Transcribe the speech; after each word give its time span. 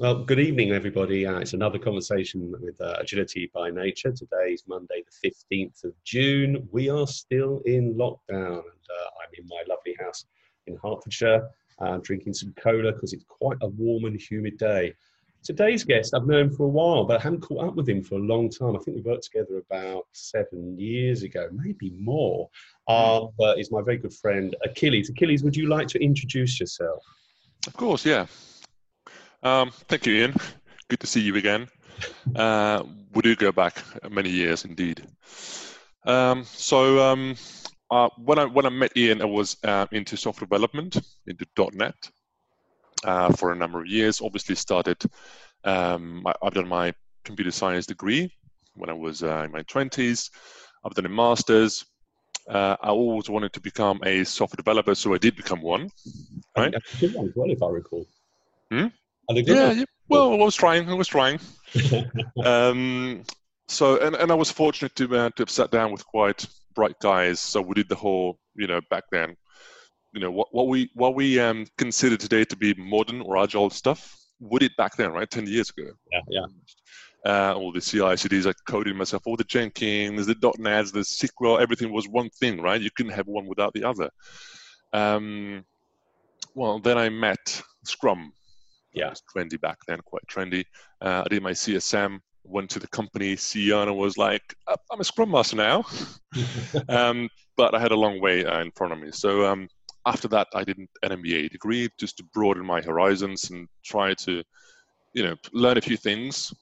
Well, 0.00 0.22
good 0.22 0.38
evening, 0.38 0.70
everybody. 0.70 1.26
Uh, 1.26 1.40
it's 1.40 1.54
another 1.54 1.80
conversation 1.80 2.54
with 2.60 2.80
uh, 2.80 2.98
Agility 3.00 3.50
by 3.52 3.68
Nature. 3.70 4.12
Today 4.12 4.52
is 4.52 4.62
Monday, 4.68 5.02
the 5.02 5.28
15th 5.28 5.82
of 5.82 5.92
June. 6.04 6.68
We 6.70 6.88
are 6.88 7.08
still 7.08 7.62
in 7.66 7.94
lockdown, 7.94 8.20
and 8.30 8.60
uh, 8.60 9.08
I'm 9.18 9.32
in 9.36 9.48
my 9.48 9.60
lovely 9.68 9.96
house 9.98 10.26
in 10.68 10.78
Hertfordshire, 10.80 11.48
uh, 11.80 11.98
drinking 12.00 12.34
some 12.34 12.54
cola 12.62 12.92
because 12.92 13.12
it's 13.12 13.24
quite 13.26 13.56
a 13.60 13.66
warm 13.66 14.04
and 14.04 14.20
humid 14.20 14.56
day. 14.56 14.94
Today's 15.42 15.82
guest, 15.82 16.14
I've 16.14 16.28
known 16.28 16.48
for 16.48 16.62
a 16.62 16.68
while, 16.68 17.02
but 17.02 17.18
I 17.18 17.22
haven't 17.24 17.40
caught 17.40 17.66
up 17.66 17.74
with 17.74 17.88
him 17.88 18.04
for 18.04 18.14
a 18.14 18.22
long 18.22 18.50
time. 18.50 18.76
I 18.76 18.78
think 18.78 18.98
we 18.98 19.02
worked 19.02 19.24
together 19.24 19.56
about 19.68 20.04
seven 20.12 20.78
years 20.78 21.24
ago, 21.24 21.48
maybe 21.50 21.90
more. 21.98 22.48
Uh, 22.86 23.26
but 23.36 23.58
is 23.58 23.72
my 23.72 23.82
very 23.82 23.98
good 23.98 24.14
friend 24.14 24.54
Achilles. 24.64 25.10
Achilles, 25.10 25.42
would 25.42 25.56
you 25.56 25.66
like 25.68 25.88
to 25.88 26.00
introduce 26.00 26.60
yourself? 26.60 27.02
Of 27.66 27.72
course, 27.72 28.06
yeah. 28.06 28.26
Um, 29.42 29.70
thank 29.88 30.06
you, 30.06 30.14
Ian. 30.14 30.34
Good 30.88 31.00
to 31.00 31.06
see 31.06 31.20
you 31.20 31.36
again. 31.36 31.68
Uh, 32.34 32.82
we 33.12 33.22
do 33.22 33.36
go 33.36 33.52
back 33.52 33.82
many 34.10 34.30
years 34.30 34.64
indeed. 34.64 35.06
Um, 36.04 36.44
so 36.44 37.00
um, 37.00 37.36
uh, 37.90 38.08
when 38.16 38.38
I 38.38 38.44
when 38.44 38.66
I 38.66 38.70
met 38.70 38.96
Ian, 38.96 39.22
I 39.22 39.26
was 39.26 39.56
uh, 39.64 39.86
into 39.92 40.16
software 40.16 40.46
development, 40.46 40.98
into 41.26 41.46
.NET 41.72 41.94
uh, 43.04 43.32
for 43.32 43.52
a 43.52 43.56
number 43.56 43.80
of 43.80 43.86
years. 43.86 44.20
Obviously, 44.20 44.54
started. 44.54 45.02
Um, 45.64 46.26
I, 46.26 46.34
have 46.42 46.54
done 46.54 46.68
my 46.68 46.94
computer 47.24 47.50
science 47.50 47.86
degree 47.86 48.32
when 48.74 48.90
I 48.90 48.94
was 48.94 49.22
uh, 49.22 49.42
in 49.44 49.52
my 49.52 49.62
twenties. 49.62 50.30
I've 50.84 50.94
done 50.94 51.06
a 51.06 51.10
master's. 51.10 51.84
Uh, 52.48 52.76
I 52.80 52.88
always 52.88 53.28
wanted 53.28 53.52
to 53.52 53.60
become 53.60 54.00
a 54.04 54.24
software 54.24 54.56
developer, 54.56 54.94
so 54.94 55.14
I 55.14 55.18
did 55.18 55.36
become 55.36 55.60
one. 55.60 55.90
Right? 56.56 56.74
Good 56.98 57.14
one 57.14 57.28
as 57.28 57.32
well, 57.36 57.50
if 57.50 57.62
I 57.62 57.68
recall. 57.68 58.06
Hmm? 58.70 58.86
Yeah, 59.30 59.72
yeah, 59.72 59.84
well, 60.08 60.32
I 60.32 60.36
was 60.36 60.54
trying. 60.54 60.88
I 60.88 60.94
was 60.94 61.08
trying. 61.08 61.38
um, 62.44 63.22
so, 63.68 64.00
and, 64.00 64.16
and 64.16 64.32
I 64.32 64.34
was 64.34 64.50
fortunate 64.50 64.94
to, 64.96 65.04
uh, 65.14 65.30
to 65.30 65.42
have 65.42 65.50
sat 65.50 65.70
down 65.70 65.92
with 65.92 66.06
quite 66.06 66.46
bright 66.74 66.98
guys. 67.00 67.38
So 67.38 67.60
we 67.60 67.74
did 67.74 67.88
the 67.88 67.94
whole, 67.94 68.38
you 68.54 68.66
know, 68.66 68.80
back 68.88 69.04
then, 69.12 69.36
you 70.12 70.20
know, 70.20 70.30
what, 70.30 70.48
what 70.52 70.68
we 70.68 70.90
what 70.94 71.14
we 71.14 71.38
um, 71.38 71.66
consider 71.76 72.16
today 72.16 72.44
to 72.44 72.56
be 72.56 72.72
modern 72.74 73.20
or 73.20 73.36
agile 73.36 73.68
stuff, 73.68 74.16
we 74.40 74.60
did 74.60 74.72
back 74.76 74.96
then, 74.96 75.12
right, 75.12 75.30
ten 75.30 75.46
years 75.46 75.70
ago. 75.70 75.90
Yeah, 76.10 76.20
yeah. 76.28 76.46
Uh, 77.26 77.52
all 77.54 77.72
the 77.72 77.80
CI/CDs, 77.80 78.48
I 78.48 78.54
coded 78.66 78.96
myself, 78.96 79.24
all 79.26 79.36
the 79.36 79.44
Jenkins, 79.44 80.26
the 80.26 80.54
.NETs, 80.58 80.92
the 80.92 81.00
SQL, 81.00 81.60
everything 81.60 81.92
was 81.92 82.08
one 82.08 82.30
thing, 82.30 82.62
right? 82.62 82.80
You 82.80 82.90
couldn't 82.96 83.12
have 83.12 83.26
one 83.26 83.46
without 83.46 83.74
the 83.74 83.84
other. 83.84 84.08
Um, 84.92 85.64
well, 86.54 86.78
then 86.78 86.96
I 86.96 87.08
met 87.08 87.60
Scrum, 87.84 88.32
yeah. 88.98 89.10
was 89.10 89.22
trendy 89.34 89.60
back 89.60 89.78
then, 89.86 90.00
quite 90.04 90.26
trendy. 90.26 90.64
Uh, 91.00 91.22
I 91.24 91.28
did 91.28 91.42
my 91.42 91.52
CSM, 91.52 92.20
went 92.44 92.70
to 92.70 92.78
the 92.78 92.88
company 92.88 93.36
CEO, 93.36 93.80
and 93.80 93.90
I 93.90 93.92
was 93.92 94.16
like, 94.16 94.54
I'm 94.90 95.00
a 95.00 95.04
Scrum 95.04 95.30
Master 95.30 95.56
now. 95.56 95.84
um, 96.88 97.28
but 97.56 97.74
I 97.74 97.80
had 97.80 97.92
a 97.92 97.96
long 97.96 98.20
way 98.20 98.44
uh, 98.44 98.60
in 98.60 98.70
front 98.72 98.92
of 98.92 98.98
me. 98.98 99.10
So 99.12 99.46
um, 99.46 99.68
after 100.06 100.28
that, 100.28 100.48
I 100.54 100.64
did 100.64 100.78
an 100.78 100.88
MBA 101.04 101.50
degree 101.50 101.88
just 101.98 102.16
to 102.18 102.24
broaden 102.32 102.64
my 102.64 102.80
horizons 102.80 103.50
and 103.50 103.68
try 103.84 104.14
to, 104.14 104.42
you 105.14 105.22
know, 105.22 105.36
learn 105.52 105.78
a 105.78 105.82
few 105.82 105.96
things. 105.96 106.52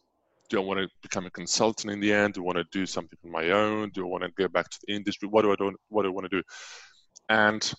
Do 0.48 0.60
I 0.60 0.64
want 0.64 0.80
to 0.80 0.88
become 1.02 1.26
a 1.26 1.30
consultant 1.30 1.92
in 1.92 2.00
the 2.00 2.12
end? 2.12 2.34
Do 2.34 2.42
I 2.42 2.44
want 2.44 2.58
to 2.58 2.64
do 2.70 2.86
something 2.86 3.18
on 3.24 3.30
my 3.30 3.50
own? 3.50 3.90
Do 3.90 4.02
I 4.02 4.08
want 4.08 4.24
to 4.24 4.30
go 4.36 4.48
back 4.48 4.68
to 4.70 4.78
the 4.86 4.94
industry? 4.94 5.28
What 5.28 5.42
do 5.42 5.52
I 5.52 5.56
do? 5.56 5.74
What 5.88 6.02
do 6.02 6.08
I 6.08 6.12
want 6.12 6.30
to 6.30 6.36
do? 6.36 6.42
And 7.28 7.72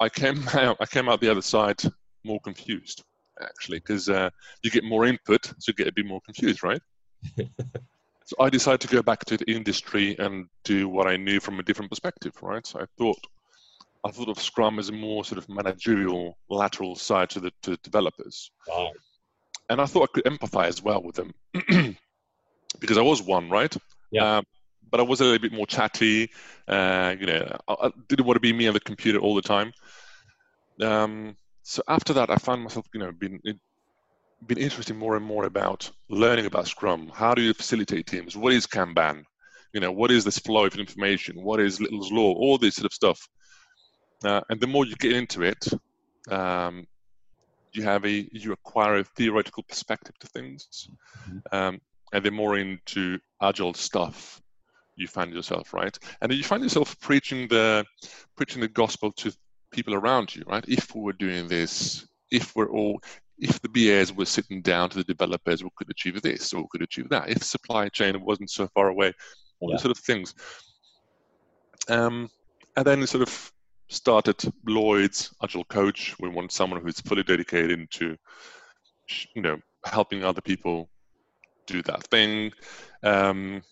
I 0.00 0.08
came 0.08 0.46
out. 0.54 0.78
I 0.80 0.86
came 0.86 1.08
out 1.08 1.20
the 1.20 1.30
other 1.30 1.42
side 1.42 1.80
more 2.24 2.40
confused 2.40 3.04
actually, 3.42 3.78
because 3.78 4.08
uh, 4.08 4.30
you 4.62 4.70
get 4.70 4.84
more 4.84 5.06
input, 5.06 5.46
so 5.58 5.68
you 5.68 5.74
get 5.74 5.88
a 5.88 5.92
bit 5.92 6.06
more 6.06 6.20
confused, 6.20 6.62
right? 6.62 6.80
so 7.38 8.36
I 8.40 8.50
decided 8.50 8.80
to 8.82 8.94
go 8.94 9.02
back 9.02 9.24
to 9.26 9.36
the 9.36 9.50
industry 9.50 10.16
and 10.18 10.46
do 10.64 10.88
what 10.88 11.06
I 11.06 11.16
knew 11.16 11.40
from 11.40 11.58
a 11.60 11.62
different 11.62 11.90
perspective, 11.90 12.32
right? 12.42 12.66
So 12.66 12.80
I 12.80 12.86
thought 12.98 13.18
I 14.04 14.10
thought 14.10 14.28
of 14.28 14.40
Scrum 14.40 14.78
as 14.78 14.88
a 14.88 14.92
more 14.92 15.24
sort 15.24 15.38
of 15.38 15.48
managerial, 15.48 16.38
lateral 16.48 16.94
side 16.94 17.30
to 17.30 17.40
the 17.40 17.52
to 17.62 17.76
developers. 17.78 18.50
Wow. 18.68 18.92
And 19.68 19.80
I 19.80 19.86
thought 19.86 20.08
I 20.10 20.12
could 20.12 20.24
empathize 20.24 20.80
well 20.82 21.02
with 21.02 21.16
them 21.16 21.34
because 22.78 22.98
I 22.98 23.02
was 23.02 23.20
one, 23.20 23.50
right? 23.50 23.76
Yeah. 24.12 24.38
Um, 24.38 24.44
but 24.90 25.00
I 25.00 25.02
was 25.02 25.20
a 25.20 25.24
little 25.24 25.40
bit 25.40 25.52
more 25.52 25.66
chatty. 25.66 26.30
Uh, 26.68 27.16
you 27.18 27.26
know, 27.26 27.58
I, 27.66 27.74
I, 27.86 27.90
didn't 28.08 28.26
want 28.26 28.36
to 28.36 28.40
be 28.40 28.52
me 28.52 28.68
on 28.68 28.74
the 28.74 28.80
computer 28.80 29.18
all 29.18 29.34
the 29.34 29.42
time. 29.42 29.72
Um, 30.80 31.36
so 31.68 31.82
after 31.88 32.12
that, 32.12 32.30
I 32.30 32.36
found 32.36 32.62
myself, 32.62 32.86
you 32.94 33.00
know, 33.00 33.10
being 33.10 33.40
been 34.46 34.58
interested 34.58 34.94
more 34.94 35.16
and 35.16 35.24
more 35.24 35.46
about 35.46 35.90
learning 36.08 36.46
about 36.46 36.68
Scrum. 36.68 37.10
How 37.12 37.34
do 37.34 37.42
you 37.42 37.52
facilitate 37.52 38.06
teams? 38.06 38.36
What 38.36 38.52
is 38.52 38.68
Kanban? 38.68 39.24
You 39.72 39.80
know, 39.80 39.90
what 39.90 40.12
is 40.12 40.24
this 40.24 40.38
flow 40.38 40.66
of 40.66 40.76
information? 40.76 41.42
What 41.42 41.58
is 41.58 41.80
Little's 41.80 42.12
Law? 42.12 42.34
All 42.34 42.56
this 42.56 42.76
sort 42.76 42.86
of 42.86 42.92
stuff. 42.92 43.20
Uh, 44.24 44.42
and 44.48 44.60
the 44.60 44.66
more 44.68 44.86
you 44.86 44.94
get 44.94 45.10
into 45.10 45.42
it, 45.42 45.66
um, 46.30 46.86
you 47.72 47.82
have 47.82 48.06
a 48.06 48.28
you 48.30 48.52
acquire 48.52 48.98
a 48.98 49.04
theoretical 49.04 49.64
perspective 49.64 50.16
to 50.20 50.28
things, 50.28 50.88
mm-hmm. 51.28 51.38
um, 51.50 51.80
and 52.12 52.24
the 52.24 52.30
more 52.30 52.56
into 52.56 53.18
agile 53.42 53.74
stuff 53.74 54.40
you 54.94 55.08
find 55.08 55.32
yourself, 55.32 55.74
right? 55.74 55.98
And 56.20 56.32
you 56.32 56.44
find 56.44 56.62
yourself 56.62 56.98
preaching 57.00 57.48
the 57.48 57.84
preaching 58.36 58.60
the 58.60 58.68
gospel 58.68 59.10
to 59.12 59.32
people 59.76 59.94
around 59.94 60.34
you, 60.34 60.42
right? 60.46 60.64
If 60.66 60.94
we 60.94 61.02
were 61.02 61.12
doing 61.12 61.46
this, 61.46 62.06
if 62.30 62.56
we're 62.56 62.70
all, 62.70 63.00
if 63.38 63.60
the 63.60 63.68
BAs 63.68 64.12
were 64.12 64.24
sitting 64.24 64.62
down 64.62 64.90
to 64.90 64.98
the 64.98 65.04
developers, 65.04 65.62
we 65.62 65.70
could 65.76 65.90
achieve 65.90 66.20
this 66.22 66.52
or 66.52 66.62
we 66.62 66.68
could 66.70 66.82
achieve 66.82 67.08
that. 67.10 67.28
If 67.28 67.44
supply 67.44 67.88
chain 67.88 68.20
wasn't 68.24 68.50
so 68.50 68.66
far 68.68 68.88
away, 68.88 69.12
all 69.60 69.70
yeah. 69.70 69.76
these 69.76 69.82
sort 69.82 69.96
of 69.96 70.02
things. 70.02 70.34
Um, 71.88 72.28
and 72.76 72.84
then 72.84 73.06
sort 73.06 73.22
of 73.22 73.52
started 73.88 74.42
Lloyd's 74.66 75.32
Agile 75.42 75.64
Coach. 75.64 76.16
We 76.18 76.28
want 76.28 76.50
someone 76.50 76.80
who's 76.80 77.00
fully 77.00 77.22
dedicated 77.22 77.90
to, 77.92 78.16
you 79.34 79.42
know, 79.42 79.58
helping 79.84 80.24
other 80.24 80.40
people 80.40 80.88
do 81.66 81.82
that 81.82 82.04
thing. 82.04 82.52
Um, 83.02 83.62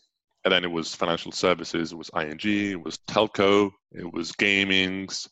and 0.44 0.52
then 0.52 0.64
it 0.64 0.70
was 0.70 0.94
financial 0.94 1.32
services, 1.32 1.92
it 1.92 1.96
was 1.96 2.10
ING, 2.14 2.38
it 2.42 2.82
was 2.82 2.98
telco, 3.08 3.70
it 3.92 4.12
was 4.12 4.32
gamings, 4.32 5.26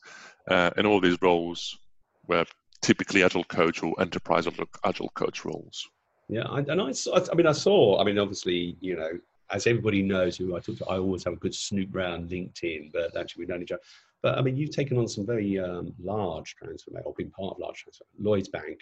uh, 0.49 0.71
and 0.77 0.87
all 0.87 1.01
these 1.01 1.21
roles 1.23 1.79
were 2.27 2.45
typically 2.81 3.23
agile 3.23 3.45
coach 3.45 3.83
or 3.83 3.95
enterprise 4.01 4.47
agile 4.85 5.11
coach 5.15 5.45
roles. 5.45 5.89
Yeah, 6.29 6.45
and 6.49 6.71
I, 6.71 6.75
I 6.75 7.35
mean, 7.35 7.47
I 7.47 7.53
saw. 7.53 8.01
I 8.01 8.05
mean, 8.05 8.19
obviously, 8.19 8.77
you 8.81 8.97
know, 8.97 9.11
as 9.51 9.67
everybody 9.67 10.03
knows 10.03 10.37
who 10.37 10.57
I 10.57 10.61
talk 10.61 10.79
to, 10.79 10.87
I 10.87 10.99
always 10.99 11.25
have 11.25 11.35
a 11.35 11.37
good 11.37 11.55
snoop 11.55 11.95
around 11.95 12.31
LinkedIn, 12.31 12.93
but 12.93 13.17
actually, 13.17 13.43
we've 13.43 13.49
known 13.49 13.63
each 13.63 13.73
other. 13.73 13.83
But 14.23 14.39
I 14.39 14.43
mean, 14.43 14.57
you've 14.57 14.71
taken 14.71 14.97
on 14.99 15.09
some 15.09 15.27
very 15.27 15.59
um, 15.59 15.93
large 16.03 16.55
transformation, 16.55 17.05
or 17.05 17.15
been 17.15 17.31
part 17.31 17.55
of 17.55 17.59
large 17.59 17.83
transformation. 17.83 18.25
Lloyd's 18.25 18.49
Bank, 18.49 18.79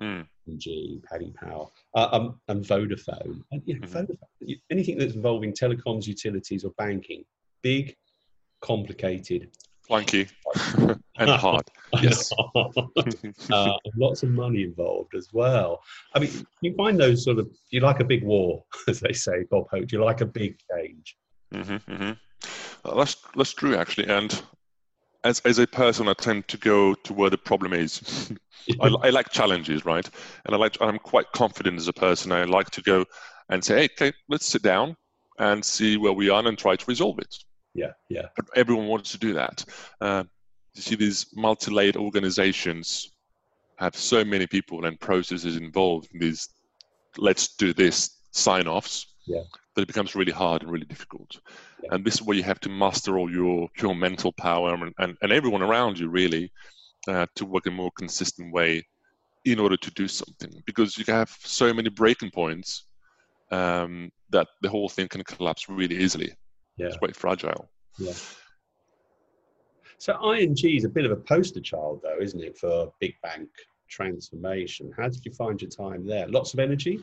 mm. 0.00 0.26
G, 0.56 1.00
Paddy 1.10 1.32
Power, 1.32 1.66
uh, 1.94 2.08
um, 2.12 2.40
and 2.48 2.64
Vodafone. 2.64 3.42
And, 3.50 3.62
you 3.66 3.78
know, 3.78 3.86
mm-hmm. 3.86 4.12
Vodafone, 4.12 4.60
anything 4.70 4.96
that's 4.96 5.14
involving 5.14 5.52
telecoms, 5.52 6.06
utilities, 6.06 6.64
or 6.64 6.70
banking, 6.78 7.24
big, 7.62 7.96
complicated, 8.60 9.50
clunky 9.88 10.30
and 11.18 11.30
hard. 11.30 11.64
yes. 12.02 12.30
uh, 13.52 13.76
lots 13.96 14.22
of 14.22 14.30
money 14.30 14.62
involved 14.62 15.14
as 15.14 15.28
well. 15.32 15.82
I 16.14 16.20
mean, 16.20 16.30
you 16.60 16.74
find 16.74 16.98
those 16.98 17.24
sort 17.24 17.38
of, 17.38 17.50
you 17.70 17.80
like 17.80 18.00
a 18.00 18.04
big 18.04 18.24
war, 18.24 18.64
as 18.88 19.00
they 19.00 19.12
say, 19.12 19.44
Bob 19.50 19.68
Hope, 19.70 19.86
do 19.86 19.96
you 19.96 20.04
like 20.04 20.20
a 20.20 20.26
big 20.26 20.56
change? 20.70 21.16
Mm-hmm, 21.52 21.92
mm-hmm. 21.92 22.12
Uh, 22.84 22.94
that's, 22.96 23.16
that's 23.36 23.52
true, 23.52 23.76
actually. 23.76 24.08
And 24.08 24.42
as, 25.24 25.40
as 25.40 25.58
a 25.58 25.66
person, 25.66 26.08
I 26.08 26.14
tend 26.14 26.48
to 26.48 26.58
go 26.58 26.94
to 26.94 27.12
where 27.12 27.30
the 27.30 27.38
problem 27.38 27.72
is. 27.72 28.32
I, 28.80 28.88
I, 28.88 29.10
like 29.10 29.30
challenges, 29.30 29.84
right? 29.84 30.08
And 30.44 30.54
I 30.54 30.58
like, 30.58 30.76
I'm 30.80 30.98
quite 30.98 31.30
confident 31.32 31.78
as 31.78 31.88
a 31.88 31.92
person. 31.92 32.32
I 32.32 32.44
like 32.44 32.70
to 32.70 32.82
go 32.82 33.04
and 33.50 33.62
say, 33.62 33.76
hey, 33.76 33.88
okay, 33.92 34.16
let's 34.28 34.46
sit 34.46 34.62
down 34.62 34.96
and 35.38 35.64
see 35.64 35.96
where 35.96 36.12
we 36.12 36.30
are 36.30 36.46
and 36.46 36.56
try 36.56 36.76
to 36.76 36.84
resolve 36.86 37.18
it 37.18 37.34
yeah, 37.74 37.92
yeah. 38.08 38.28
Everyone 38.54 38.86
wants 38.86 39.12
to 39.12 39.18
do 39.18 39.34
that. 39.34 39.64
Uh, 40.00 40.24
you 40.74 40.82
see, 40.82 40.94
these 40.96 41.26
multi-layered 41.34 41.96
organizations 41.96 43.12
have 43.76 43.96
so 43.96 44.24
many 44.24 44.46
people 44.46 44.84
and 44.84 44.98
processes 45.00 45.56
involved 45.56 46.08
in 46.12 46.20
these 46.20 46.48
let's 47.18 47.54
do 47.56 47.72
this 47.72 48.20
sign-offs 48.32 49.14
yeah. 49.26 49.42
that 49.74 49.82
it 49.82 49.88
becomes 49.88 50.14
really 50.14 50.32
hard 50.32 50.62
and 50.62 50.70
really 50.70 50.86
difficult. 50.86 51.38
Yeah. 51.82 51.90
And 51.94 52.04
this 52.04 52.14
is 52.14 52.22
where 52.22 52.36
you 52.36 52.42
have 52.42 52.60
to 52.60 52.68
master 52.68 53.18
all 53.18 53.30
your 53.30 53.68
your 53.80 53.94
mental 53.94 54.32
power 54.32 54.74
and, 54.74 54.92
and, 54.98 55.16
and 55.22 55.32
everyone 55.32 55.62
around 55.62 55.98
you 55.98 56.08
really 56.08 56.52
uh, 57.08 57.26
to 57.36 57.44
work 57.44 57.66
in 57.66 57.72
a 57.72 57.76
more 57.76 57.92
consistent 57.96 58.52
way 58.52 58.86
in 59.44 59.58
order 59.58 59.76
to 59.76 59.90
do 59.92 60.08
something 60.08 60.50
because 60.64 60.96
you 60.96 61.04
have 61.06 61.30
so 61.40 61.72
many 61.72 61.90
breaking 61.90 62.30
points 62.30 62.86
um, 63.50 64.10
that 64.30 64.48
the 64.62 64.68
whole 64.68 64.88
thing 64.88 65.06
can 65.06 65.22
collapse 65.24 65.68
really 65.68 65.96
easily. 65.96 66.32
Yeah. 66.76 66.86
It's 66.86 66.96
quite 66.96 67.16
fragile. 67.16 67.68
Yeah. 67.98 68.12
So 69.98 70.32
ING 70.32 70.56
is 70.62 70.84
a 70.84 70.88
bit 70.88 71.04
of 71.04 71.12
a 71.12 71.16
poster 71.16 71.60
child, 71.60 72.00
though, 72.02 72.18
isn't 72.20 72.42
it, 72.42 72.58
for 72.58 72.92
big 73.00 73.14
bank 73.22 73.48
transformation. 73.88 74.92
How 74.96 75.08
did 75.08 75.24
you 75.24 75.32
find 75.32 75.60
your 75.60 75.70
time 75.70 76.06
there? 76.06 76.26
Lots 76.28 76.52
of 76.52 76.60
energy? 76.60 77.00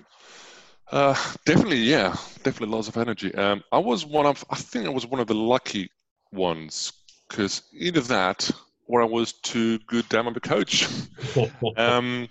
Uh, 0.92 1.16
definitely, 1.46 1.78
yeah, 1.78 2.16
definitely 2.44 2.76
lots 2.76 2.90
of 2.90 2.98
energy. 2.98 3.34
Um, 3.36 3.64
I 3.72 3.78
was 3.78 4.06
one 4.06 4.26
of, 4.26 4.44
I 4.50 4.56
think 4.56 4.86
I 4.86 4.90
was 4.90 5.08
one 5.08 5.22
of 5.22 5.28
the 5.28 5.36
lucky 5.36 5.90
ones 6.34 6.92
because 7.30 7.64
either 7.74 8.02
that 8.02 8.52
or 8.88 9.02
I 9.02 9.06
was 9.06 9.34
too 9.34 9.80
good 9.88 10.08
damn 10.10 10.28
of 10.28 10.36
a 10.36 10.42
coach. 10.42 10.88
um, 11.78 12.28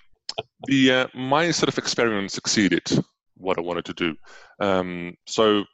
the 0.67 0.93
uh, 0.93 1.07
my 1.15 1.51
sort 1.51 1.69
of 1.69 1.79
experiment 1.79 2.31
succeeded 2.31 2.83
what 3.37 3.57
I 3.57 3.63
wanted 3.63 3.87
to 3.87 3.95
do. 3.95 4.17
Um, 4.61 5.17
so 5.27 5.65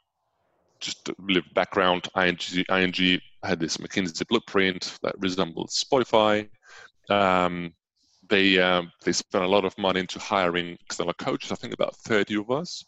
just 0.79 1.09
a 1.09 1.15
little 1.19 1.49
background, 1.53 2.07
ING, 2.15 2.37
ING 2.69 3.21
had 3.43 3.59
this 3.59 3.77
McKinsey 3.77 4.27
blueprint 4.27 4.97
that 5.03 5.15
resembled 5.19 5.69
Spotify. 5.69 6.49
Um, 7.09 7.73
they 8.29 8.59
um, 8.59 8.91
they 9.03 9.13
spent 9.13 9.45
a 9.45 9.47
lot 9.47 9.65
of 9.65 9.77
money 9.77 10.01
into 10.01 10.19
hiring 10.19 10.77
external 10.85 11.13
coaches. 11.13 11.51
I 11.51 11.55
think 11.55 11.73
about 11.73 11.95
30 11.95 12.37
of 12.37 12.51
us. 12.51 12.83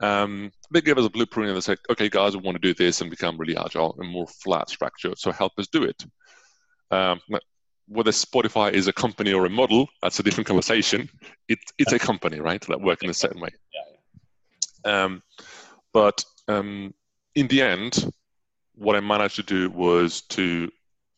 Um, 0.00 0.50
they 0.70 0.80
gave 0.80 0.98
us 0.98 1.06
a 1.06 1.10
blueprint 1.10 1.48
and 1.48 1.56
they 1.56 1.60
said, 1.62 1.78
"Okay, 1.90 2.08
guys, 2.08 2.36
we 2.36 2.42
want 2.42 2.56
to 2.56 2.60
do 2.60 2.74
this 2.74 3.00
and 3.00 3.10
become 3.10 3.38
really 3.38 3.56
agile 3.56 3.96
and 3.98 4.10
more 4.10 4.26
flat 4.26 4.68
structure. 4.68 5.12
So 5.16 5.32
help 5.32 5.52
us 5.58 5.68
do 5.68 5.84
it." 5.84 6.04
Um, 6.90 7.20
whether 7.88 8.10
Spotify 8.10 8.72
is 8.72 8.88
a 8.88 8.92
company 8.92 9.32
or 9.32 9.46
a 9.46 9.50
model, 9.50 9.88
that's 10.02 10.18
a 10.18 10.22
different 10.22 10.46
conversation. 10.46 11.08
It, 11.48 11.58
it's 11.78 11.92
a 11.92 11.98
company, 11.98 12.40
right, 12.40 12.60
that 12.68 12.80
work 12.80 13.02
in 13.02 13.10
a 13.10 13.14
certain 13.14 13.40
way. 13.40 13.50
Um, 14.84 15.22
but 15.92 16.24
um, 16.48 16.94
in 17.34 17.48
the 17.48 17.62
end, 17.62 18.12
what 18.74 18.96
I 18.96 19.00
managed 19.00 19.36
to 19.36 19.42
do 19.42 19.70
was 19.70 20.22
to 20.22 20.70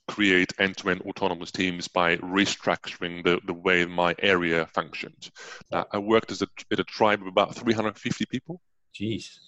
create 0.08 0.52
end-to-end 0.58 1.02
autonomous 1.02 1.50
teams 1.50 1.88
by 1.88 2.16
restructuring 2.18 3.24
the, 3.24 3.40
the 3.46 3.52
way 3.52 3.84
my 3.84 4.14
area 4.20 4.66
functioned. 4.66 5.30
Uh, 5.72 5.84
I 5.92 5.98
worked 5.98 6.30
as 6.30 6.42
a, 6.42 6.48
at 6.70 6.80
a 6.80 6.84
tribe 6.84 7.20
of 7.20 7.26
about 7.26 7.54
350 7.54 8.24
people. 8.26 8.60
Jeez. 8.94 9.38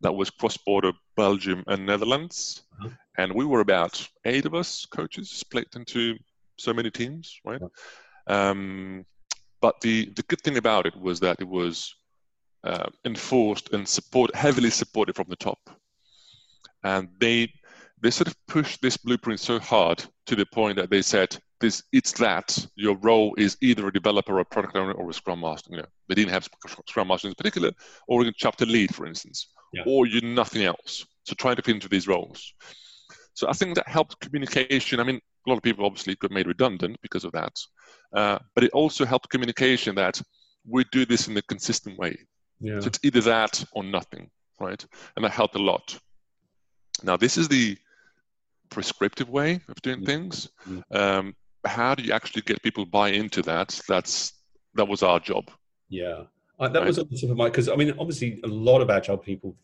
That 0.00 0.14
was 0.14 0.30
cross-border 0.30 0.92
Belgium 1.16 1.64
and 1.66 1.84
Netherlands. 1.84 2.62
Uh-huh. 2.80 2.90
And 3.18 3.34
we 3.34 3.44
were 3.44 3.60
about 3.60 4.06
eight 4.24 4.44
of 4.44 4.54
us 4.54 4.86
coaches 4.86 5.30
split 5.30 5.68
into 5.74 6.16
so 6.58 6.72
many 6.72 6.90
teams, 6.90 7.40
right? 7.44 7.60
Um, 8.26 9.04
but 9.60 9.80
the, 9.80 10.10
the 10.14 10.22
good 10.24 10.40
thing 10.42 10.58
about 10.58 10.86
it 10.86 10.96
was 10.96 11.20
that 11.20 11.40
it 11.40 11.48
was 11.48 11.94
uh, 12.64 12.88
enforced 13.04 13.72
and 13.72 13.86
support 13.86 14.34
heavily 14.34 14.70
supported 14.70 15.16
from 15.16 15.26
the 15.28 15.36
top, 15.36 15.58
and 16.84 17.08
they 17.20 17.52
they 18.02 18.10
sort 18.10 18.28
of 18.28 18.36
pushed 18.46 18.82
this 18.82 18.96
blueprint 18.96 19.40
so 19.40 19.58
hard 19.58 20.04
to 20.26 20.36
the 20.36 20.46
point 20.46 20.76
that 20.76 20.90
they 20.90 21.02
said 21.02 21.36
this 21.60 21.82
it's 21.92 22.12
that 22.12 22.66
your 22.76 22.96
role 22.98 23.34
is 23.38 23.56
either 23.60 23.86
a 23.86 23.92
developer 23.92 24.34
or 24.34 24.40
a 24.40 24.44
product 24.44 24.76
owner 24.76 24.92
or 24.92 25.10
a 25.10 25.14
scrum 25.14 25.40
master 25.40 25.70
you 25.70 25.78
know 25.78 25.86
they 26.08 26.14
didn't 26.14 26.30
have 26.30 26.48
scrum 26.88 27.08
master 27.08 27.28
in 27.28 27.34
particular 27.34 27.70
or 28.08 28.22
a 28.22 28.32
chapter 28.36 28.66
lead 28.66 28.94
for 28.94 29.06
instance 29.06 29.48
yeah. 29.72 29.82
or 29.86 30.06
you're 30.06 30.22
nothing 30.22 30.64
else 30.64 31.06
so 31.24 31.34
trying 31.34 31.56
to 31.56 31.62
fit 31.62 31.76
into 31.76 31.88
these 31.88 32.08
roles 32.08 32.54
so 33.32 33.48
i 33.48 33.52
think 33.52 33.74
that 33.74 33.88
helped 33.88 34.20
communication 34.20 35.00
i 35.00 35.04
mean 35.04 35.20
a 35.46 35.50
lot 35.50 35.56
of 35.56 35.62
people 35.62 35.84
obviously 35.84 36.14
got 36.16 36.30
made 36.30 36.46
redundant 36.46 36.96
because 37.02 37.24
of 37.24 37.32
that. 37.32 37.52
Uh, 38.12 38.38
but 38.54 38.64
it 38.64 38.70
also 38.72 39.04
helped 39.04 39.28
communication 39.28 39.94
that 39.96 40.20
we 40.66 40.84
do 40.92 41.04
this 41.04 41.28
in 41.28 41.36
a 41.36 41.42
consistent 41.42 41.98
way. 41.98 42.16
Yeah. 42.60 42.80
So 42.80 42.86
it's 42.86 43.00
either 43.02 43.20
that 43.22 43.62
or 43.72 43.84
nothing, 43.84 44.30
right? 44.60 44.84
And 45.16 45.24
that 45.24 45.32
helped 45.32 45.56
a 45.56 45.62
lot. 45.62 45.98
Now, 47.04 47.16
this 47.16 47.36
is 47.36 47.48
the 47.48 47.76
prescriptive 48.70 49.28
way 49.28 49.60
of 49.68 49.80
doing 49.82 49.98
mm-hmm. 49.98 50.06
things. 50.06 50.48
Mm-hmm. 50.68 50.96
Um, 50.96 51.34
how 51.64 51.94
do 51.94 52.02
you 52.02 52.12
actually 52.12 52.42
get 52.42 52.62
people 52.62 52.84
buy 52.84 53.10
into 53.10 53.42
that? 53.42 53.80
That's 53.88 54.32
that 54.74 54.86
was 54.86 55.02
our 55.02 55.20
job. 55.20 55.50
Yeah, 55.88 56.24
uh, 56.58 56.68
that 56.68 56.80
right? 56.80 56.86
was 56.86 56.98
on 56.98 57.08
the 57.10 57.16
tip 57.16 57.30
of 57.30 57.36
my 57.36 57.48
because 57.48 57.68
I 57.68 57.76
mean, 57.76 57.94
obviously, 57.98 58.40
a 58.44 58.48
lot 58.48 58.80
of 58.80 58.90
agile 58.90 59.18
people 59.18 59.56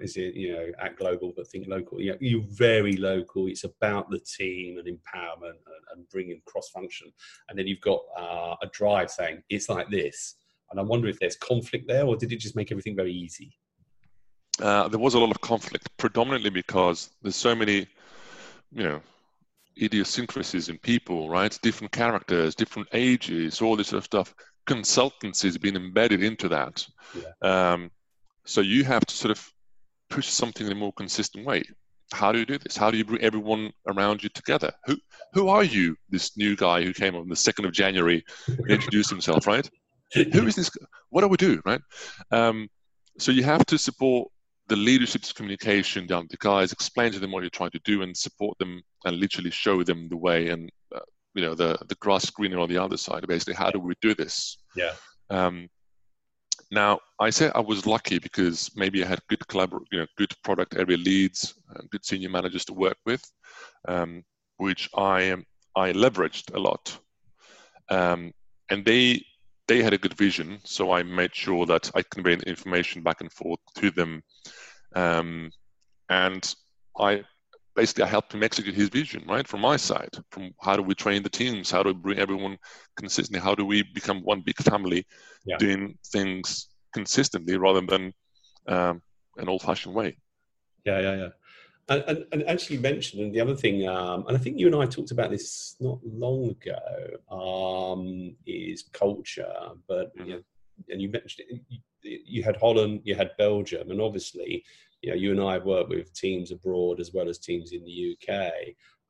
is 0.00 0.16
it 0.16 0.34
you 0.34 0.52
know 0.52 0.66
at 0.80 0.96
global 0.96 1.32
but 1.36 1.46
think 1.48 1.66
local 1.66 2.00
you 2.00 2.12
know, 2.12 2.18
you're 2.20 2.44
very 2.48 2.96
local 2.96 3.46
it's 3.46 3.64
about 3.64 4.08
the 4.10 4.20
team 4.20 4.78
and 4.78 4.86
empowerment 4.86 5.48
and, 5.66 5.84
and 5.92 6.08
bringing 6.10 6.40
cross 6.46 6.68
function 6.68 7.12
and 7.48 7.58
then 7.58 7.66
you've 7.66 7.80
got 7.80 8.00
uh, 8.16 8.54
a 8.62 8.66
drive 8.72 9.10
saying 9.10 9.42
it's 9.50 9.68
like 9.68 9.88
this 9.90 10.36
and 10.70 10.78
i 10.78 10.82
wonder 10.82 11.08
if 11.08 11.18
there's 11.18 11.36
conflict 11.36 11.88
there 11.88 12.06
or 12.06 12.16
did 12.16 12.32
it 12.32 12.36
just 12.36 12.56
make 12.56 12.70
everything 12.70 12.94
very 12.94 13.12
easy 13.12 13.52
uh, 14.60 14.88
there 14.88 15.00
was 15.00 15.14
a 15.14 15.18
lot 15.18 15.30
of 15.30 15.40
conflict 15.40 15.88
predominantly 15.96 16.50
because 16.50 17.10
there's 17.22 17.36
so 17.36 17.54
many 17.54 17.86
you 18.72 18.84
know 18.84 19.00
idiosyncrasies 19.80 20.68
in 20.68 20.78
people 20.78 21.28
right 21.28 21.58
different 21.62 21.92
characters 21.92 22.54
different 22.54 22.88
ages 22.92 23.62
all 23.62 23.76
this 23.76 23.88
sort 23.88 23.98
of 23.98 24.04
stuff 24.04 24.34
consultancy 24.66 25.44
has 25.44 25.56
been 25.58 25.76
embedded 25.76 26.22
into 26.22 26.48
that 26.48 26.86
yeah. 27.14 27.72
um, 27.72 27.90
so 28.44 28.60
you 28.60 28.84
have 28.84 29.06
to 29.06 29.14
sort 29.14 29.30
of 29.30 29.52
push 30.10 30.26
something 30.26 30.66
in 30.66 30.72
a 30.72 30.76
more 30.76 30.92
consistent 30.92 31.46
way. 31.46 31.62
How 32.12 32.32
do 32.32 32.40
you 32.40 32.44
do 32.44 32.58
this? 32.58 32.76
How 32.76 32.90
do 32.90 32.98
you 32.98 33.04
bring 33.04 33.22
everyone 33.22 33.72
around 33.86 34.22
you 34.22 34.28
together? 34.30 34.72
Who 34.86 34.96
who 35.32 35.48
are 35.48 35.62
you? 35.62 35.96
This 36.10 36.36
new 36.36 36.56
guy 36.56 36.82
who 36.82 36.92
came 36.92 37.14
on 37.14 37.28
the 37.28 37.36
second 37.36 37.66
of 37.66 37.72
January 37.72 38.24
and 38.48 38.68
introduced 38.68 39.10
himself, 39.10 39.46
right? 39.46 39.68
Who 40.14 40.44
is 40.48 40.56
this? 40.56 40.70
What 41.10 41.20
do 41.20 41.28
we 41.28 41.36
do, 41.36 41.62
right? 41.64 41.80
Um, 42.32 42.68
so 43.16 43.30
you 43.30 43.44
have 43.44 43.64
to 43.66 43.78
support 43.78 44.28
the 44.70 44.76
leadership's 44.76 45.32
communication 45.32 46.06
down 46.06 46.28
to 46.28 46.36
guys, 46.38 46.72
explain 46.72 47.10
to 47.10 47.18
them 47.18 47.32
what 47.32 47.42
you're 47.42 47.50
trying 47.50 47.72
to 47.72 47.80
do, 47.84 48.02
and 48.02 48.16
support 48.16 48.56
them 48.58 48.80
and 49.04 49.18
literally 49.18 49.50
show 49.50 49.82
them 49.82 50.08
the 50.08 50.16
way 50.16 50.48
and 50.48 50.70
uh, 50.94 51.00
you 51.34 51.42
know 51.42 51.54
the 51.54 51.76
the 51.88 51.96
grass 51.96 52.30
greener 52.30 52.60
on 52.60 52.68
the 52.68 52.78
other 52.78 52.96
side. 52.96 53.26
Basically, 53.26 53.54
how 53.54 53.70
do 53.70 53.80
we 53.80 53.94
do 54.00 54.14
this? 54.14 54.58
Yeah. 54.76 54.94
Um, 55.28 55.68
now, 56.70 57.00
I 57.18 57.30
say 57.30 57.50
I 57.52 57.60
was 57.60 57.84
lucky 57.84 58.20
because 58.20 58.70
maybe 58.76 59.02
I 59.02 59.08
had 59.08 59.20
good 59.28 59.40
collabor- 59.40 59.84
you 59.90 59.98
know, 59.98 60.06
good 60.16 60.32
product 60.44 60.76
area 60.76 60.96
leads, 60.96 61.52
and 61.74 61.90
good 61.90 62.04
senior 62.04 62.30
managers 62.30 62.64
to 62.66 62.72
work 62.72 62.98
with, 63.04 63.22
um, 63.88 64.22
which 64.58 64.88
I 64.96 65.36
I 65.74 65.92
leveraged 65.92 66.54
a 66.54 66.60
lot, 66.60 66.96
um, 67.88 68.32
and 68.70 68.84
they 68.84 69.24
they 69.70 69.84
had 69.84 69.92
a 69.92 69.98
good 69.98 70.14
vision, 70.14 70.58
so 70.64 70.90
I 70.90 71.04
made 71.04 71.32
sure 71.32 71.64
that 71.66 71.92
I 71.94 72.02
conveyed 72.02 72.42
information 72.42 73.04
back 73.04 73.20
and 73.20 73.32
forth 73.32 73.60
to 73.76 73.92
them, 73.92 74.20
um, 74.96 75.52
and 76.08 76.42
I 76.98 77.22
basically 77.76 78.02
I 78.02 78.08
helped 78.08 78.34
him 78.34 78.42
execute 78.42 78.74
his 78.74 78.88
vision, 78.88 79.22
right, 79.28 79.46
from 79.46 79.60
my 79.60 79.76
side. 79.76 80.10
From 80.32 80.50
how 80.60 80.74
do 80.74 80.82
we 80.82 80.96
train 80.96 81.22
the 81.22 81.30
teams? 81.30 81.70
How 81.70 81.84
do 81.84 81.90
we 81.90 82.00
bring 82.00 82.18
everyone 82.18 82.58
consistently? 82.96 83.40
How 83.40 83.54
do 83.54 83.64
we 83.64 83.84
become 83.94 84.24
one 84.24 84.40
big 84.40 84.56
family, 84.56 85.06
yeah. 85.44 85.56
doing 85.58 85.96
things 86.12 86.66
consistently 86.92 87.56
rather 87.56 87.80
than 87.80 88.12
um, 88.66 89.00
an 89.36 89.48
old-fashioned 89.48 89.94
way? 89.94 90.16
Yeah, 90.84 90.98
yeah, 90.98 91.14
yeah. 91.14 91.28
And, 91.90 92.24
and, 92.30 92.48
actually 92.48 92.78
mentioned, 92.78 93.20
and 93.20 93.34
the 93.34 93.40
other 93.40 93.56
thing, 93.56 93.88
um, 93.88 94.24
and 94.28 94.36
I 94.36 94.40
think 94.40 94.60
you 94.60 94.66
and 94.68 94.76
I 94.76 94.86
talked 94.86 95.10
about 95.10 95.30
this 95.30 95.74
not 95.80 95.98
long 96.04 96.50
ago, 96.50 96.78
um, 97.28 98.36
is 98.46 98.84
culture. 98.92 99.52
But 99.88 100.16
mm-hmm. 100.16 100.24
you 100.24 100.34
know, 100.34 100.42
and 100.88 101.02
you 101.02 101.08
mentioned 101.08 101.48
it, 101.50 101.60
you, 101.68 102.18
you 102.24 102.42
had 102.44 102.56
Holland, 102.56 103.00
you 103.02 103.16
had 103.16 103.32
Belgium, 103.36 103.90
and 103.90 104.00
obviously 104.00 104.62
you 105.02 105.10
know, 105.10 105.16
you 105.16 105.30
and 105.32 105.40
I 105.40 105.54
have 105.54 105.64
worked 105.64 105.88
with 105.88 106.12
teams 106.12 106.50
abroad 106.50 107.00
as 107.00 107.12
well 107.12 107.28
as 107.28 107.38
teams 107.38 107.72
in 107.72 107.84
the 107.84 108.16
UK, 108.16 108.52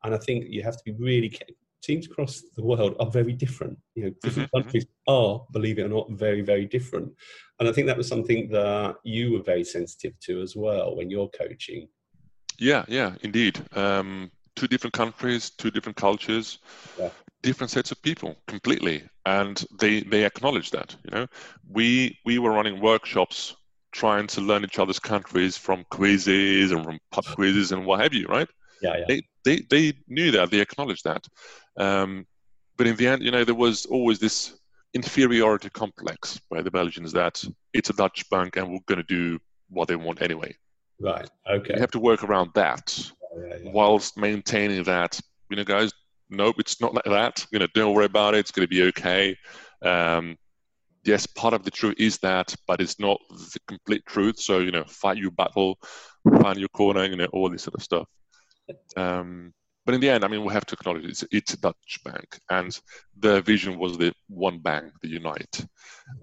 and 0.05 0.15
I 0.15 0.19
think 0.19 0.47
you 0.49 0.63
have 0.63 0.77
to 0.77 0.85
be 0.85 0.93
really 0.93 1.37
teams 1.83 2.07
across 2.07 2.43
the 2.57 2.65
world 2.65 2.95
are 3.01 3.11
very 3.11 3.33
different. 3.33 3.79
You 3.95 4.05
know, 4.05 4.15
different 4.23 4.51
mm-hmm. 4.51 4.63
countries 4.63 4.87
are, 5.07 5.45
believe 5.53 5.79
it 5.79 5.85
or 5.85 5.89
not, 5.89 6.11
very 6.13 6.43
very 6.43 6.65
different, 6.65 7.13
and 7.59 7.69
I 7.69 7.73
think 7.73 7.87
that 7.89 7.97
was 7.97 8.09
something 8.09 8.49
that 8.51 8.97
you 9.05 9.33
were 9.33 9.43
very 9.43 9.65
sensitive 9.65 10.19
to 10.21 10.41
as 10.41 10.57
well 10.57 10.97
when 10.97 11.11
you're 11.11 11.29
coaching. 11.29 11.89
Yeah, 12.61 12.85
yeah, 12.89 13.15
indeed. 13.23 13.59
Um, 13.75 14.31
two 14.55 14.69
different 14.69 14.93
countries, 14.93 15.51
two 15.51 15.71
different 15.71 15.97
cultures, 15.97 16.59
yeah. 16.99 17.09
different 17.43 17.71
sets 17.71 17.91
of 17.91 18.01
people 18.03 18.37
completely, 18.47 19.03
and 19.25 19.65
they 19.81 20.03
they 20.03 20.25
acknowledge 20.25 20.71
that. 20.71 20.95
You 21.05 21.11
know, 21.11 21.27
we 21.69 22.19
we 22.25 22.39
were 22.39 22.53
running 22.53 22.81
workshops 22.81 23.57
trying 23.93 24.27
to 24.29 24.41
learn 24.41 24.63
each 24.65 24.79
other's 24.79 25.01
countries 25.01 25.57
from 25.57 25.85
quizzes 25.91 26.71
and 26.71 26.85
from 26.85 26.99
pub 27.11 27.25
quizzes 27.25 27.73
and 27.73 27.85
what 27.85 28.01
have 28.01 28.15
you, 28.15 28.27
right? 28.27 28.49
Yeah, 28.83 28.99
yeah. 28.99 29.05
They, 29.09 29.23
they, 29.45 29.57
they 29.69 29.99
knew 30.09 30.31
that, 30.31 30.51
they 30.51 30.61
acknowledged 30.61 31.05
that. 31.05 31.27
Um, 31.77 32.27
but 32.77 32.87
in 32.87 32.97
the 32.97 33.09
end, 33.09 33.23
you 33.23 33.31
know, 33.31 33.45
there 33.45 33.55
was 33.55 33.87
always 33.87 34.19
this 34.19 34.57
inferiority 34.95 35.71
complex 35.71 36.41
by 36.51 36.63
the 36.63 36.71
Belgians 36.71 37.13
that 37.13 37.43
it's 37.73 37.91
a 37.91 37.95
Dutch 37.95 38.29
bank 38.31 38.57
and 38.57 38.71
we're 38.71 38.79
going 38.87 38.99
to 38.99 39.03
do 39.03 39.39
what 39.69 39.89
they 39.89 39.97
want 39.97 40.23
anyway. 40.23 40.55
Right. 41.01 41.29
Okay. 41.51 41.75
You 41.75 41.81
have 41.81 41.91
to 41.93 41.99
work 41.99 42.23
around 42.23 42.51
that 42.55 43.11
yeah, 43.37 43.57
yeah. 43.63 43.71
whilst 43.73 44.19
maintaining 44.19 44.83
that, 44.85 45.19
you 45.49 45.57
know, 45.57 45.65
guys, 45.65 45.93
nope, 46.29 46.57
it's 46.59 46.81
not 46.81 46.95
like 46.95 47.05
that. 47.05 47.47
You 47.51 47.59
know, 47.59 47.67
don't 47.75 47.95
worry 47.95 48.05
about 48.05 48.35
it. 48.35 48.39
It's 48.39 48.51
going 48.51 48.67
to 48.67 48.71
be 48.71 48.83
okay. 48.89 49.37
Um, 49.83 50.37
yes, 51.05 51.27
part 51.27 51.55
of 51.55 51.65
the 51.65 51.71
truth 51.71 51.97
is 51.99 52.19
that, 52.19 52.55
but 52.67 52.81
it's 52.81 53.01
not 53.01 53.19
the 53.31 53.59
complete 53.67 54.05
truth. 54.07 54.39
So 54.39 54.59
you 54.59 54.71
know, 54.71 54.85
fight 54.85 55.17
your 55.17 55.31
battle, 55.33 55.79
find 56.41 56.59
your 56.59 56.69
corner, 56.69 57.05
you 57.05 57.17
know, 57.17 57.29
all 57.33 57.49
this 57.49 57.63
sort 57.63 57.75
of 57.75 57.83
stuff. 57.83 58.07
Um, 58.97 59.53
but 59.87 59.95
in 59.95 60.01
the 60.01 60.11
end, 60.11 60.25
I 60.25 60.29
mean, 60.29 60.45
we 60.45 60.53
have 60.53 60.67
to 60.67 60.75
acknowledge 60.75 61.05
it's, 61.05 61.25
it's 61.33 61.55
a 61.55 61.61
Dutch 61.61 62.01
bank, 62.05 62.39
and 62.51 62.79
their 63.17 63.41
vision 63.41 63.79
was 63.79 63.97
the 63.97 64.13
one 64.29 64.59
bank, 64.59 64.93
the 65.03 65.09
Unite. 65.09 65.67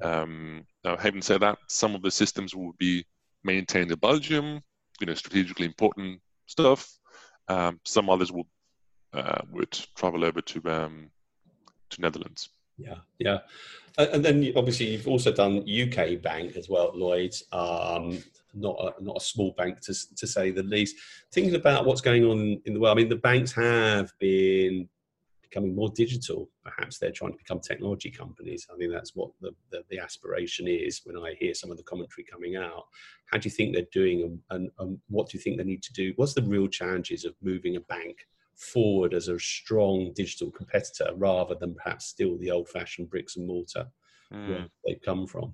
Um, 0.02 0.64
now, 0.84 0.96
having 0.96 1.22
said 1.22 1.42
that, 1.42 1.58
some 1.68 1.96
of 1.96 2.02
the 2.02 2.12
systems 2.12 2.56
will 2.56 2.74
be 2.78 3.04
maintained 3.44 3.90
the 3.90 3.98
Belgium, 3.98 4.62
you 5.00 5.08
know, 5.08 5.14
strategically 5.14 5.66
important 5.66 6.20
stuff. 6.46 6.98
Um, 7.48 7.80
some 7.86 8.10
others 8.10 8.32
will 8.32 8.48
uh, 9.14 9.42
would 9.52 9.72
travel 9.96 10.26
over 10.26 10.42
to 10.42 10.62
um, 10.70 11.12
to 11.90 12.02
Netherlands. 12.02 12.50
Yeah, 12.78 12.98
yeah, 13.18 13.40
and 13.98 14.24
then 14.24 14.52
obviously 14.56 14.88
you've 14.88 15.08
also 15.08 15.32
done 15.32 15.66
UK 15.68 16.22
bank 16.22 16.56
as 16.56 16.70
well, 16.70 16.92
Lloyd's. 16.94 17.44
Um, 17.52 18.24
not 18.54 18.76
a, 18.80 19.04
not 19.04 19.18
a 19.18 19.22
small 19.22 19.54
bank 19.58 19.82
to 19.82 19.94
to 20.16 20.28
say 20.28 20.52
the 20.52 20.64
least. 20.64 20.96
Thinking 21.32 21.56
about 21.56 21.86
what's 21.86 22.02
going 22.02 22.26
on 22.26 22.62
in 22.66 22.74
the 22.74 22.80
world, 22.80 22.98
I 22.98 23.02
mean, 23.02 23.10
the 23.10 23.16
banks 23.16 23.52
have 23.54 24.12
been 24.20 24.90
becoming 25.50 25.76
more 25.76 25.92
digital. 25.96 26.50
Perhaps 26.64 26.98
they're 26.98 27.12
trying 27.12 27.32
to 27.32 27.38
become 27.38 27.60
technology 27.60 28.12
companies. 28.12 28.68
I 28.74 28.78
think 28.78 28.92
that's 28.92 29.16
what 29.16 29.32
the, 29.42 29.52
the, 29.72 29.84
the, 29.90 30.00
aspiration 30.00 30.68
is 30.68 31.02
when 31.04 31.18
I 31.18 31.36
hear 31.40 31.54
some 31.54 31.72
of 31.72 31.78
the 31.78 31.84
commentary 31.84 32.26
coming 32.30 32.56
out. 32.56 32.84
How 33.32 33.38
do 33.38 33.48
you 33.48 33.52
think 33.52 33.74
they're 33.74 33.86
doing 33.92 34.24
and, 34.24 34.40
and, 34.50 34.70
and 34.80 35.00
what 35.10 35.30
do 35.30 35.38
you 35.38 35.42
think 35.42 35.58
they 35.58 35.64
need 35.64 35.84
to 35.84 35.94
do? 35.94 36.14
What's 36.16 36.34
the 36.34 36.42
real 36.42 36.68
challenges 36.68 37.26
of 37.26 37.36
moving 37.42 37.76
a 37.76 37.82
bank 37.82 38.18
forward 38.56 39.14
as 39.14 39.28
a 39.28 39.40
strong 39.40 40.12
digital 40.16 40.52
competitor 40.52 41.12
rather 41.16 41.56
than 41.56 41.76
perhaps 41.76 42.06
still 42.08 42.38
the 42.38 42.52
old 42.52 42.68
fashioned 42.70 43.10
bricks 43.10 43.38
and 43.38 43.48
mortar 43.48 43.86
mm. 44.34 44.50
where 44.50 44.68
they've 44.86 45.02
come 45.04 45.28
from? 45.28 45.54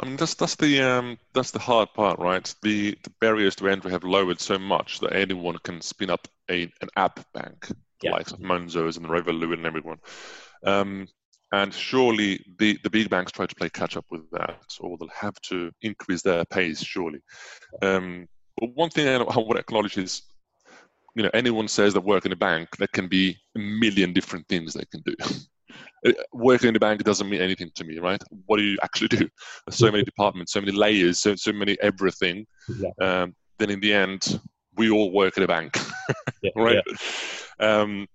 I 0.00 0.06
mean, 0.06 0.16
that's 0.16 0.34
that's 0.34 0.56
the 0.56 0.80
um, 0.80 1.18
that's 1.34 1.50
the 1.50 1.58
hard 1.58 1.92
part, 1.94 2.18
right? 2.18 2.54
The 2.62 2.96
the 3.02 3.12
barriers 3.20 3.56
to 3.56 3.68
entry 3.68 3.90
have 3.90 4.04
lowered 4.04 4.40
so 4.40 4.58
much 4.58 5.00
that 5.00 5.14
anyone 5.14 5.58
can 5.64 5.80
spin 5.80 6.10
up 6.10 6.28
a 6.50 6.62
an 6.80 6.88
app 6.96 7.20
bank, 7.32 7.68
yeah. 8.02 8.12
like 8.12 8.26
Monzo's 8.38 8.96
and 8.96 9.04
the 9.04 9.08
Revolut 9.08 9.54
and 9.54 9.66
everyone. 9.66 9.98
Um, 10.64 11.08
and 11.52 11.72
surely 11.72 12.44
the, 12.58 12.78
the 12.82 12.90
big 12.90 13.08
banks 13.08 13.32
try 13.32 13.46
to 13.46 13.54
play 13.54 13.68
catch 13.70 13.96
up 13.96 14.04
with 14.10 14.28
that, 14.32 14.60
or 14.80 14.98
they'll 14.98 15.08
have 15.08 15.40
to 15.42 15.70
increase 15.82 16.22
their 16.22 16.44
pace, 16.46 16.82
surely. 16.82 17.20
Um, 17.82 18.26
but 18.58 18.74
one 18.74 18.90
thing 18.90 19.08
I 19.08 19.18
to 19.24 19.56
acknowledge 19.56 19.96
is, 19.96 20.22
you 21.14 21.22
know, 21.22 21.30
anyone 21.34 21.68
says 21.68 21.94
that 21.94 22.00
work 22.00 22.26
in 22.26 22.32
a 22.32 22.36
bank, 22.36 22.76
there 22.78 22.88
can 22.88 23.08
be 23.08 23.36
a 23.54 23.58
million 23.58 24.12
different 24.12 24.46
things 24.48 24.74
they 24.74 24.84
can 24.90 25.02
do. 25.04 25.14
Uh, 26.06 26.12
working 26.32 26.68
in 26.68 26.76
a 26.76 26.80
bank 26.80 27.02
doesn't 27.02 27.28
mean 27.28 27.40
anything 27.40 27.70
to 27.74 27.84
me, 27.84 27.98
right? 27.98 28.22
What 28.46 28.58
do 28.58 28.62
you 28.62 28.78
actually 28.82 29.08
do? 29.08 29.28
There's 29.66 29.76
so 29.76 29.90
many 29.90 30.04
departments, 30.04 30.52
so 30.52 30.60
many 30.60 30.72
layers, 30.72 31.20
so 31.20 31.34
so 31.34 31.52
many 31.52 31.76
everything. 31.82 32.46
Yeah. 32.78 32.90
Um, 33.00 33.34
then 33.58 33.70
in 33.70 33.80
the 33.80 33.92
end, 33.92 34.40
we 34.76 34.90
all 34.90 35.12
work 35.12 35.36
at 35.36 35.44
a 35.44 35.48
bank, 35.48 35.78
yeah, 36.42 36.50
right? 36.56 36.82
Yeah. 37.60 37.80
Um, 37.80 38.06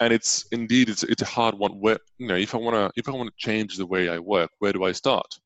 and 0.00 0.12
it's 0.12 0.46
indeed 0.52 0.88
it's 0.88 1.02
it's 1.04 1.22
a 1.22 1.26
hard 1.26 1.56
one. 1.56 1.72
Where 1.80 1.98
you 2.18 2.26
know, 2.26 2.34
if 2.34 2.54
I 2.54 2.58
wanna 2.58 2.90
if 2.96 3.08
I 3.08 3.12
wanna 3.12 3.30
change 3.36 3.76
the 3.76 3.86
way 3.86 4.08
I 4.08 4.18
work, 4.18 4.50
where 4.58 4.72
do 4.72 4.84
I 4.84 4.92
start? 4.92 5.38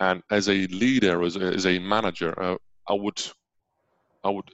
And 0.00 0.22
as 0.30 0.48
a 0.48 0.66
leader, 0.68 1.22
as 1.22 1.36
a, 1.36 1.40
as 1.40 1.66
a 1.66 1.78
manager, 1.78 2.40
uh, 2.40 2.56
I 2.88 2.94
would 2.94 3.20
I 4.22 4.30
would 4.30 4.50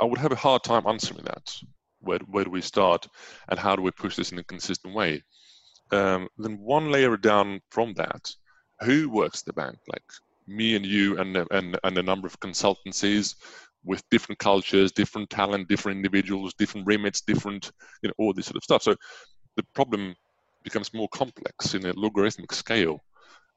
I 0.00 0.04
would 0.04 0.18
have 0.18 0.32
a 0.32 0.36
hard 0.36 0.62
time 0.64 0.86
answering 0.86 1.24
that. 1.24 1.54
Where 2.00 2.18
where 2.26 2.44
do 2.44 2.50
we 2.50 2.60
start, 2.60 3.06
and 3.48 3.58
how 3.58 3.76
do 3.76 3.82
we 3.82 3.90
push 3.90 4.16
this 4.16 4.32
in 4.32 4.38
a 4.38 4.44
consistent 4.44 4.94
way? 4.94 5.22
Um, 5.92 6.28
then 6.36 6.58
one 6.58 6.90
layer 6.90 7.16
down 7.16 7.60
from 7.70 7.94
that, 7.94 8.28
who 8.80 9.08
works 9.08 9.42
the 9.42 9.52
bank? 9.52 9.78
Like 9.88 10.02
me 10.46 10.76
and 10.76 10.84
you 10.84 11.18
and 11.18 11.36
and 11.36 11.78
and 11.82 11.98
a 11.98 12.02
number 12.02 12.26
of 12.26 12.38
consultancies 12.40 13.34
with 13.86 14.02
different 14.10 14.38
cultures, 14.38 14.92
different 14.92 15.30
talent, 15.30 15.68
different 15.68 15.96
individuals, 15.96 16.52
different 16.54 16.86
remits, 16.86 17.22
different 17.22 17.70
you 18.02 18.08
know 18.08 18.14
all 18.18 18.32
this 18.32 18.46
sort 18.46 18.56
of 18.56 18.64
stuff. 18.64 18.82
So 18.82 18.94
the 19.56 19.64
problem 19.74 20.14
becomes 20.64 20.92
more 20.92 21.08
complex 21.08 21.74
in 21.74 21.86
a 21.86 21.92
logarithmic 21.92 22.52
scale, 22.52 23.02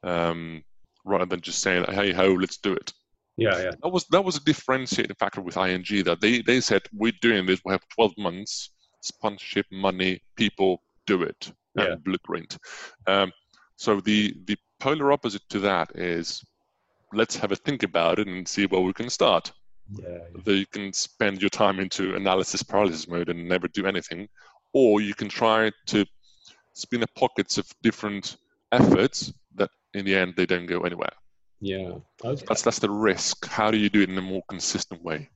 um, 0.03 0.63
rather 1.03 1.25
than 1.25 1.41
just 1.41 1.59
saying, 1.59 1.85
"Hey 1.89 2.13
ho, 2.13 2.33
let's 2.33 2.57
do 2.57 2.73
it." 2.73 2.93
Yeah, 3.37 3.57
yeah. 3.57 3.71
That 3.81 3.89
was 3.89 4.05
that 4.11 4.23
was 4.23 4.37
a 4.37 4.43
differentiating 4.43 5.15
factor 5.19 5.41
with 5.41 5.57
ING 5.57 6.03
that 6.03 6.19
they 6.21 6.41
they 6.41 6.61
said 6.61 6.83
we're 6.93 7.13
doing 7.21 7.45
this. 7.45 7.61
We 7.65 7.71
have 7.71 7.83
12 7.95 8.13
months, 8.17 8.71
sponsorship, 9.01 9.65
money, 9.71 10.21
people, 10.35 10.83
do 11.07 11.23
it 11.23 11.51
yeah. 11.75 11.93
and 11.93 12.03
blueprint. 12.03 12.57
Um, 13.07 13.31
so 13.77 13.99
the 14.01 14.35
the 14.45 14.57
polar 14.79 15.11
opposite 15.11 15.41
to 15.49 15.59
that 15.59 15.91
is 15.95 16.43
let's 17.13 17.35
have 17.35 17.51
a 17.51 17.55
think 17.55 17.83
about 17.83 18.19
it 18.19 18.27
and 18.27 18.47
see 18.47 18.65
where 18.65 18.81
we 18.81 18.93
can 18.93 19.09
start. 19.09 19.51
Yeah, 19.91 20.17
yeah. 20.45 20.53
you 20.53 20.65
can 20.67 20.93
spend 20.93 21.41
your 21.41 21.49
time 21.49 21.79
into 21.79 22.15
analysis 22.15 22.63
paralysis 22.63 23.07
mode 23.07 23.29
and 23.29 23.47
never 23.47 23.67
do 23.67 23.85
anything, 23.85 24.27
or 24.73 25.01
you 25.01 25.15
can 25.15 25.29
try 25.29 25.71
to 25.87 26.05
spin 26.73 27.03
up 27.03 27.09
pockets 27.15 27.57
of 27.57 27.67
different 27.81 28.37
efforts 28.71 29.33
that 29.55 29.69
in 29.93 30.05
the 30.05 30.15
end 30.15 30.33
they 30.35 30.45
don't 30.45 30.65
go 30.65 30.81
anywhere. 30.81 31.11
Yeah, 31.61 31.93
okay. 32.23 32.43
that's 32.47 32.61
that's 32.61 32.79
the 32.79 32.89
risk. 32.89 33.45
How 33.47 33.71
do 33.71 33.77
you 33.77 33.89
do 33.89 34.01
it 34.01 34.09
in 34.09 34.17
a 34.17 34.21
more 34.21 34.43
consistent 34.49 35.03
way? 35.03 35.29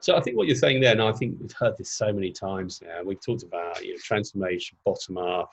So 0.00 0.16
I 0.16 0.20
think 0.20 0.36
what 0.36 0.46
you're 0.46 0.56
saying 0.56 0.80
there, 0.80 0.92
and 0.92 1.02
I 1.02 1.12
think 1.12 1.36
we've 1.40 1.52
heard 1.58 1.76
this 1.76 1.92
so 1.92 2.12
many 2.12 2.30
times 2.30 2.80
now. 2.82 3.02
We've 3.04 3.20
talked 3.20 3.42
about 3.42 3.84
you 3.84 3.92
know, 3.92 3.98
transformation, 4.02 4.76
bottom 4.84 5.18
up, 5.18 5.50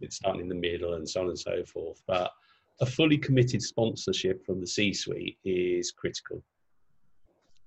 it's 0.00 0.16
starting 0.16 0.42
in 0.42 0.48
the 0.48 0.54
middle, 0.54 0.94
and 0.94 1.08
so 1.08 1.22
on 1.22 1.28
and 1.28 1.38
so 1.38 1.64
forth. 1.64 2.02
But 2.06 2.30
a 2.80 2.86
fully 2.86 3.16
committed 3.16 3.62
sponsorship 3.62 4.44
from 4.44 4.60
the 4.60 4.66
C-suite 4.66 5.38
is 5.44 5.92
critical. 5.92 6.42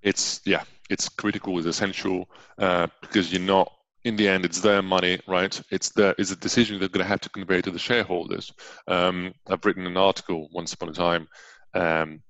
It's 0.01 0.42
yeah, 0.46 0.63
it's 0.89 1.10
critical, 1.10 1.58
it's 1.58 1.68
essential 1.68 2.30
uh, 2.58 2.88
because 3.01 3.32
you're 3.32 3.42
not. 3.42 3.72
In 4.04 4.16
the 4.16 4.27
end, 4.27 4.46
it's 4.46 4.62
their 4.62 4.82
money, 4.82 5.20
right? 5.27 5.60
It's 5.70 5.89
the 5.89 6.16
it's 6.18 6.32
a 6.32 6.36
decision 6.36 6.80
they're 6.80 6.88
going 6.88 7.04
to 7.04 7.10
have 7.10 7.22
to 7.22 7.30
convey 7.30 7.62
to 7.62 7.72
the 7.72 7.80
shareholders. 7.80 8.54
Um, 8.88 9.34
I've 9.50 9.66
written 9.66 9.86
an 9.86 9.98
article 9.98 10.48
once 10.54 10.74
upon 10.74 10.89
a 10.89 10.94
time, 10.94 11.27
um, 11.74 12.22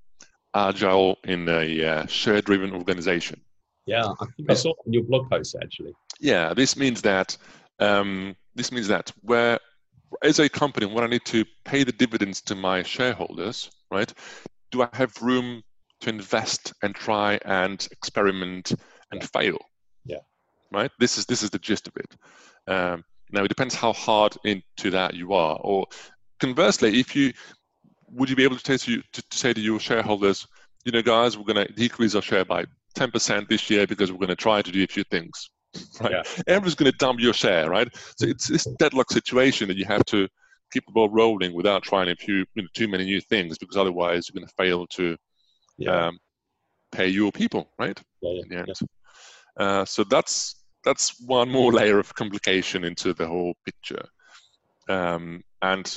agile 0.56 1.18
in 1.24 1.48
a 1.48 1.86
uh, 1.86 2.06
share-driven 2.08 2.74
organization 2.74 3.42
yeah, 3.88 4.14
I 4.20 4.26
think 4.36 4.52
I 4.52 4.54
saw 4.54 4.74
in 4.86 4.94
your 4.94 5.04
blog 5.04 5.30
post 5.30 5.56
actually. 5.62 5.94
Yeah, 6.20 6.54
this 6.54 6.76
means 6.76 7.02
that 7.02 7.36
um, 7.80 8.36
this 8.54 8.72
means 8.72 8.88
that 8.90 9.12
where 9.22 9.60
as 10.24 10.40
a 10.40 10.50
company, 10.50 10.86
when 10.86 11.04
I 11.04 11.08
need 11.08 11.26
to 11.26 11.46
pay 11.66 11.84
the 11.84 11.92
dividends 11.92 12.42
to 12.42 12.56
my 12.56 12.84
shareholders, 12.84 13.72
right? 13.90 14.14
Do 14.72 14.84
I 14.84 14.90
have 14.94 15.20
room 15.22 15.64
to 16.02 16.10
invest 16.10 16.74
and 16.84 16.94
try 16.96 17.40
and 17.46 17.88
experiment 17.92 18.74
and 19.12 19.22
yeah. 19.22 19.28
fail? 19.28 19.58
Yeah. 20.06 20.20
Right. 20.72 20.92
This 21.00 21.18
is 21.18 21.26
this 21.26 21.44
is 21.44 21.50
the 21.50 21.60
gist 21.60 21.88
of 21.88 21.94
it. 21.98 22.72
Um, 22.72 23.04
now 23.32 23.44
it 23.44 23.50
depends 23.50 23.76
how 23.76 23.94
hard 23.94 24.36
into 24.44 24.92
that 24.92 25.14
you 25.14 25.34
are, 25.34 25.58
or 25.62 25.88
conversely, 26.40 27.00
if 27.00 27.16
you 27.16 27.34
would 28.10 28.30
you 28.30 28.36
be 28.36 28.44
able 28.44 28.58
to, 28.58 28.78
to, 28.78 29.02
to 29.12 29.24
say 29.32 29.54
to 29.54 29.60
your 29.60 29.80
shareholders, 29.80 30.48
you 30.86 30.92
know, 30.92 31.02
guys, 31.02 31.38
we're 31.38 31.44
going 31.44 31.68
to 31.68 31.74
decrease 31.74 32.16
our 32.16 32.22
share 32.22 32.46
by 32.46 32.66
10% 32.98 33.48
this 33.48 33.70
year 33.70 33.86
because 33.86 34.12
we're 34.12 34.18
going 34.18 34.30
to 34.30 34.36
try 34.36 34.62
to 34.62 34.72
do 34.72 34.84
a 34.84 34.88
few 34.88 35.04
things. 35.06 35.50
Right? 36.02 36.12
Yeah. 36.12 36.24
Everyone's 36.48 36.76
going 36.76 36.92
to 36.92 36.98
dump 36.98 37.20
your 37.20 37.34
share, 37.34 37.70
right? 37.70 37.88
So 38.18 38.28
it's 38.28 38.48
this 38.48 38.66
deadlock 38.80 39.12
situation 39.12 39.68
that 39.68 39.78
you 39.78 39.86
have 39.86 40.06
to 40.06 40.28
keep 40.72 40.86
the 40.86 40.92
ball 40.92 41.10
rolling 41.10 41.54
without 41.54 41.84
trying 41.84 42.10
a 42.10 42.16
few, 42.16 42.46
you 42.56 42.64
know, 42.64 42.68
too 42.74 42.88
many 42.88 43.04
new 43.04 43.22
things 43.22 43.58
because 43.58 43.78
otherwise 43.78 44.28
you're 44.28 44.40
going 44.40 44.48
to 44.48 44.54
fail 44.56 44.88
to 44.88 45.18
yeah. 45.78 46.08
um, 46.08 46.20
pay 46.92 47.08
your 47.08 47.32
people, 47.32 47.70
right? 47.78 48.00
Yeah, 48.22 48.42
yeah, 48.50 48.64
uh, 49.58 49.86
so 49.86 50.04
that's 50.04 50.64
that's 50.84 51.20
one 51.26 51.50
more 51.50 51.72
layer 51.80 52.00
of 52.00 52.14
complication 52.16 52.84
into 52.84 53.14
the 53.14 53.28
whole 53.28 53.54
picture. 53.66 54.06
Um, 54.90 55.44
and 55.62 55.96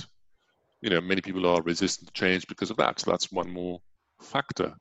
you 0.83 0.91
know, 0.91 1.01
many 1.01 1.21
people 1.21 1.47
are 1.47 1.63
resistant 1.63 2.09
to 2.09 2.13
change 2.13 2.47
because 2.47 2.71
of 2.71 2.77
that. 2.79 3.01
So 3.01 3.11
that's 3.11 3.31
one 3.31 3.51
more 3.51 3.79
factor. 4.23 4.75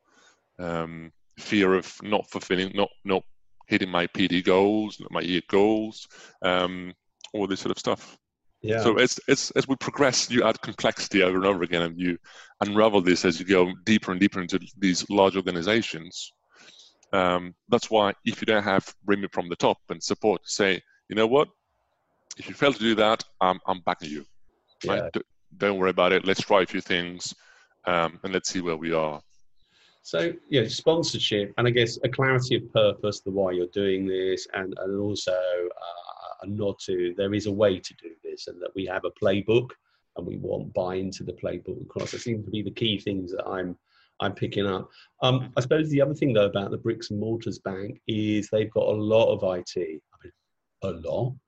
Um, 0.58 1.12
fear 1.38 1.75
of 1.75 1.94
not 2.03 2.29
fulfilling, 2.29 2.72
not 2.75 2.89
not 3.06 3.24
hitting 3.68 3.89
my 3.89 4.08
PD 4.08 4.44
goals, 4.44 5.01
my 5.12 5.22
year 5.22 5.41
goals, 5.50 6.08
um, 6.41 6.94
all 7.34 7.48
this 7.48 7.60
sort 7.60 7.72
of 7.72 7.79
stuff. 7.79 8.18
Yeah. 8.61 8.81
So 8.83 8.97
as, 8.97 9.19
as 9.29 9.51
as 9.55 9.67
we 9.67 9.75
progress, 9.77 10.29
you 10.29 10.43
add 10.43 10.61
complexity 10.61 11.23
over 11.23 11.37
and 11.37 11.45
over 11.45 11.63
again, 11.63 11.83
and 11.83 11.99
you 11.99 12.17
unravel 12.61 13.01
this 13.01 13.23
as 13.23 13.39
you 13.39 13.45
go 13.45 13.71
deeper 13.85 14.11
and 14.11 14.19
deeper 14.19 14.41
into 14.41 14.59
these 14.77 15.09
large 15.09 15.35
organizations. 15.37 16.33
Um, 17.13 17.55
that's 17.69 17.89
why 17.89 18.13
if 18.25 18.41
you 18.41 18.45
don't 18.45 18.63
have 18.63 18.93
remit 19.05 19.33
from 19.33 19.49
the 19.49 19.55
top 19.55 19.77
and 19.89 20.03
support, 20.03 20.41
say, 20.43 20.81
you 21.07 21.15
know 21.15 21.25
what, 21.25 21.47
if 22.37 22.47
you 22.47 22.53
fail 22.53 22.73
to 22.73 22.79
do 22.79 22.95
that, 22.95 23.23
I'm 23.39 23.59
I'm 23.65 23.81
backing 23.85 24.11
you. 24.11 24.25
Right? 24.85 25.09
Yeah. 25.15 25.21
Don't 25.57 25.79
worry 25.79 25.89
about 25.89 26.11
it. 26.11 26.25
Let's 26.25 26.41
try 26.41 26.61
a 26.61 26.65
few 26.65 26.81
things, 26.81 27.33
um, 27.85 28.19
and 28.23 28.33
let's 28.33 28.49
see 28.49 28.61
where 28.61 28.77
we 28.77 28.93
are. 28.93 29.21
So, 30.01 30.33
yeah, 30.49 30.67
sponsorship 30.67 31.53
and 31.57 31.67
I 31.67 31.71
guess 31.71 31.99
a 32.03 32.09
clarity 32.09 32.55
of 32.55 32.73
purpose, 32.73 33.19
the 33.19 33.31
why 33.31 33.51
you're 33.51 33.67
doing 33.67 34.07
this, 34.07 34.47
and, 34.53 34.73
and 34.79 34.99
also 34.99 35.31
uh, 35.31 36.08
a 36.41 36.48
nod 36.48 36.75
to 36.86 37.13
there 37.17 37.34
is 37.34 37.46
a 37.48 37.51
way 37.51 37.79
to 37.79 37.93
do 37.96 38.10
this 38.24 38.48
and 38.48 38.62
that 38.62 38.72
we 38.75 38.86
have 38.86 39.03
a 39.05 39.12
playbook 39.24 39.69
and 40.17 40.25
we 40.25 40.38
want 40.38 40.74
buy 40.74 40.96
into 40.96 41.24
the 41.24 41.34
playbook 41.34 41.81
across. 41.81 42.13
It 42.13 42.19
seems 42.22 42.46
to 42.46 42.51
be 42.51 42.62
the 42.62 42.72
key 42.72 43.00
things 43.00 43.31
that 43.31 43.46
I'm 43.48 43.77
I'm 44.22 44.34
picking 44.34 44.65
up. 44.67 44.89
Um. 45.22 45.51
I 45.55 45.62
suppose 45.62 45.89
the 45.89 46.01
other 46.01 46.13
thing 46.13 46.34
though 46.34 46.46
about 46.48 46.72
the 46.72 46.77
bricks 46.77 47.10
and 47.12 47.19
mortars 47.19 47.60
bank 47.60 48.01
is 48.08 48.50
they've 48.51 48.72
got 48.72 48.88
a 48.88 48.91
lot 48.91 49.31
of 49.34 49.43
IT. 49.58 49.75
I 49.77 50.17
mean, 50.24 50.34
a 50.84 50.91
lot. 51.08 51.34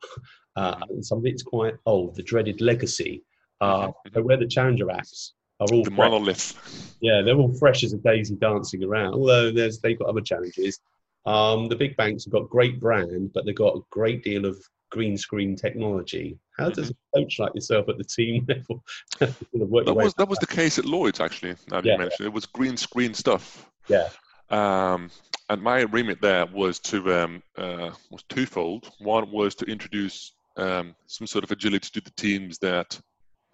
Uh, 0.58 0.76
and 0.90 1.06
some 1.06 1.20
of 1.20 1.26
it's 1.26 1.44
quite 1.44 1.76
old, 1.86 2.14
the 2.14 2.22
dreaded 2.22 2.60
legacy. 2.60 3.24
Uh, 3.62 3.88
Mhm. 4.08 4.24
where 4.26 4.36
the 4.36 4.46
challenger 4.46 4.88
apps 4.88 5.32
are 5.62 5.68
all 5.72 5.82
The 5.86 5.92
fresh. 5.92 5.98
monolith. 6.12 6.98
Yeah, 7.00 7.22
they're 7.22 7.38
all 7.38 7.54
fresh 7.54 7.86
as 7.86 7.94
a 7.94 7.98
daisy 8.00 8.36
dancing 8.36 8.84
around. 8.84 9.14
Although 9.14 9.52
there's 9.54 9.80
they've 9.80 9.98
got 9.98 10.10
other 10.10 10.20
challenges. 10.20 10.82
Um, 11.26 11.70
the 11.70 11.78
big 11.78 11.96
banks 11.96 12.26
have 12.26 12.34
got 12.34 12.50
great 12.50 12.82
brand, 12.82 13.32
but 13.34 13.46
they've 13.46 13.56
got 13.56 13.78
a 13.78 13.82
great 13.92 14.24
deal 14.26 14.46
of 14.46 14.62
green 14.92 15.18
screen 15.18 15.56
technology. 15.56 16.38
How 16.58 16.70
does 16.70 16.92
a 16.92 16.96
coach 17.16 17.40
like 17.40 17.56
yourself 17.56 17.90
at 17.90 17.98
the 17.98 18.04
team 18.04 18.46
level 18.48 18.84
sort 19.18 19.32
of 19.62 19.70
work 19.70 19.86
That 19.86 19.94
was 19.96 20.14
that 20.16 20.28
was 20.30 20.40
the 20.40 20.48
case 20.48 20.78
at 20.78 20.86
Lloyd's 20.86 21.20
actually. 21.20 21.56
Now 21.70 21.82
Yeah. 21.84 21.94
you 21.94 21.98
mentioned 21.98 22.28
it 22.28 22.34
was 22.34 22.46
green 22.46 22.78
screen 22.78 23.14
stuff. 23.14 23.66
Yeah. 23.88 24.10
Um, 24.50 25.10
and 25.50 25.62
my 25.62 25.82
remit 25.82 26.22
there 26.22 26.46
was 26.46 26.80
to 26.80 27.14
um, 27.14 27.44
uh, 27.58 27.92
was 28.12 28.24
twofold. 28.30 28.92
One 29.00 29.32
was 29.32 29.56
to 29.56 29.66
introduce 29.66 30.34
um, 30.58 30.94
some 31.08 31.26
sort 31.26 31.44
of 31.44 31.52
agility 31.52 31.90
to 31.94 32.02
the 32.02 32.12
teams 32.12 32.58
that 32.60 33.00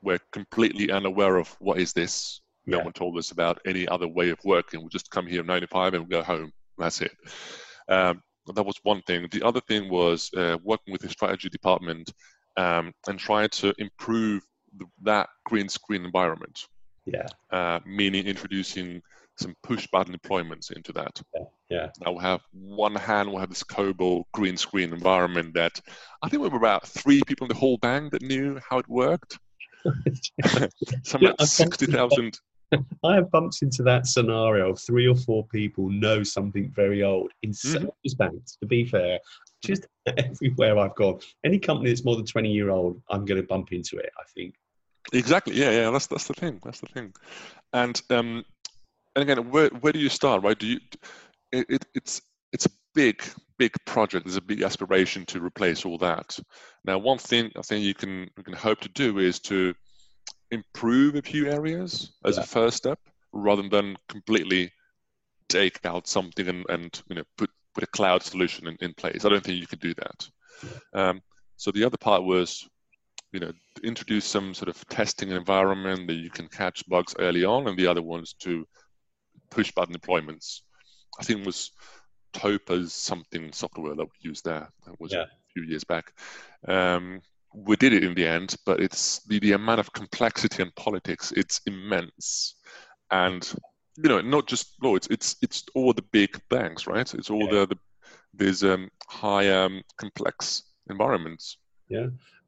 were 0.02 0.20
completely 0.32 0.92
unaware 0.92 1.38
of 1.38 1.50
what 1.60 1.80
is 1.80 1.94
this. 1.94 2.42
No 2.66 2.78
Yeah. 2.80 2.84
one 2.84 2.94
told 2.94 3.18
us 3.18 3.32
about 3.32 3.60
any 3.66 3.88
other 3.88 4.08
way 4.08 4.30
of 4.30 4.40
working. 4.44 4.82
We 4.82 4.90
just 4.90 5.10
come 5.12 5.28
here 5.28 5.44
nine 5.44 5.62
to 5.62 5.68
five 5.68 5.94
and 5.94 6.04
we 6.04 6.10
go 6.10 6.24
home. 6.24 6.52
That's 6.78 7.02
it. 7.02 7.12
Um, 7.88 8.22
that 8.56 8.64
was 8.66 8.76
one 8.84 9.02
thing. 9.04 9.28
The 9.32 9.44
other 9.44 9.62
thing 9.62 9.90
was 9.90 10.30
uh, 10.36 10.58
working 10.64 10.92
with 10.92 11.02
the 11.02 11.10
strategy 11.10 11.50
department 11.50 12.12
um, 12.58 12.92
and 13.08 13.20
trying 13.20 13.50
to 13.50 13.74
improve 13.78 14.42
the, 14.78 14.86
that 15.04 15.30
green 15.46 15.70
screen 15.70 16.06
environment 16.06 16.66
Yeah, 17.06 17.28
uh, 17.52 17.80
meaning 17.86 18.26
introducing 18.28 19.02
some 19.40 19.54
push 19.64 19.88
button 19.92 20.18
deployments 20.18 20.72
into 20.72 20.92
that. 20.94 21.22
yeah. 21.70 21.90
Now 22.04 22.14
we 22.14 22.22
have 22.24 22.42
one 22.52 22.96
hand, 22.96 23.32
we 23.32 23.40
have 23.40 23.50
this 23.50 23.64
COBOL 23.64 24.24
green 24.34 24.58
screen 24.58 24.92
environment 24.94 25.54
that 25.54 25.80
I 26.24 26.30
think 26.30 26.42
we 26.42 26.50
were 26.50 26.58
about 26.58 26.88
three 26.88 27.22
people 27.28 27.46
in 27.46 27.50
the 27.50 27.60
whole 27.60 27.78
bank 27.78 28.12
that 28.14 28.24
knew 28.24 28.60
how 28.68 28.80
it 28.80 28.88
worked. 28.90 29.38
Some 31.04 31.22
Yeah, 31.22 31.30
like 31.30 31.36
I 31.40 31.46
thought- 31.46 31.48
60,000. 31.50 32.40
I 33.04 33.16
have 33.16 33.32
bumped 33.32 33.62
into 33.62 33.84
that 33.84 34.08
scenario 34.08 34.72
of 34.72 34.80
three 34.80 35.08
or 35.08 35.16
four 35.16 35.46
people 35.48 35.90
know 35.90 36.24
something 36.24 36.70
very 36.76 37.04
old 37.04 37.32
in 37.44 37.52
Mm-hmm. 37.52 37.84
service 37.84 38.14
banks, 38.18 38.58
to 38.58 38.66
be 38.66 38.86
fair. 38.86 39.20
Just 39.64 39.88
everywhere 40.18 40.78
I've 40.78 40.96
gone. 40.96 41.20
Any 41.44 41.60
company 41.60 41.90
that's 41.90 42.06
more 42.06 42.16
than 42.16 42.26
20 42.26 42.52
year 42.52 42.70
old, 42.70 43.02
I'm 43.10 43.26
going 43.26 43.42
to 43.42 43.48
bump 43.48 43.72
into 43.72 43.98
it, 43.98 44.12
I 44.20 44.24
think. 44.36 44.56
Exactly. 45.14 45.56
Yeah, 45.56 45.72
yeah. 45.72 45.92
That's 45.92 46.08
that's 46.08 46.28
the 46.28 46.34
thing. 46.34 46.60
That's 46.64 46.82
the 46.82 46.88
thing. 46.88 47.14
And 47.74 48.02
um, 48.10 48.44
and 49.16 49.30
again, 49.30 49.50
where 49.50 49.70
where 49.70 49.94
do 49.94 50.00
you 50.00 50.10
start? 50.10 50.44
Right? 50.44 50.60
Do 50.60 50.68
you? 50.68 50.80
It, 51.54 51.66
it 51.70 51.86
it's 51.96 52.22
it's 52.52 52.66
a 52.66 52.72
big 52.94 53.24
big 53.58 53.74
project. 53.86 54.26
There's 54.26 54.36
a 54.36 54.42
big 54.42 54.64
aspiration 54.64 55.26
to 55.28 55.44
replace 55.44 55.86
all 55.86 55.98
that. 56.00 56.38
Now, 56.84 56.98
one 56.98 57.18
thing 57.18 57.52
I 57.58 57.62
think 57.62 57.86
you 57.86 57.94
can 57.94 58.30
you 58.38 58.44
can 58.44 58.54
hope 58.54 58.82
to 58.82 58.90
do 58.90 59.20
is 59.20 59.40
to 59.42 59.74
improve 60.52 61.16
a 61.16 61.22
few 61.22 61.48
areas 61.48 62.12
as 62.26 62.38
Yeah. 62.38 62.44
a 62.44 62.46
first 62.46 62.78
step, 62.78 63.00
rather 63.32 63.68
than 63.68 63.98
completely 64.08 64.72
take 65.50 65.86
out 65.86 66.08
something 66.08 66.48
and, 66.48 66.66
and 66.70 67.02
you 67.10 67.16
know 67.16 67.24
put 67.38 67.50
put 67.74 67.84
a 67.84 67.88
cloud 67.88 68.24
solution 68.24 68.68
in, 68.68 68.76
in 68.82 68.94
place. 68.94 69.24
I 69.24 69.30
don't 69.30 69.44
think 69.44 69.60
you 69.60 69.68
could 69.68 69.80
do 69.80 69.94
that. 69.96 70.30
Um, 70.94 71.22
so 71.58 71.72
the 71.72 71.84
other 71.84 71.98
part 71.98 72.24
was 72.24 72.68
you 73.32 73.40
know 73.40 73.52
introduce 73.84 74.26
some 74.26 74.54
sort 74.54 74.70
of 74.70 74.88
testing 74.88 75.32
environment 75.32 76.08
that 76.08 76.16
you 76.16 76.30
can 76.30 76.48
catch 76.48 76.88
bugs 76.88 77.16
early 77.20 77.46
on, 77.46 77.68
and 77.68 77.78
the 77.78 77.88
other 77.88 78.02
ones 78.02 78.34
to 78.40 78.66
push 79.50 79.72
button 79.72 79.96
deployments. 79.96 80.62
I 81.20 81.24
think 81.24 81.42
it 81.42 81.46
was 81.46 81.72
Topaz 82.34 82.94
something 82.94 83.52
software 83.52 83.96
that 83.96 84.06
we 84.06 84.30
used 84.30 84.46
there. 84.46 84.70
That 84.86 85.00
was 85.00 85.14
Yeah. 85.14 85.24
a 85.24 85.28
few 85.54 85.64
years 85.64 85.84
back. 85.84 86.14
Um, 86.68 87.22
we 87.54 87.76
did 87.76 87.94
it 87.94 88.04
in 88.04 88.14
the 88.14 88.26
end, 88.28 88.56
but 88.66 88.80
it's 88.80 89.24
the, 89.26 89.40
the 89.40 89.54
amount 89.54 89.80
of 89.80 89.92
complexity 89.94 90.62
and 90.62 90.76
politics. 90.76 91.32
It's 91.36 91.62
immense, 91.66 92.56
and 93.12 93.48
you 93.98 94.10
know, 94.10 94.22
not 94.22 94.48
just 94.48 94.76
Lloyd's. 94.82 95.08
It's 95.08 95.36
it's 95.42 95.62
it's 95.62 95.70
all 95.76 95.94
the 95.94 96.06
big 96.12 96.40
banks, 96.50 96.88
right? 96.88 97.14
It's 97.14 97.30
all 97.30 97.44
Yeah. 97.46 97.66
the, 97.66 97.68
the 97.68 97.78
these 98.34 98.64
um, 98.64 98.90
high 99.08 99.50
um, 99.50 99.82
complex 99.98 100.64
environments. 100.90 101.58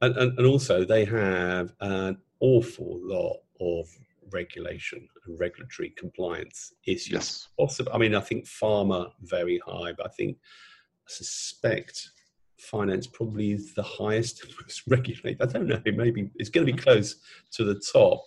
And, 0.01 0.15
and, 0.15 0.37
and 0.37 0.45
also, 0.45 0.85
they 0.85 1.05
have 1.05 1.73
an 1.81 2.17
awful 2.39 2.99
lot 3.01 3.37
of 3.59 3.87
regulation 4.31 5.07
and 5.25 5.39
regulatory 5.39 5.89
compliance 5.97 6.73
issues. 6.85 7.11
Yes. 7.11 7.47
Possible. 7.57 7.91
I 7.93 7.97
mean, 7.97 8.15
I 8.15 8.21
think 8.21 8.45
pharma 8.45 9.11
very 9.21 9.59
high, 9.65 9.93
but 9.93 10.05
I 10.05 10.09
think 10.09 10.37
I 10.37 11.07
suspect 11.07 12.11
finance 12.59 13.07
probably 13.07 13.51
is 13.51 13.73
the 13.73 13.83
highest 13.83 14.45
most 14.61 14.83
regulated. 14.87 15.41
I 15.41 15.45
don't 15.45 15.67
know. 15.67 15.81
Maybe 15.85 16.29
it's 16.35 16.49
going 16.49 16.65
to 16.65 16.73
be 16.73 16.79
close 16.79 17.15
to 17.53 17.63
the 17.63 17.81
top. 17.91 18.23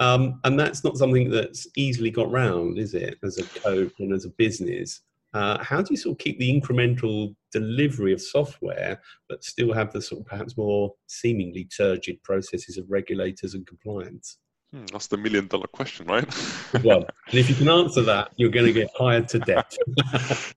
Um, 0.00 0.40
and 0.44 0.58
that's 0.58 0.82
not 0.82 0.96
something 0.96 1.30
that's 1.30 1.66
easily 1.76 2.10
got 2.10 2.30
round, 2.30 2.78
is 2.78 2.94
it? 2.94 3.18
As 3.22 3.38
a 3.38 3.44
code 3.60 3.92
and 3.98 4.14
as 4.14 4.24
a 4.24 4.30
business, 4.30 5.02
uh, 5.34 5.62
how 5.62 5.80
do 5.80 5.88
you 5.90 5.96
sort 5.96 6.14
of 6.14 6.18
keep 6.18 6.38
the 6.38 6.60
incremental 6.60 7.34
delivery 7.52 8.12
of 8.12 8.20
software, 8.20 9.00
but 9.28 9.44
still 9.44 9.72
have 9.72 9.92
the 9.92 10.00
sort 10.00 10.22
of 10.22 10.26
perhaps 10.26 10.56
more 10.56 10.92
seemingly 11.06 11.64
turgid 11.64 12.20
processes 12.22 12.78
of 12.78 12.90
regulators 12.90 13.54
and 13.54 13.66
compliance? 13.66 14.38
Hmm, 14.72 14.86
that's 14.92 15.06
the 15.06 15.16
million 15.16 15.46
dollar 15.46 15.66
question, 15.66 16.06
right? 16.06 16.26
Well, 16.84 17.04
and 17.28 17.38
if 17.38 17.48
you 17.48 17.56
can 17.56 17.68
answer 17.68 18.02
that, 18.02 18.32
you're 18.36 18.50
going 18.50 18.66
to 18.66 18.72
get 18.72 18.90
hired 18.96 19.28
to 19.30 19.38
death. 19.40 19.76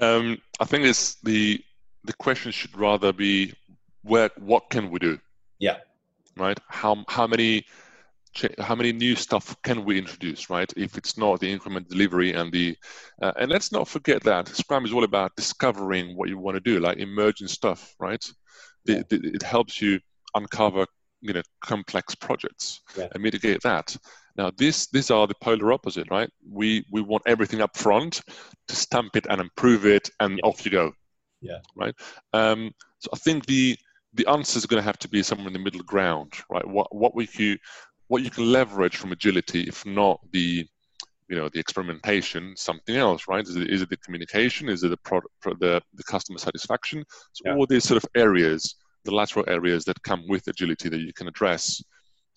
um, 0.00 0.38
I 0.60 0.64
think 0.64 0.84
it's 0.84 1.16
the 1.16 1.62
the 2.04 2.12
question 2.14 2.52
should 2.52 2.76
rather 2.76 3.12
be 3.12 3.52
where 4.02 4.30
what 4.38 4.70
can 4.70 4.90
we 4.90 4.98
do? 4.98 5.18
Yeah. 5.58 5.78
Right. 6.36 6.58
How 6.68 7.04
how 7.08 7.26
many 7.26 7.64
how 8.58 8.74
many 8.74 8.92
new 8.92 9.14
stuff 9.14 9.56
can 9.62 9.84
we 9.84 9.96
introduce? 9.98 10.50
Right. 10.50 10.72
If 10.76 10.98
it's 10.98 11.16
not 11.16 11.40
the 11.40 11.50
increment 11.50 11.88
delivery 11.88 12.32
and 12.32 12.52
the 12.52 12.76
uh, 13.22 13.32
and 13.38 13.50
let's 13.50 13.72
not 13.72 13.88
forget 13.88 14.22
that 14.24 14.48
Scrum 14.48 14.84
is 14.84 14.92
all 14.92 15.04
about 15.04 15.36
discovering 15.36 16.16
what 16.16 16.28
you 16.28 16.38
want 16.38 16.56
to 16.56 16.60
do, 16.60 16.80
like 16.80 16.98
emerging 16.98 17.48
stuff. 17.48 17.94
Right. 17.98 18.24
The, 18.84 19.04
the, 19.08 19.16
it 19.34 19.42
helps 19.42 19.80
you 19.80 19.98
uncover 20.34 20.86
you 21.22 21.32
know 21.32 21.42
complex 21.62 22.14
projects 22.14 22.82
Yeah. 22.98 23.08
and 23.14 23.22
mitigate 23.22 23.62
that. 23.62 23.96
Now, 24.36 24.50
this 24.58 24.88
these 24.88 25.10
are 25.12 25.26
the 25.28 25.34
polar 25.40 25.72
opposite, 25.72 26.08
right? 26.10 26.28
We 26.50 26.84
we 26.90 27.00
want 27.00 27.22
everything 27.26 27.62
up 27.62 27.76
front 27.76 28.20
to 28.68 28.76
stamp 28.76 29.16
it 29.16 29.26
and 29.30 29.40
improve 29.40 29.86
it, 29.86 30.10
and 30.20 30.38
Yeah. 30.38 30.48
off 30.48 30.64
you 30.64 30.72
go. 30.72 30.92
Yeah. 31.44 31.58
Right. 31.76 31.94
Um, 32.32 32.72
so 32.98 33.10
I 33.12 33.18
think 33.18 33.46
the 33.46 33.76
the 34.14 34.26
answer 34.28 34.56
is 34.58 34.66
going 34.66 34.80
to 34.80 34.86
have 34.86 34.98
to 35.00 35.08
be 35.08 35.22
somewhere 35.22 35.48
in 35.48 35.52
the 35.52 35.58
middle 35.58 35.82
ground, 35.82 36.32
right? 36.50 36.66
What 36.66 36.94
what 36.94 37.14
we 37.14 37.26
can 37.26 37.58
what 38.08 38.22
you 38.22 38.30
can 38.30 38.50
leverage 38.50 38.96
from 38.96 39.12
agility, 39.12 39.62
if 39.62 39.84
not 39.84 40.20
the 40.32 40.66
you 41.28 41.36
know 41.36 41.48
the 41.52 41.60
experimentation, 41.60 42.54
something 42.56 42.96
else, 42.96 43.28
right? 43.28 43.46
Is 43.46 43.56
it, 43.56 43.68
is 43.70 43.82
it 43.82 43.90
the 43.90 43.96
communication? 43.98 44.68
Is 44.68 44.82
it 44.84 44.88
the 44.88 44.96
product, 44.98 45.32
the 45.60 45.82
the 45.94 46.04
customer 46.04 46.38
satisfaction? 46.38 47.04
So 47.32 47.42
Yeah. 47.46 47.56
all 47.56 47.66
these 47.66 47.84
sort 47.84 48.02
of 48.02 48.08
areas, 48.14 48.76
the 49.04 49.14
lateral 49.14 49.44
areas 49.48 49.84
that 49.84 50.02
come 50.02 50.22
with 50.28 50.48
agility 50.48 50.88
that 50.88 51.00
you 51.00 51.12
can 51.12 51.28
address. 51.28 51.82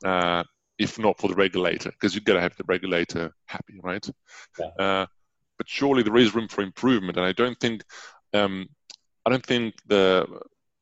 Uh, 0.05 0.43
if 0.77 0.99
not 0.99 1.17
for 1.19 1.27
the 1.27 1.33
regulator, 1.33 1.89
because 1.89 2.13
you've 2.13 2.23
got 2.23 2.35
to 2.35 2.41
have 2.41 2.55
the 2.55 2.63
regulator 2.67 3.31
happy, 3.47 3.79
right? 3.81 4.07
Yeah. 4.59 4.67
Uh, 4.77 5.05
but 5.57 5.67
surely 5.67 6.03
there 6.03 6.17
is 6.17 6.35
room 6.35 6.47
for 6.47 6.61
improvement, 6.61 7.17
and 7.17 7.25
I 7.25 7.31
don't 7.31 7.59
think, 7.59 7.83
um, 8.33 8.67
I 9.27 9.29
don't 9.29 9.45
think 9.45 9.75
the 9.87 10.25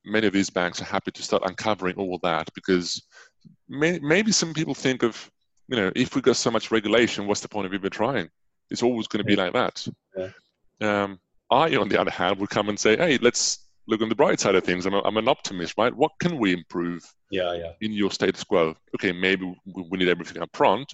many 0.05 0.27
of 0.27 0.33
these 0.33 0.51
banks 0.51 0.79
are 0.79 0.85
happy 0.85 1.09
to 1.09 1.23
start 1.23 1.41
uncovering 1.45 1.95
all 1.95 2.19
that 2.21 2.47
because 2.53 3.01
may, 3.67 3.97
maybe 3.99 4.31
some 4.31 4.53
people 4.53 4.75
think 4.75 5.01
of, 5.01 5.31
you 5.67 5.75
know, 5.75 5.91
if 5.95 6.15
we 6.15 6.21
got 6.21 6.35
so 6.35 6.51
much 6.51 6.69
regulation, 6.69 7.25
what's 7.25 7.41
the 7.41 7.49
point 7.49 7.65
of 7.65 7.73
even 7.73 7.89
trying? 7.89 8.29
It's 8.69 8.83
always 8.83 9.07
going 9.07 9.25
to 9.25 9.27
be 9.27 9.35
like 9.35 9.53
that. 9.53 9.87
Yeah. 10.15 10.29
Um, 10.79 11.19
I, 11.49 11.75
on 11.75 11.89
the 11.89 11.99
other 11.99 12.11
hand, 12.11 12.37
would 12.37 12.51
come 12.51 12.69
and 12.69 12.79
say, 12.79 12.95
hey, 12.95 13.17
let's 13.19 13.67
look 13.87 14.01
on 14.01 14.09
the 14.09 14.15
bright 14.15 14.39
side 14.39 14.53
of 14.53 14.63
things. 14.63 14.85
I'm, 14.85 14.93
a, 14.93 15.01
I'm 15.01 15.17
an 15.17 15.27
optimist, 15.27 15.73
right? 15.75 15.95
What 15.95 16.11
can 16.19 16.37
we 16.37 16.53
improve? 16.53 17.03
yeah, 17.31 17.53
yeah, 17.53 17.71
in 17.81 17.91
your 17.93 18.11
status 18.11 18.43
quo. 18.43 18.75
Okay, 18.95 19.11
maybe 19.11 19.45
we 19.65 19.85
we 19.89 19.97
need 19.97 20.07
everything 20.07 20.41
up 20.41 20.49
front, 20.53 20.93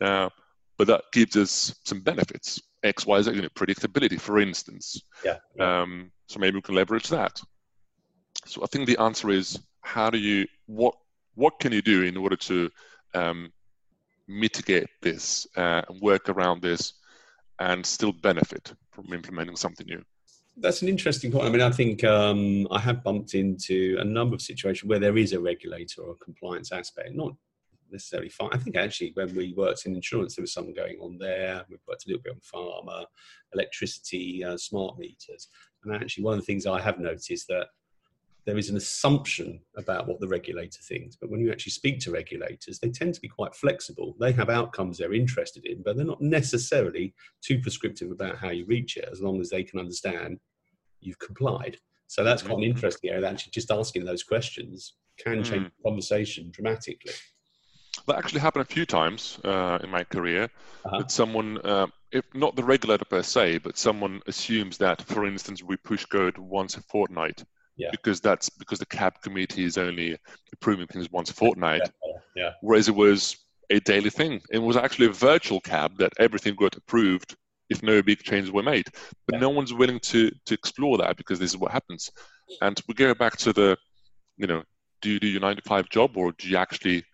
uh, 0.00 0.28
but 0.76 0.86
that 0.86 1.04
gives 1.12 1.36
us 1.36 1.74
some 1.84 2.00
benefits. 2.00 2.60
X, 2.84 3.06
Y, 3.06 3.22
Z, 3.22 3.32
you 3.32 3.42
know, 3.42 3.48
predictability, 3.48 4.20
for 4.20 4.38
instance. 4.38 5.02
yeah. 5.24 5.38
Um, 5.58 6.12
so 6.26 6.38
maybe 6.38 6.56
we 6.56 6.62
can 6.62 6.74
leverage 6.74 7.08
that. 7.08 7.40
So 8.46 8.62
I 8.62 8.66
think 8.66 8.86
the 8.86 9.00
answer 9.00 9.30
is 9.30 9.58
how 9.80 10.10
do 10.10 10.18
you 10.18 10.46
what 10.66 10.94
what 11.34 11.58
can 11.58 11.72
you 11.72 11.82
do 11.82 12.02
in 12.02 12.16
order 12.16 12.36
to 12.36 12.70
um, 13.14 13.52
mitigate 14.28 14.88
this, 15.02 15.46
uh, 15.56 15.82
work 16.00 16.28
around 16.28 16.62
this, 16.62 16.94
and 17.58 17.84
still 17.84 18.12
benefit 18.12 18.72
from 18.90 19.12
implementing 19.12 19.56
something 19.56 19.86
new? 19.86 20.02
That's 20.56 20.82
an 20.82 20.88
interesting 20.88 21.32
point. 21.32 21.46
I 21.46 21.50
mean, 21.50 21.60
I 21.60 21.70
think 21.70 22.04
um, 22.04 22.68
I 22.70 22.78
have 22.78 23.02
bumped 23.02 23.34
into 23.34 23.96
a 23.98 24.04
number 24.04 24.34
of 24.34 24.42
situations 24.42 24.88
where 24.88 25.00
there 25.00 25.18
is 25.18 25.32
a 25.32 25.40
regulator 25.40 26.02
or 26.02 26.12
a 26.12 26.24
compliance 26.24 26.70
aspect, 26.70 27.14
not 27.14 27.32
necessarily 27.94 28.28
fine. 28.28 28.50
I 28.52 28.58
think 28.58 28.76
actually 28.76 29.12
when 29.14 29.34
we 29.34 29.54
worked 29.56 29.86
in 29.86 29.94
insurance, 29.94 30.36
there 30.36 30.42
was 30.42 30.52
something 30.52 30.74
going 30.74 30.98
on 31.00 31.16
there. 31.18 31.64
We've 31.70 31.80
worked 31.88 32.04
a 32.04 32.08
little 32.08 32.22
bit 32.22 32.34
on 32.34 32.40
pharma, 32.40 33.06
electricity, 33.54 34.44
uh, 34.44 34.58
smart 34.58 34.98
meters. 34.98 35.48
And 35.84 35.94
actually, 35.94 36.24
one 36.24 36.34
of 36.34 36.40
the 36.40 36.46
things 36.46 36.66
I 36.66 36.80
have 36.80 36.98
noticed 36.98 37.48
that 37.48 37.68
there 38.46 38.58
is 38.58 38.68
an 38.68 38.76
assumption 38.76 39.60
about 39.76 40.06
what 40.06 40.20
the 40.20 40.28
regulator 40.28 40.80
thinks. 40.82 41.16
But 41.16 41.30
when 41.30 41.40
you 41.40 41.50
actually 41.50 41.72
speak 41.72 41.98
to 42.00 42.10
regulators, 42.10 42.78
they 42.78 42.90
tend 42.90 43.14
to 43.14 43.20
be 43.20 43.28
quite 43.28 43.54
flexible. 43.54 44.14
They 44.20 44.32
have 44.32 44.50
outcomes 44.50 44.98
they're 44.98 45.14
interested 45.14 45.64
in, 45.64 45.82
but 45.82 45.96
they're 45.96 46.04
not 46.04 46.20
necessarily 46.20 47.14
too 47.40 47.60
prescriptive 47.60 48.10
about 48.10 48.36
how 48.36 48.50
you 48.50 48.66
reach 48.66 48.98
it, 48.98 49.08
as 49.10 49.22
long 49.22 49.40
as 49.40 49.48
they 49.48 49.62
can 49.62 49.80
understand 49.80 50.38
you've 51.00 51.18
complied. 51.18 51.78
So 52.06 52.22
that's 52.22 52.42
quite 52.42 52.56
an 52.56 52.60
mm-hmm. 52.60 52.70
interesting 52.72 53.10
area. 53.10 53.28
Actually, 53.28 53.52
just 53.52 53.70
asking 53.70 54.04
those 54.04 54.22
questions 54.22 54.94
can 55.18 55.42
change 55.42 55.66
mm. 55.66 55.70
the 55.76 55.88
conversation 55.88 56.50
dramatically. 56.50 57.12
That 58.06 58.18
actually 58.18 58.40
happened 58.40 58.62
a 58.62 58.72
few 58.72 58.86
times 58.86 59.38
uh, 59.44 59.78
in 59.82 59.90
my 59.90 60.04
career. 60.04 60.44
Uh-huh. 60.84 60.98
That 60.98 61.10
someone, 61.10 61.58
uh, 61.64 61.86
if 62.12 62.24
not 62.34 62.56
the 62.56 62.64
regulator 62.64 63.04
per 63.04 63.22
se, 63.22 63.58
but 63.58 63.78
someone 63.78 64.20
assumes 64.26 64.78
that, 64.78 65.02
for 65.02 65.26
instance, 65.26 65.62
we 65.62 65.76
push 65.76 66.04
code 66.04 66.36
once 66.38 66.76
a 66.76 66.82
fortnight 66.82 67.42
yeah. 67.76 67.88
because 67.90 68.20
that's 68.20 68.50
because 68.50 68.78
the 68.78 68.86
CAB 68.86 69.20
committee 69.22 69.64
is 69.64 69.78
only 69.78 70.18
approving 70.52 70.86
things 70.86 71.10
once 71.10 71.30
a 71.30 71.34
fortnight. 71.34 71.82
Yeah. 72.04 72.12
yeah. 72.36 72.50
Whereas 72.60 72.88
it 72.88 72.94
was 72.94 73.36
a 73.70 73.80
daily 73.80 74.10
thing. 74.10 74.40
It 74.50 74.58
was 74.58 74.76
actually 74.76 75.06
a 75.06 75.12
virtual 75.12 75.60
CAB 75.60 75.96
that 75.98 76.12
everything 76.18 76.54
got 76.54 76.76
approved 76.76 77.36
if 77.70 77.82
no 77.82 78.02
big 78.02 78.22
changes 78.22 78.52
were 78.52 78.62
made. 78.62 78.86
But 79.26 79.40
no 79.40 79.48
one's 79.48 79.72
willing 79.72 80.00
to 80.00 80.30
to 80.30 80.54
explore 80.54 80.98
that 80.98 81.16
because 81.16 81.38
this 81.38 81.50
is 81.50 81.56
what 81.56 81.72
happens. 81.72 82.10
And 82.60 82.80
we 82.86 82.94
go 82.94 83.14
back 83.14 83.36
to 83.38 83.52
the, 83.52 83.76
you 84.36 84.46
know, 84.46 84.62
do 85.00 85.10
you 85.10 85.20
do 85.20 85.28
your 85.28 85.40
nine 85.40 85.56
to 85.56 85.62
five 85.62 85.88
job 85.88 86.16
or 86.16 86.32
do 86.32 86.48
you 86.48 86.56
actually, 86.56 87.04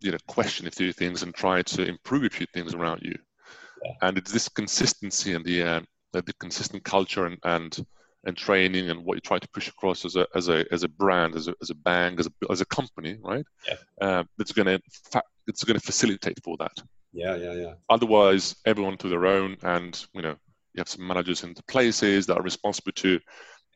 you 0.00 0.12
know, 0.12 0.18
question 0.26 0.66
a 0.66 0.70
few 0.70 0.92
things 0.92 1.22
and 1.22 1.34
try 1.34 1.62
to 1.62 1.86
improve 1.86 2.24
a 2.24 2.30
few 2.30 2.46
things 2.52 2.74
around 2.74 3.00
you? 3.02 3.14
Yeah. 3.84 3.92
And 4.02 4.18
it's 4.18 4.32
this 4.32 4.48
consistency 4.48 5.34
and 5.34 5.44
the 5.44 5.62
uh, 5.62 5.80
the 6.12 6.34
consistent 6.40 6.84
culture 6.84 7.26
and, 7.26 7.38
and 7.44 7.86
and 8.24 8.36
training 8.36 8.90
and 8.90 9.04
what 9.04 9.14
you 9.14 9.20
try 9.20 9.38
to 9.38 9.48
push 9.48 9.68
across 9.68 10.04
as 10.04 10.16
a 10.16 10.26
as 10.34 10.48
a 10.48 10.64
as 10.72 10.82
a 10.82 10.88
brand, 10.88 11.34
as 11.34 11.48
a 11.48 11.54
as 11.62 11.70
a 11.70 11.74
bank, 11.74 12.20
as 12.20 12.26
a 12.26 12.52
as 12.52 12.60
a 12.60 12.66
company, 12.66 13.16
right? 13.22 13.44
Yeah. 13.66 13.74
Uh, 14.00 14.24
that's 14.36 14.52
going 14.52 14.66
to 14.66 14.80
fa- 15.10 15.22
it's 15.46 15.64
going 15.64 15.78
to 15.78 15.84
facilitate 15.84 16.38
for 16.44 16.56
that. 16.58 16.72
Yeah, 17.12 17.36
yeah, 17.36 17.52
yeah. 17.52 17.72
Otherwise, 17.88 18.56
everyone 18.66 18.96
to 18.98 19.08
their 19.08 19.26
own, 19.26 19.56
and 19.62 20.04
you 20.12 20.22
know, 20.22 20.36
you 20.74 20.78
have 20.78 20.88
some 20.88 21.06
managers 21.06 21.42
in 21.42 21.54
the 21.54 21.62
places 21.64 22.26
that 22.26 22.38
are 22.38 22.42
responsible 22.42 22.92
to 22.92 23.20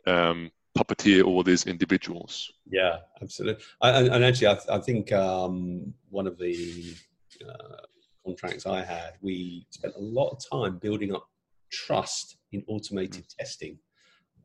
um, 0.07 0.51
puppeteer 0.77 1.25
all 1.25 1.43
these 1.43 1.67
individuals. 1.67 2.51
Yeah, 2.67 2.99
absolutely. 3.23 3.63
And, 3.81 4.09
and 4.09 4.25
actually, 4.25 4.49
I, 4.49 4.59
I 4.71 4.79
think 4.79 5.13
um, 5.13 5.95
one 6.11 6.27
of 6.27 6.39
the 6.39 6.95
uh, 7.49 7.83
contracts 8.25 8.67
I 8.67 8.83
had, 8.85 9.15
we 9.21 9.67
spent 9.71 9.95
a 9.97 10.01
lot 10.01 10.31
of 10.31 10.43
time 10.51 10.79
building 10.79 11.15
up 11.15 11.29
trust 11.71 12.37
in 12.53 12.65
automated 12.67 13.25
mm. 13.25 13.37
testing. 13.37 13.79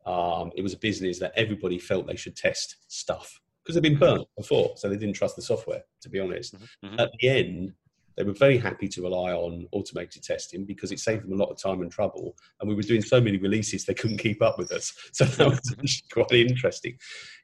Um, 0.06 0.50
it 0.56 0.62
was 0.62 0.72
a 0.72 0.78
business 0.78 1.18
that 1.18 1.32
everybody 1.36 1.78
felt 1.78 2.06
they 2.06 2.16
should 2.16 2.36
test 2.36 2.76
stuff 2.88 3.40
because 3.62 3.74
they've 3.74 3.82
been 3.82 3.98
burnt 3.98 4.26
before, 4.36 4.72
so 4.76 4.88
they 4.88 4.96
didn't 4.96 5.14
trust 5.14 5.36
the 5.36 5.42
software. 5.42 5.82
To 6.02 6.08
be 6.08 6.20
honest, 6.20 6.54
mm-hmm. 6.54 6.86
mm-hmm. 6.86 7.00
at 7.00 7.10
the 7.18 7.28
end, 7.28 7.72
they 8.16 8.24
were 8.24 8.32
very 8.32 8.58
happy 8.58 8.88
to 8.88 9.02
rely 9.02 9.32
on 9.32 9.66
automated 9.72 10.22
testing 10.22 10.64
because 10.64 10.92
it 10.92 10.98
saved 11.00 11.24
them 11.24 11.32
a 11.32 11.42
lot 11.42 11.50
of 11.50 11.60
time 11.60 11.80
and 11.80 11.90
trouble. 11.90 12.36
And 12.60 12.68
we 12.68 12.74
were 12.74 12.82
doing 12.82 13.02
so 13.02 13.20
many 13.20 13.38
releases 13.38 13.84
they 13.84 13.94
couldn't 13.94 14.18
keep 14.18 14.42
up 14.42 14.58
with 14.58 14.72
us. 14.72 14.92
So 15.12 15.24
that 15.24 15.48
was 15.48 16.02
quite 16.12 16.32
interesting. 16.32 16.96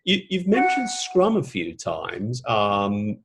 You, 0.05 0.23
have 0.39 0.47
mentioned 0.47 0.89
Scrum 0.89 1.37
a 1.37 1.43
few 1.43 1.77
times. 1.77 2.43
Um, 2.47 3.19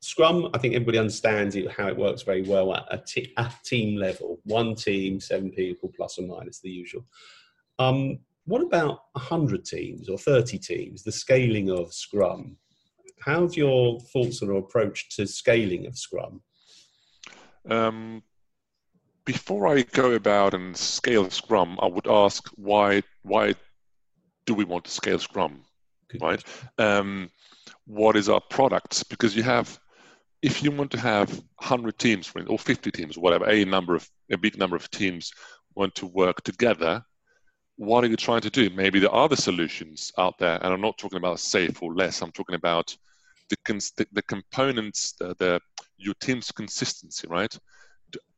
Scrum, 0.00 0.50
I 0.54 0.58
think 0.58 0.74
everybody 0.74 0.98
understands 0.98 1.56
it, 1.56 1.70
how 1.70 1.88
it 1.88 1.96
works 1.96 2.22
very 2.22 2.42
well 2.42 2.74
at 2.74 2.86
a, 2.90 3.02
t- 3.04 3.34
team 3.64 3.96
level. 3.96 4.38
One 4.44 4.74
team, 4.74 5.20
seven 5.20 5.50
people, 5.50 5.92
plus 5.96 6.18
or 6.18 6.26
minus 6.26 6.60
the 6.60 6.70
usual. 6.70 7.04
Um, 7.78 8.20
what 8.44 8.62
about 8.62 9.00
100 9.12 9.64
teams 9.64 10.08
or 10.08 10.16
30 10.16 10.58
teams, 10.58 11.02
the 11.02 11.12
scaling 11.12 11.70
of 11.70 11.92
Scrum? 11.92 12.56
How's 13.20 13.56
your 13.56 14.00
thoughts 14.00 14.42
or 14.42 14.52
approach 14.52 15.16
to 15.16 15.26
scaling 15.26 15.86
of 15.86 15.98
Scrum? 15.98 16.42
Um, 17.68 18.22
before 19.24 19.66
I 19.68 19.82
go 19.82 20.12
about 20.12 20.54
and 20.54 20.76
scale 20.76 21.28
Scrum, 21.30 21.78
I 21.82 21.86
would 21.86 22.06
ask 22.06 22.48
why 22.56 23.02
why 23.22 23.54
do 24.46 24.54
we 24.54 24.64
want 24.64 24.84
to 24.86 24.90
scale 24.90 25.18
Scrum, 25.18 25.62
Good 26.08 26.22
right? 26.22 26.42
Um, 26.78 27.30
what 27.86 28.16
is 28.16 28.28
our 28.28 28.40
product? 28.40 29.08
Because 29.10 29.36
you 29.36 29.42
have, 29.42 29.78
if 30.40 30.62
you 30.62 30.70
want 30.70 30.90
to 30.92 31.00
have 31.00 31.30
100 31.58 31.98
teams 31.98 32.32
or 32.46 32.58
50 32.58 32.90
teams, 32.90 33.18
whatever, 33.18 33.46
a 33.48 33.64
number 33.64 33.94
of 33.94 34.08
a 34.30 34.38
big 34.38 34.56
number 34.56 34.76
of 34.76 34.90
teams 34.90 35.32
want 35.74 35.94
to 35.96 36.06
work 36.06 36.42
together, 36.42 37.02
what 37.76 38.04
are 38.04 38.08
you 38.08 38.16
trying 38.16 38.40
to 38.40 38.50
do? 38.50 38.70
Maybe 38.70 38.98
there 38.98 39.10
are 39.10 39.24
other 39.24 39.36
solutions 39.36 40.10
out 40.18 40.38
there, 40.38 40.58
and 40.62 40.72
I'm 40.72 40.80
not 40.80 40.98
talking 40.98 41.18
about 41.18 41.38
SAFe 41.38 41.82
or 41.82 41.94
LeSS. 41.94 42.22
I'm 42.22 42.32
talking 42.32 42.56
about 42.56 42.96
the, 43.48 43.56
the, 43.96 44.06
the 44.12 44.22
components, 44.22 45.14
the, 45.18 45.34
the, 45.38 45.60
your 45.96 46.14
team's 46.20 46.52
consistency, 46.52 47.26
right? 47.28 47.56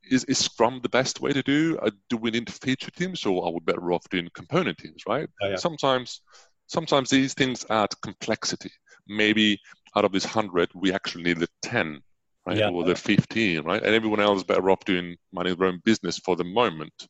Is, 0.09 0.23
is 0.25 0.39
Scrum 0.39 0.79
the 0.81 0.89
best 0.89 1.21
way 1.21 1.31
to 1.31 1.43
do? 1.43 1.77
Uh, 1.81 1.91
do 2.09 2.17
we 2.17 2.31
need 2.31 2.51
feature 2.51 2.91
teams, 2.91 3.25
or 3.25 3.45
are 3.45 3.51
we 3.51 3.59
better 3.59 3.91
off 3.93 4.09
doing 4.09 4.27
component 4.33 4.77
teams, 4.77 5.03
right? 5.07 5.29
Oh, 5.41 5.49
yeah. 5.49 5.55
Sometimes, 5.55 6.21
sometimes 6.67 7.09
these 7.09 7.33
things 7.33 7.65
add 7.69 7.89
complexity. 8.01 8.71
Maybe 9.07 9.59
out 9.95 10.05
of 10.05 10.11
this 10.11 10.25
hundred, 10.25 10.69
we 10.73 10.91
actually 10.91 11.23
need 11.23 11.39
the 11.39 11.47
ten, 11.61 12.01
right, 12.45 12.57
yeah. 12.57 12.69
or 12.69 12.83
the 12.83 12.95
fifteen, 12.95 13.63
right? 13.63 13.81
And 13.81 13.95
everyone 13.95 14.19
else 14.19 14.39
is 14.39 14.43
better 14.43 14.69
off 14.69 14.83
doing 14.85 15.15
minding 15.31 15.55
their 15.55 15.67
own 15.67 15.81
business 15.85 16.17
for 16.17 16.35
the 16.35 16.43
moment. 16.43 17.07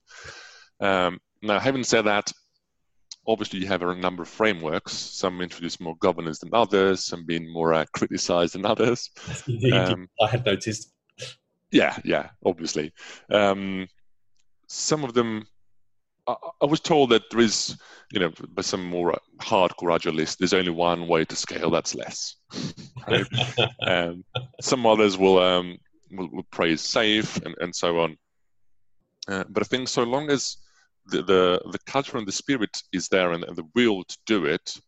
Um, 0.80 1.20
now, 1.42 1.60
having 1.60 1.84
said 1.84 2.04
that, 2.04 2.32
obviously 3.32 3.60
you 3.60 3.68
have 3.68 3.82
a 3.82 3.96
number 3.96 4.24
of 4.24 4.30
frameworks. 4.30 4.94
Some 4.94 5.42
introduce 5.42 5.80
more 5.80 5.96
governance 5.98 6.40
than 6.40 6.50
others, 6.54 7.06
some 7.06 7.26
being 7.26 7.52
more 7.52 7.74
uh, 7.74 7.86
criticized 7.94 8.56
than 8.56 8.66
others. 8.66 9.10
Um, 9.74 10.08
I 10.22 10.28
had 10.28 10.46
noticed. 10.46 10.92
Yeah, 11.72 11.98
yeah, 12.04 12.30
obviously. 12.46 12.92
Um, 13.30 13.88
some 14.68 15.04
of 15.04 15.14
them, 15.14 15.46
I, 16.28 16.36
I, 16.62 16.66
was 16.66 16.80
told 16.80 17.12
that 17.12 17.24
there 17.32 17.40
is, 17.40 17.78
you 18.12 18.20
know, 18.20 18.32
by 18.50 18.62
some 18.62 18.86
more 18.86 19.18
hardcore 19.40 19.98
agilists, 19.98 20.38
there's 20.38 20.54
only 20.54 20.72
one 20.72 21.08
way 21.08 21.26
to 21.26 21.36
scale. 21.36 21.70
That's 21.70 21.96
LeSS. 21.96 22.36
Right? 23.08 23.26
um, 23.88 24.24
some 24.62 24.86
others 24.86 25.18
will, 25.18 25.40
um, 25.40 25.78
will, 26.12 26.30
will 26.32 26.48
praise 26.52 26.82
SAFe 26.82 27.44
and, 27.46 27.56
and 27.60 27.76
so 27.76 28.00
on. 28.00 28.18
Uh, 29.28 29.44
but 29.50 29.64
I 29.64 29.66
think 29.66 29.88
so 29.88 30.04
long 30.04 30.30
as 30.30 30.58
the, 31.08 31.22
the, 31.24 31.62
the 31.72 31.80
culture 31.86 32.18
and 32.18 32.28
the 32.28 32.32
spirit 32.32 32.82
is 32.94 33.08
there 33.08 33.32
and, 33.32 33.44
and 33.44 33.56
the 33.56 33.68
will 33.76 34.04
to 34.04 34.18
do 34.26 34.46
it. 34.46 34.80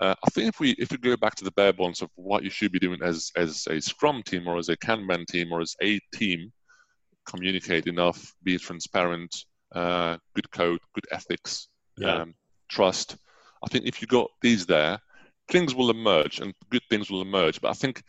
Uh, 0.00 0.14
I 0.24 0.30
think 0.30 0.48
if 0.48 0.60
we 0.60 0.70
if 0.78 0.92
we 0.92 0.98
go 0.98 1.16
back 1.16 1.34
to 1.36 1.44
the 1.44 1.50
bare 1.52 1.72
bones 1.72 2.02
of 2.02 2.10
what 2.14 2.44
you 2.44 2.50
should 2.50 2.70
be 2.70 2.78
doing 2.78 3.00
as 3.02 3.32
as 3.34 3.66
a 3.68 3.80
Scrum 3.80 4.22
team 4.22 4.46
or 4.46 4.56
as 4.56 4.68
a 4.68 4.76
Kanban 4.76 5.26
team 5.26 5.52
or 5.52 5.60
as 5.60 5.74
a 5.82 5.98
team, 6.14 6.52
communicate 7.26 7.88
enough, 7.88 8.32
be 8.44 8.56
transparent, 8.58 9.44
uh, 9.74 10.16
good 10.34 10.50
code, 10.52 10.78
good 10.94 11.06
ethics, 11.10 11.68
yeah. 11.96 12.22
um, 12.22 12.34
trust. 12.68 13.16
I 13.64 13.68
think 13.68 13.86
if 13.86 14.00
you 14.00 14.06
got 14.06 14.30
these 14.40 14.66
there, 14.66 15.00
things 15.48 15.74
will 15.74 15.90
emerge 15.90 16.38
and 16.38 16.54
good 16.70 16.82
things 16.88 17.10
will 17.10 17.22
emerge. 17.22 17.60
But 17.60 17.70
I 17.70 17.74
think 17.74 18.02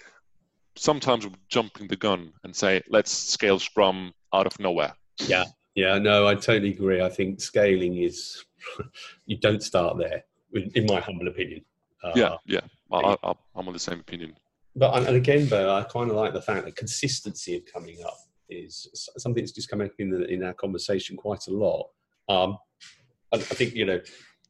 sometimes 0.76 1.26
we're 1.26 1.34
jumping 1.50 1.88
the 1.88 1.96
gun 1.96 2.32
and 2.44 2.56
say 2.56 2.82
let's 2.90 3.12
scale 3.12 3.58
Scrum 3.58 4.14
out 4.34 4.46
of 4.46 4.60
nowhere. 4.60 4.94
Yeah, 5.28 5.46
yeah, 5.80 5.98
no, 5.98 6.28
I 6.28 6.36
totally 6.36 6.72
agree. 6.72 7.02
I 7.02 7.10
think 7.10 7.40
scaling 7.40 7.98
is 7.98 8.44
you 9.26 9.38
don't 9.38 9.64
start 9.64 9.98
there, 9.98 10.24
in 10.54 10.86
my 10.86 11.00
humble 11.00 11.30
opinion. 11.30 11.64
Uh, 12.04 12.12
yeah, 12.16 12.36
yeah, 12.46 12.60
I, 12.92 13.16
am 13.24 13.36
on 13.56 13.74
the 13.74 13.80
same 13.80 14.02
opinion. 14.02 14.36
But 14.76 15.08
and 15.08 15.16
again, 15.16 15.48
but 15.48 15.70
I 15.70 15.84
kind 15.84 16.10
of 16.10 16.18
like 16.18 16.34
the 16.34 16.42
fact 16.42 16.66
that 16.66 16.76
consistency 16.76 17.56
of 17.56 17.64
coming 17.74 17.98
up 18.06 18.18
is 18.50 19.08
something 19.18 19.42
that's 19.42 19.54
just 19.54 19.70
come 19.70 19.82
up 19.82 19.92
in, 20.00 20.10
the, 20.10 20.26
in 20.26 20.44
our 20.44 20.54
conversation 20.54 21.16
quite 21.16 21.48
a 21.48 21.52
lot. 21.52 21.88
Um, 22.28 22.58
I, 23.32 23.38
I 23.38 23.56
think 23.60 23.74
you 23.74 23.86
know 23.86 24.02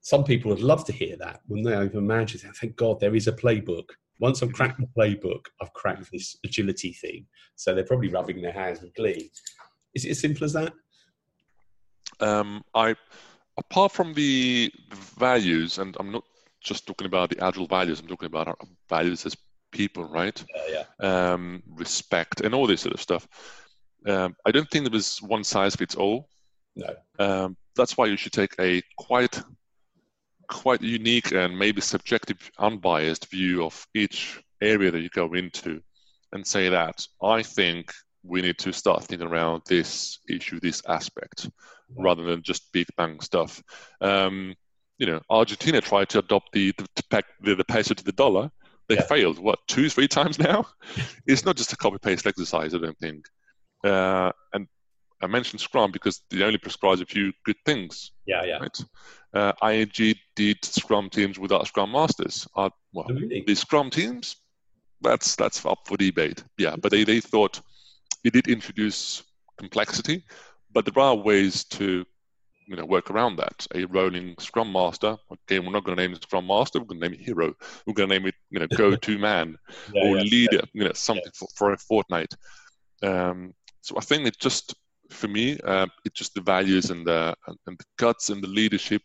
some 0.02 0.24
people 0.24 0.50
would 0.50 0.62
love 0.62 0.84
to 0.86 0.92
hear 0.92 1.16
that 1.18 1.42
when 1.46 1.62
they 1.62 1.80
even 1.80 2.00
imagine. 2.00 2.40
Thank 2.56 2.76
God 2.76 3.00
there 3.00 3.16
is 3.16 3.28
a 3.28 3.34
playbook. 3.34 3.90
Once 4.20 4.42
I've 4.42 4.54
cracked 4.54 4.80
the 4.80 4.88
playbook, 4.98 5.46
I've 5.62 5.74
cracked 5.74 6.12
this 6.12 6.38
agility 6.44 6.94
thing. 6.94 7.28
So 7.56 7.76
they're 7.76 7.86
probably 7.86 8.10
rubbing 8.10 8.42
their 8.42 8.52
hands 8.52 8.82
with 8.82 8.96
glee. 8.96 9.32
Is 9.94 10.06
it 10.06 10.12
as 10.12 10.20
simple 10.20 10.46
as 10.46 10.54
that? 10.54 10.74
Um, 12.20 12.64
I 12.74 12.96
apart 13.60 13.92
from 13.92 14.14
the 14.14 14.72
values, 15.18 15.78
and 15.78 15.96
I'm 16.00 16.12
not 16.12 16.24
just 16.62 16.88
talking 16.88 17.06
about 17.06 17.30
the 17.30 17.44
agile 17.44 17.68
values. 17.68 18.00
I'm 18.00 18.08
talking 18.08 18.28
about 18.28 18.48
our 18.48 18.58
values 18.90 19.26
as 19.26 19.36
people, 19.72 20.06
right? 20.06 20.44
Yeah, 20.56 20.84
yeah. 21.02 21.32
Um, 21.32 21.62
respect 21.68 22.42
and 22.42 22.56
all 22.56 22.68
this 22.68 22.82
sort 22.82 22.96
of 22.96 23.02
stuff. 23.02 23.28
Um, 24.08 24.36
I 24.46 24.52
don't 24.52 24.70
think 24.70 24.86
there 24.86 24.92
was 24.92 25.22
one 25.22 25.44
size 25.44 25.76
fits 25.76 25.96
all. 25.96 26.30
No. 26.76 26.96
Um, 27.20 27.58
that's 27.76 27.98
why 27.98 28.06
you 28.08 28.18
should 28.18 28.32
take 28.34 28.56
a 28.60 28.82
quite 28.98 29.42
quite 30.48 30.82
unique 30.82 31.32
and 31.32 31.60
maybe 31.60 31.80
subjective, 31.80 32.50
unbiased 32.58 33.30
view 33.30 33.64
of 33.64 33.86
each 33.94 34.42
area 34.62 34.90
that 34.90 35.02
you 35.02 35.10
go 35.10 35.34
into, 35.34 35.82
and 36.32 36.46
say 36.46 36.70
that 36.70 37.06
I 37.22 37.44
think 37.44 37.92
we 38.24 38.42
need 38.42 38.58
to 38.60 38.74
start 38.74 39.04
thinking 39.04 39.28
around 39.28 39.62
this 39.68 40.20
issue, 40.28 40.60
this 40.60 40.82
aspect 40.88 41.50
rather 41.96 42.24
than 42.24 42.44
just 42.44 42.72
big 42.72 42.88
bang 42.98 43.20
stuff. 43.20 43.62
Um, 44.02 44.56
you 44.98 45.06
know, 45.06 45.22
Argentina 45.30 45.82
tried 45.82 46.10
to 46.10 46.20
adopt 46.20 46.52
the 46.52 46.74
the, 46.78 47.24
the, 47.42 47.56
the 47.56 47.66
peso 47.66 47.94
to 47.94 48.04
the 48.04 48.12
dollar. 48.12 48.52
They 48.88 48.96
yeah. 48.96 49.04
failed. 49.04 49.40
What 49.40 49.60
two, 49.68 49.90
three 49.90 50.08
times 50.08 50.40
now? 50.40 50.66
it's 51.28 51.46
not 51.46 51.56
just 51.56 51.74
a 51.74 51.78
copy 51.78 51.98
paste 52.02 52.28
exercise. 52.28 52.74
I 52.74 52.80
don't 52.80 52.98
think. 52.98 53.26
Uh, 53.84 54.32
and 54.54 54.68
I 55.22 55.28
mentioned 55.28 55.62
Scrum 55.62 55.92
because 55.92 56.22
they 56.30 56.44
only 56.44 56.58
prescribes 56.58 57.02
a 57.02 57.06
few 57.06 57.32
good 57.46 57.58
things. 57.66 58.12
Yeah, 58.26 58.44
yeah. 58.44 58.58
Right? 58.58 58.80
Uh, 59.34 59.54
ING 59.68 60.16
did 60.36 60.64
Scrum 60.64 61.10
teams 61.10 61.38
without 61.38 61.68
Scrum 61.68 61.92
masters. 61.92 62.48
Uh, 62.56 62.70
well, 62.94 63.08
really? 63.10 63.44
the 63.46 63.56
Scrum 63.56 63.90
teams, 63.90 64.38
that's 65.02 65.36
that's 65.36 65.66
up 65.66 65.80
for 65.86 65.98
debate. 65.98 66.44
Yeah, 66.58 66.76
but 66.76 66.92
they, 66.92 67.04
they 67.04 67.20
thought 67.20 67.62
it 68.24 68.34
did 68.34 68.48
introduce 68.48 69.24
complexity, 69.58 70.24
but 70.72 70.86
there 70.86 71.04
are 71.04 71.16
ways 71.16 71.64
to 71.66 72.06
you 72.68 72.76
know 72.76 72.86
work 72.86 73.10
around 73.10 73.36
that. 73.38 73.66
A 73.74 73.86
rolling 73.86 74.36
Scrum 74.40 74.72
Master. 74.72 75.18
Again, 75.32 75.66
we're 75.66 75.72
not 75.72 75.84
going 75.84 75.98
to 75.98 76.04
name 76.04 76.14
it 76.14 76.24
Scrum 76.24 76.48
Master. 76.48 76.80
We're 76.80 76.86
going 76.86 77.02
to 77.02 77.10
name 77.10 77.20
it 77.20 77.26
Hero. 77.26 77.54
We're 77.86 77.94
going 77.94 78.10
to 78.10 78.16
name 78.16 78.28
it 78.28 78.36
you 78.52 78.60
know 78.60 78.68
Go-to 78.78 79.18
Man 79.18 79.58
yeah, 79.94 80.04
or 80.04 80.18
yeah, 80.18 80.24
Leader. 80.24 80.56
Yeah. 80.58 80.62
You 80.74 80.84
know 80.86 80.94
something 80.94 81.32
for, 81.36 81.48
for 81.56 81.74
a 81.74 81.78
fortnight. 81.78 82.34
Um, 83.02 83.54
so 83.82 83.98
I 83.98 84.02
think 84.02 84.28
it 84.28 84.38
just 84.40 84.76
for 85.10 85.28
me, 85.28 85.60
uh, 85.64 85.88
it's 86.06 86.20
just 86.20 86.36
the 86.36 86.42
values 86.42 86.92
and 86.92 87.06
the 87.06 87.36
and 87.48 87.78
the 87.78 87.86
guts 87.98 88.30
and 88.30 88.44
the 88.44 88.48
leadership 88.48 89.02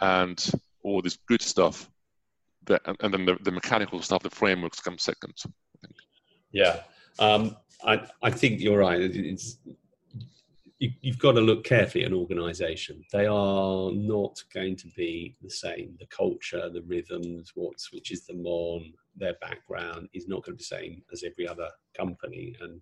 and 0.00 0.50
all 0.84 1.02
this 1.02 1.18
good 1.28 1.42
stuff. 1.42 1.90
That, 2.66 2.82
and, 2.86 2.96
and 3.00 3.12
then 3.12 3.26
the, 3.26 3.36
the 3.42 3.50
mechanical 3.50 4.00
stuff, 4.02 4.22
the 4.22 4.30
frameworks 4.30 4.80
come 4.80 4.98
second. 4.98 5.34
Yeah, 6.52 6.82
um, 7.18 7.56
I 7.84 8.06
I 8.22 8.30
think 8.30 8.60
you're 8.60 8.78
right. 8.78 9.00
It's 9.00 9.58
you, 10.82 11.12
have 11.12 11.18
got 11.18 11.32
to 11.32 11.40
look 11.40 11.62
carefully 11.62 12.04
at 12.04 12.10
an 12.10 12.16
organisation. 12.16 13.04
They 13.12 13.26
are 13.26 13.92
not 13.92 14.42
going 14.52 14.74
to 14.76 14.88
be 14.88 15.36
the 15.40 15.50
same. 15.50 15.96
The 16.00 16.06
culture, 16.06 16.68
the 16.68 16.82
rhythms, 16.82 17.52
what 17.54 17.78
switches 17.80 18.26
them 18.26 18.44
on, 18.44 18.92
their 19.16 19.34
background 19.40 20.08
is 20.12 20.26
not 20.26 20.44
going 20.44 20.56
to 20.56 20.64
be 20.64 20.64
the 20.68 20.76
same 20.76 21.02
as 21.12 21.22
every 21.22 21.46
other 21.46 21.68
company, 21.96 22.56
and 22.60 22.80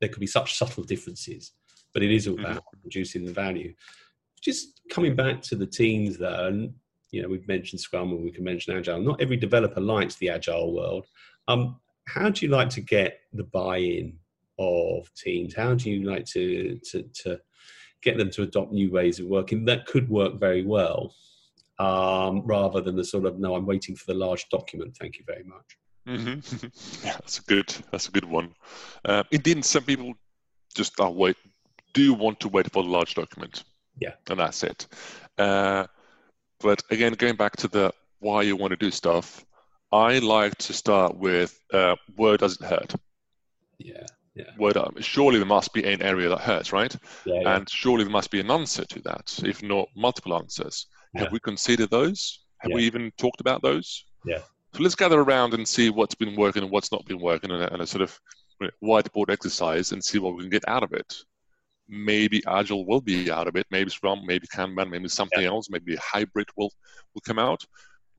there 0.00 0.08
could 0.08 0.20
be 0.20 0.26
such 0.26 0.56
subtle 0.56 0.82
differences. 0.82 1.52
But 1.92 2.02
it 2.02 2.10
is 2.10 2.26
all 2.26 2.40
about 2.40 2.56
mm-hmm. 2.56 2.80
producing 2.80 3.26
the 3.26 3.32
value. 3.32 3.74
Just 4.40 4.80
coming 4.90 5.14
back 5.14 5.42
to 5.42 5.56
the 5.56 5.66
teams, 5.66 6.16
though, 6.16 6.46
and 6.46 6.72
you 7.10 7.20
know 7.20 7.28
we've 7.28 7.48
mentioned 7.48 7.80
Scrum 7.80 8.12
and 8.12 8.24
we 8.24 8.30
can 8.30 8.44
mention 8.44 8.74
Agile. 8.74 9.02
Not 9.02 9.20
every 9.20 9.36
developer 9.36 9.80
likes 9.80 10.14
the 10.16 10.30
Agile 10.30 10.74
world. 10.74 11.06
Um, 11.48 11.80
how 12.06 12.30
do 12.30 12.46
you 12.46 12.50
like 12.50 12.70
to 12.70 12.80
get 12.80 13.20
the 13.34 13.44
buy-in 13.44 14.18
of 14.60 15.12
teams? 15.14 15.54
How 15.54 15.74
do 15.74 15.90
you 15.90 16.08
like 16.08 16.24
to, 16.26 16.78
to, 16.90 17.02
to 17.22 17.40
get 18.02 18.18
them 18.18 18.30
to 18.30 18.42
adopt 18.42 18.72
new 18.72 18.92
ways 18.92 19.18
of 19.18 19.26
working 19.26 19.64
that 19.64 19.86
could 19.86 20.08
work 20.08 20.38
very 20.38 20.64
well, 20.64 21.12
um, 21.78 22.42
rather 22.46 22.80
than 22.80 22.94
the 22.94 23.04
sort 23.04 23.26
of 23.26 23.38
no, 23.40 23.56
I'm 23.56 23.66
waiting 23.66 23.96
for 23.96 24.04
the 24.06 24.18
large 24.18 24.48
document. 24.50 24.96
Thank 24.96 25.18
you 25.18 25.24
very 25.26 25.44
much. 25.44 25.76
Mm-hmm. 26.06 26.66
yeah, 27.06 27.12
that's 27.14 27.38
a 27.38 27.42
good. 27.42 27.74
That's 27.90 28.08
a 28.08 28.12
good 28.12 28.24
one. 28.24 28.54
Uh, 29.04 29.24
indeed, 29.30 29.64
some 29.64 29.84
people 29.84 30.14
just 30.74 31.00
are 31.00 31.10
wait 31.10 31.36
do 31.92 32.02
you 32.02 32.14
want 32.14 32.40
to 32.40 32.48
wait 32.48 32.70
for 32.72 32.82
the 32.82 32.88
large 32.88 33.14
document. 33.14 33.64
Yeah, 33.98 34.14
and 34.28 34.38
that's 34.38 34.62
it. 34.62 34.86
Uh, 35.36 35.86
but 36.60 36.82
again, 36.90 37.14
going 37.14 37.36
back 37.36 37.56
to 37.56 37.68
the 37.68 37.92
why 38.20 38.42
you 38.42 38.56
want 38.56 38.70
to 38.70 38.76
do 38.76 38.90
stuff, 38.90 39.44
I 39.92 40.18
like 40.18 40.56
to 40.58 40.72
start 40.72 41.16
with 41.16 41.58
uh, 41.72 41.96
where 42.16 42.36
does 42.36 42.60
it 42.60 42.66
hurt? 42.66 42.94
Yeah. 43.78 44.06
Yeah. 44.34 44.44
Word, 44.58 44.76
surely 45.00 45.38
there 45.38 45.46
must 45.46 45.72
be 45.72 45.84
an 45.84 46.02
area 46.02 46.28
that 46.28 46.40
hurts, 46.40 46.72
right? 46.72 46.94
Yeah, 47.24 47.40
yeah. 47.40 47.56
And 47.56 47.68
surely 47.68 48.04
there 48.04 48.12
must 48.12 48.30
be 48.30 48.40
an 48.40 48.50
answer 48.50 48.84
to 48.84 49.00
that, 49.02 49.38
if 49.44 49.62
not 49.62 49.88
multiple 49.96 50.34
answers. 50.34 50.86
Have 51.16 51.32
we 51.32 51.40
considered 51.40 51.90
those? 51.90 52.44
Have 52.58 52.72
we 52.72 52.84
even 52.84 53.10
talked 53.18 53.40
about 53.40 53.62
those? 53.62 54.04
Yeah. 54.24 54.42
So 54.72 54.82
let's 54.82 54.94
gather 54.94 55.20
around 55.20 55.54
and 55.54 55.66
see 55.66 55.90
what's 55.90 56.14
been 56.14 56.36
working 56.36 56.62
and 56.62 56.70
what's 56.70 56.92
not 56.92 57.04
been 57.06 57.20
working, 57.20 57.50
and 57.50 57.64
a, 57.64 57.72
and 57.72 57.82
a 57.82 57.86
sort 57.86 58.02
of 58.02 58.20
whiteboard 58.82 59.30
exercise, 59.30 59.90
and 59.90 60.04
see 60.04 60.20
what 60.20 60.36
we 60.36 60.42
can 60.42 60.50
get 60.50 60.68
out 60.68 60.84
of 60.84 60.92
it. 60.92 61.12
Maybe 61.88 62.40
Agile 62.46 62.86
will 62.86 63.00
be 63.00 63.32
out 63.32 63.48
of 63.48 63.56
it. 63.56 63.66
Maybe 63.70 63.90
Scrum, 63.90 64.22
maybe 64.24 64.46
Kanban, 64.46 64.90
maybe 64.90 65.08
something 65.08 65.44
else. 65.44 65.68
Maybe 65.70 65.96
a 65.96 66.00
hybrid 66.00 66.46
will 66.56 66.72
will 67.14 67.22
come 67.22 67.40
out. 67.40 67.64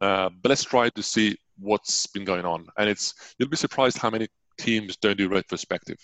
Uh, 0.01 0.29
but 0.41 0.49
let's 0.49 0.65
try 0.65 0.89
to 0.89 1.01
see 1.01 1.37
what's 1.57 2.07
been 2.07 2.25
going 2.25 2.43
on. 2.43 2.67
And 2.77 2.89
it's 2.89 3.33
you'll 3.37 3.47
be 3.47 3.55
surprised 3.55 3.97
how 3.97 4.09
many 4.09 4.27
teams 4.61 4.95
don't 4.97 5.17
do 5.17 5.27
retrospective. 5.27 5.97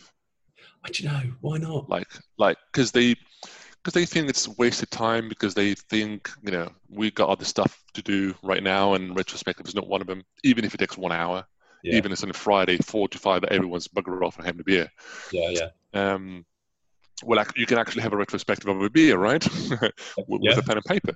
I 0.84 0.89
do 0.89 1.04
you 1.04 1.10
know 1.10 1.22
why 1.41 1.58
not? 1.58 1.89
Like, 1.89 2.08
like 2.38 2.58
because 2.72 2.91
they 2.91 3.15
because 3.84 3.93
they 3.93 4.06
think 4.06 4.30
it's 4.30 4.48
wasted 4.58 4.91
time 4.91 5.30
because 5.30 5.54
they 5.54 5.74
think 5.74 6.30
you 6.43 6.52
know 6.52 6.70
we've 6.89 7.15
got 7.15 7.30
other 7.30 7.46
stuff 7.46 7.84
to 7.93 8.02
do 8.02 8.36
right 8.43 8.63
now 8.63 8.93
and 8.93 9.15
retrospective 9.15 9.67
is 9.67 9.76
not 9.76 9.88
one 9.88 10.02
of 10.02 10.08
them. 10.08 10.24
Even 10.43 10.65
if 10.65 10.74
it 10.74 10.78
takes 10.78 10.98
one 10.98 11.12
hour, 11.12 11.46
yeah. 11.84 11.96
even 11.96 12.12
if 12.12 12.17
it's 12.17 12.24
on 12.24 12.30
a 12.30 12.34
Friday, 12.34 12.78
four 12.78 13.08
to 13.08 13.17
five, 13.17 13.41
that 13.41 13.52
everyone's 13.52 13.88
bugger 13.88 14.26
off 14.26 14.38
and 14.38 14.46
having 14.46 14.62
a 14.62 14.63
beer. 14.63 14.89
Yeah, 15.32 15.50
yeah. 15.50 15.70
Um, 15.93 16.46
well, 17.24 17.43
you 17.56 17.65
can 17.65 17.80
actually 17.80 18.04
have 18.04 18.13
a 18.13 18.17
retrospective 18.17 18.70
of 18.70 18.82
a 18.82 18.89
beer, 18.89 19.17
right? 19.17 19.43
with, 19.70 19.82
yeah. 20.43 20.52
with, 20.52 20.58
a 20.60 20.63
pen 20.63 20.78
and 20.78 20.86
paper, 20.86 21.13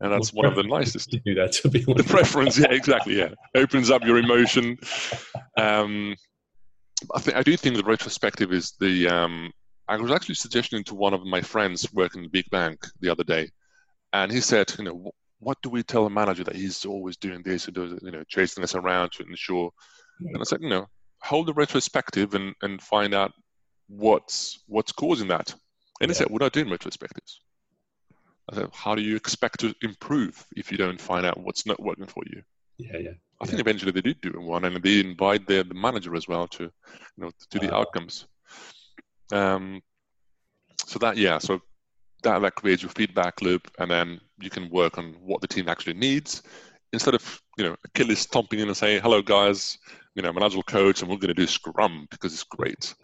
and 0.00 0.12
that's 0.12 0.32
well, 0.32 0.44
one 0.44 0.52
of 0.52 0.56
the 0.56 0.62
nicest. 0.76 1.10
do 1.24 1.34
that 1.34 1.52
to 1.52 1.68
be 1.68 1.84
honest. 1.88 2.06
The 2.06 2.12
preference, 2.12 2.58
yeah, 2.58 2.70
exactly, 2.70 3.18
yeah. 3.18 3.30
Opens 3.54 3.90
up 3.90 4.04
your 4.04 4.18
emotion. 4.18 4.78
Um, 5.56 6.14
I 7.14 7.20
think 7.20 7.36
I 7.36 7.42
do 7.42 7.56
think 7.56 7.76
the 7.76 7.84
retrospective 7.84 8.52
is 8.52 8.72
the. 8.80 9.08
Um, 9.08 9.52
I 9.88 9.96
was 9.96 10.12
actually 10.12 10.36
suggesting 10.36 10.84
to 10.84 10.94
one 10.94 11.14
of 11.14 11.24
my 11.24 11.40
friends 11.40 11.92
working 11.92 12.20
in 12.20 12.24
the 12.24 12.30
big 12.30 12.48
bank 12.50 12.86
the 13.00 13.10
other 13.10 13.24
day, 13.24 13.50
and 14.12 14.30
he 14.30 14.40
said, 14.40 14.72
you 14.78 14.84
know, 14.84 15.12
what 15.40 15.58
do 15.62 15.68
we 15.68 15.82
tell 15.82 16.06
a 16.06 16.10
manager 16.10 16.44
that 16.44 16.54
he's 16.54 16.84
always 16.84 17.16
doing 17.16 17.42
this 17.42 17.66
or 17.66 17.72
does, 17.72 17.98
you 18.02 18.10
know, 18.10 18.22
chasing 18.28 18.62
us 18.62 18.74
around 18.74 19.10
to 19.12 19.24
ensure? 19.24 19.70
And 20.20 20.36
I 20.38 20.44
said, 20.44 20.60
you 20.62 20.68
know, 20.68 20.86
hold 21.22 21.46
the 21.46 21.54
retrospective 21.54 22.34
and, 22.34 22.54
and 22.62 22.80
find 22.80 23.14
out 23.14 23.32
what's 23.88 24.62
what's 24.66 24.92
causing 24.92 25.28
that. 25.28 25.54
And 26.00 26.10
he 26.10 26.14
said, 26.14 26.28
we're 26.30 26.38
not 26.38 26.52
doing 26.52 26.68
retrospectives. 26.68 27.38
I 28.50 28.56
said, 28.56 28.68
how 28.72 28.94
do 28.94 29.02
you 29.02 29.16
expect 29.16 29.60
to 29.60 29.74
improve 29.82 30.46
if 30.56 30.70
you 30.70 30.78
don't 30.78 31.00
find 31.00 31.26
out 31.26 31.40
what's 31.40 31.66
not 31.66 31.80
working 31.80 32.06
for 32.06 32.22
you? 32.26 32.42
Yeah, 32.78 32.98
yeah. 32.98 33.10
I 33.40 33.46
think 33.46 33.60
eventually 33.60 33.92
they 33.92 34.02
did 34.02 34.20
do 34.20 34.32
one, 34.38 34.64
and 34.64 34.82
they 34.82 35.00
invite 35.00 35.46
the, 35.46 35.62
the 35.62 35.74
manager 35.74 36.14
as 36.14 36.28
well 36.28 36.46
to, 36.48 36.64
you 36.64 36.70
know, 37.16 37.30
to 37.50 37.58
the 37.58 37.74
uh, 37.74 37.78
outcomes. 37.78 38.26
Um, 39.32 39.80
so 40.84 40.98
that 40.98 41.16
yeah, 41.16 41.38
so 41.38 41.60
that 42.22 42.40
that 42.40 42.54
creates 42.54 42.82
your 42.82 42.90
feedback 42.90 43.40
loop, 43.40 43.70
and 43.78 43.90
then 43.90 44.20
you 44.40 44.50
can 44.50 44.68
work 44.70 44.98
on 44.98 45.14
what 45.20 45.40
the 45.40 45.48
team 45.48 45.68
actually 45.68 45.94
needs. 45.94 46.42
Instead 46.92 47.14
of 47.14 47.40
you 47.56 47.64
know 47.64 47.76
Achilles 47.84 48.20
stomping 48.20 48.60
in 48.60 48.68
and 48.68 48.76
saying, 48.76 49.00
"Hello 49.00 49.22
guys, 49.22 49.78
you 50.14 50.22
know, 50.22 50.28
I'm 50.28 50.36
an 50.36 50.42
agile 50.42 50.62
coach, 50.64 51.00
and 51.00 51.10
we're 51.10 51.18
going 51.18 51.28
to 51.28 51.34
do 51.34 51.46
Scrum 51.46 52.08
because 52.10 52.32
it's 52.32 52.42
great, 52.42 52.94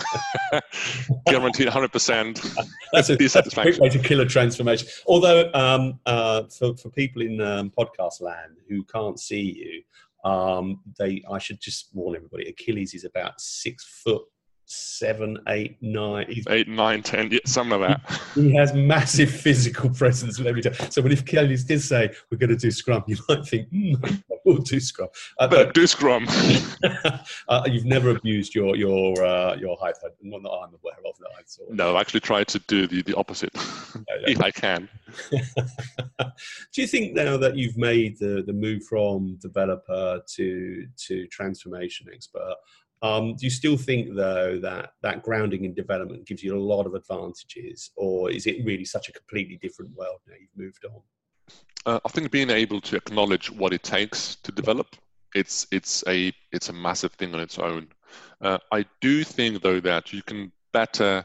guaranteed 1.26 1.66
100 1.66 1.92
percent. 1.92 2.42
That's 2.92 3.10
a 3.10 3.16
great 3.16 3.78
way 3.78 3.88
to 3.88 3.98
kill 3.98 4.20
a 4.20 4.26
transformation. 4.26 4.88
Although 5.06 5.50
um, 5.54 6.00
uh, 6.04 6.44
for 6.44 6.76
for 6.76 6.90
people 6.90 7.22
in 7.22 7.40
um, 7.40 7.70
podcast 7.70 8.20
land 8.20 8.56
who 8.68 8.82
can't 8.84 9.20
see 9.20 9.40
you, 9.40 9.82
um, 10.26 10.80
they, 10.98 11.22
I 11.30 11.38
should 11.38 11.60
just 11.60 11.90
warn 11.92 12.16
everybody. 12.16 12.48
Achilles 12.48 12.94
is 12.94 13.04
about 13.04 13.40
six 13.40 13.84
foot 14.02 14.22
seven, 14.66 15.38
eight, 15.48 15.78
nine. 15.80 16.26
He's, 16.28 16.46
eight, 16.48 16.68
nine, 16.68 17.02
ten, 17.02 17.30
yeah, 17.30 17.38
some 17.46 17.72
of 17.72 17.80
that. 17.80 18.00
He 18.34 18.54
has 18.54 18.74
massive 18.74 19.30
physical 19.46 19.88
presence 19.88 20.38
with 20.38 20.46
every 20.46 20.60
time. 20.60 20.74
So 20.90 21.00
when 21.00 21.12
if 21.12 21.22
Achilles 21.22 21.64
did 21.64 21.80
say 21.80 22.10
we're 22.30 22.36
going 22.36 22.50
to 22.50 22.56
do 22.56 22.70
Scrum, 22.70 23.02
you 23.06 23.16
might 23.28 23.46
think, 23.46 23.70
mm, 23.72 24.22
we'll 24.44 24.58
do 24.58 24.78
Scrum. 24.78 25.08
Uh, 25.38 25.48
but 25.48 25.72
do 25.72 25.86
Scrum. 25.86 26.26
uh, 27.48 27.62
you've 27.66 27.86
never 27.86 28.10
abused 28.10 28.54
your 28.54 28.76
your 28.76 29.24
uh, 29.24 29.56
your 29.56 29.78
height. 29.80 29.94
Not 30.20 30.42
that 30.42 30.50
I'm 30.50 30.74
aware 30.74 30.98
of. 31.06 31.16
That 31.18 31.30
I 31.38 31.42
saw. 31.46 31.64
No, 31.70 31.96
I 31.96 32.00
actually 32.00 32.20
tried 32.20 32.48
to 32.48 32.58
do 32.58 32.86
the, 32.86 33.02
the 33.02 33.14
opposite, 33.14 33.54
if 34.26 34.40
I 34.42 34.50
can. 34.50 34.88
do 35.30 36.82
you 36.82 36.86
think 36.86 37.14
now 37.14 37.36
that 37.38 37.56
you've 37.56 37.78
made 37.78 38.18
the, 38.18 38.42
the 38.46 38.52
move 38.52 38.84
from 38.84 39.38
developer 39.40 40.20
to 40.34 40.86
to 41.06 41.26
transformation 41.28 42.08
expert? 42.12 42.56
Um, 43.06 43.36
do 43.36 43.46
you 43.46 43.50
still 43.50 43.76
think, 43.76 44.14
though, 44.14 44.58
that 44.60 44.90
that 45.02 45.22
grounding 45.22 45.64
in 45.64 45.74
development 45.74 46.26
gives 46.26 46.42
you 46.42 46.56
a 46.56 46.60
lot 46.72 46.86
of 46.86 46.94
advantages, 46.94 47.90
or 47.96 48.30
is 48.30 48.46
it 48.46 48.64
really 48.64 48.84
such 48.84 49.08
a 49.08 49.12
completely 49.12 49.58
different 49.62 49.92
world 49.94 50.20
now 50.26 50.34
you've 50.40 50.56
moved 50.56 50.84
on? 50.84 51.00
Uh, 51.84 52.00
I 52.04 52.08
think 52.08 52.30
being 52.30 52.50
able 52.50 52.80
to 52.80 52.96
acknowledge 52.96 53.50
what 53.50 53.72
it 53.72 53.82
takes 53.82 54.36
to 54.36 54.50
develop 54.50 54.96
it's 55.36 55.66
it's 55.70 56.02
a 56.08 56.32
it's 56.50 56.70
a 56.70 56.72
massive 56.72 57.12
thing 57.12 57.34
on 57.34 57.40
its 57.40 57.58
own. 57.58 57.88
Uh, 58.40 58.58
I 58.72 58.86
do 59.00 59.22
think, 59.22 59.62
though, 59.62 59.80
that 59.80 60.12
you 60.12 60.22
can 60.22 60.50
better 60.72 61.24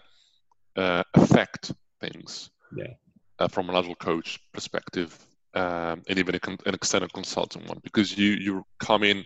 uh, 0.76 1.04
affect 1.14 1.72
things 2.00 2.50
yeah. 2.76 2.94
Uh, 3.40 3.48
from 3.48 3.70
an 3.70 3.76
agile 3.76 3.96
coach 3.96 4.40
perspective 4.54 5.18
um, 5.54 6.02
and 6.08 6.18
even 6.18 6.36
an 6.36 6.74
external 6.74 7.10
consultant 7.10 7.68
one 7.68 7.80
because 7.84 8.18
you 8.18 8.32
you 8.34 8.66
come 8.80 9.04
in 9.04 9.26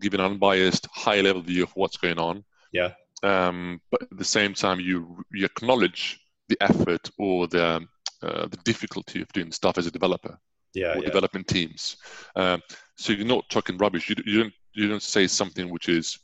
give 0.00 0.14
an 0.14 0.20
unbiased 0.20 0.86
high 0.92 1.20
level 1.20 1.42
view 1.42 1.62
of 1.62 1.70
what's 1.74 1.96
going 1.96 2.18
on 2.18 2.44
yeah 2.72 2.90
um, 3.22 3.80
but 3.90 4.02
at 4.02 4.18
the 4.18 4.24
same 4.24 4.54
time 4.54 4.80
you 4.80 5.24
you 5.32 5.44
acknowledge 5.44 6.20
the 6.48 6.56
effort 6.60 7.10
or 7.18 7.46
the 7.46 7.80
uh, 8.22 8.46
the 8.46 8.58
difficulty 8.64 9.20
of 9.22 9.28
doing 9.32 9.50
stuff 9.50 9.78
as 9.78 9.86
a 9.86 9.90
developer 9.90 10.38
yeah, 10.74 10.92
or 10.92 10.98
yeah. 10.98 11.06
development 11.06 11.46
teams. 11.46 11.96
Um, 12.36 12.62
so 12.96 13.12
you're 13.12 13.26
not 13.26 13.48
talking 13.50 13.76
rubbish. 13.78 14.08
You, 14.08 14.16
you 14.24 14.42
don't 14.42 14.54
you 14.74 14.88
don't 14.88 15.02
say 15.02 15.26
something 15.26 15.68
which 15.68 15.88
is, 15.88 16.18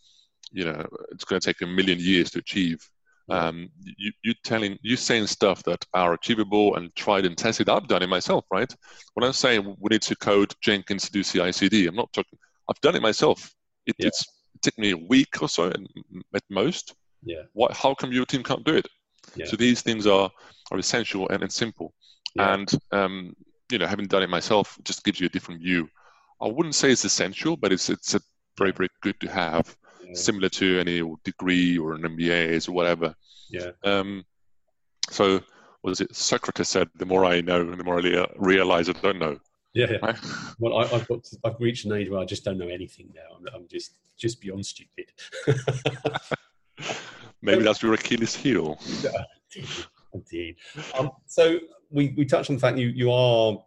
you 0.50 0.64
know, 0.64 0.86
it's 1.10 1.24
going 1.24 1.40
to 1.40 1.46
take 1.46 1.60
a 1.62 1.66
million 1.66 1.98
years 1.98 2.30
to 2.30 2.38
achieve. 2.38 2.88
Um, 3.30 3.68
you 3.84 4.12
you 4.22 4.34
telling 4.42 4.78
you 4.82 4.96
saying 4.96 5.26
stuff 5.26 5.62
that 5.64 5.84
are 5.92 6.14
achievable 6.14 6.76
and 6.76 6.94
tried 6.96 7.26
and 7.26 7.36
tested. 7.36 7.68
I've 7.68 7.86
done 7.86 8.02
it 8.02 8.08
myself, 8.08 8.44
right? 8.50 8.72
When 9.14 9.24
I'm 9.24 9.34
saying 9.34 9.76
we 9.78 9.88
need 9.90 10.02
to 10.02 10.16
code 10.16 10.54
Jenkins 10.62 11.04
to 11.04 11.12
do 11.12 11.22
CI/CD, 11.22 11.86
I'm 11.86 11.96
not 11.96 12.12
talking. 12.12 12.38
I've 12.70 12.80
done 12.80 12.96
it 12.96 13.02
myself. 13.02 13.50
It, 13.86 13.96
Yeah. 13.98 14.08
It's 14.08 14.24
it 14.54 14.62
took 14.62 14.78
me 14.78 14.92
a 14.92 14.96
week 14.96 15.42
or 15.42 15.48
so 15.48 15.70
at 16.34 16.42
most. 16.48 16.94
Yeah. 17.22 17.42
What? 17.52 17.72
How 17.72 17.94
come 17.94 18.12
your 18.12 18.24
team 18.26 18.42
can't 18.42 18.64
do 18.64 18.76
it? 18.76 18.88
Yeah. 19.36 19.46
So 19.46 19.56
these 19.56 19.82
things 19.82 20.06
are 20.06 20.30
are 20.70 20.78
essential 20.78 21.28
and, 21.28 21.42
and 21.42 21.52
simple. 21.52 21.92
Yeah. 22.34 22.54
And 22.54 22.70
um, 22.92 23.34
you 23.70 23.78
know, 23.78 23.86
having 23.86 24.06
done 24.06 24.22
it 24.22 24.30
myself 24.30 24.78
just 24.84 25.04
gives 25.04 25.20
you 25.20 25.26
a 25.26 25.30
different 25.30 25.60
view. 25.60 25.88
I 26.40 26.48
wouldn't 26.48 26.74
say 26.74 26.90
it's 26.92 27.04
essential, 27.04 27.56
but 27.56 27.72
it's 27.72 27.90
it's 27.90 28.14
a 28.14 28.20
very 28.56 28.72
very 28.72 28.88
good 29.02 29.18
to 29.20 29.28
have. 29.28 29.76
Similar 30.14 30.48
to 30.48 30.78
any 30.78 31.02
degree 31.24 31.78
or 31.78 31.94
an 31.94 32.02
MBA 32.02 32.68
or 32.68 32.72
whatever. 32.72 33.14
Yeah. 33.50 33.70
Um, 33.84 34.24
so 35.10 35.40
what 35.82 35.92
is 35.92 36.00
it? 36.00 36.14
Socrates 36.14 36.68
said, 36.68 36.88
"The 36.96 37.06
more 37.06 37.24
I 37.24 37.40
know, 37.40 37.64
the 37.74 37.84
more 37.84 38.00
I 38.00 38.26
realize 38.36 38.88
I 38.88 38.92
don't 38.92 39.18
know." 39.18 39.38
Yeah. 39.74 39.96
Right? 40.02 40.16
Well, 40.58 40.78
I, 40.78 40.82
I've 40.82 41.06
got. 41.06 41.22
To, 41.24 41.38
I've 41.44 41.60
reached 41.60 41.84
an 41.84 41.92
age 41.92 42.10
where 42.10 42.20
I 42.20 42.24
just 42.24 42.44
don't 42.44 42.58
know 42.58 42.68
anything 42.68 43.12
now. 43.14 43.36
I'm, 43.36 43.46
I'm 43.54 43.68
just 43.68 43.94
just 44.16 44.40
beyond 44.40 44.66
stupid. 44.66 45.12
Maybe 47.42 47.62
that's 47.62 47.82
your 47.82 47.94
Achilles 47.94 48.34
heel. 48.34 48.78
Indeed. 49.54 49.68
Indeed. 50.12 50.56
Um, 50.98 51.10
so 51.26 51.58
we, 51.90 52.14
we 52.16 52.24
touched 52.24 52.50
on 52.50 52.56
the 52.56 52.60
fact 52.60 52.78
you, 52.78 52.88
you 52.88 53.12
are 53.12 53.58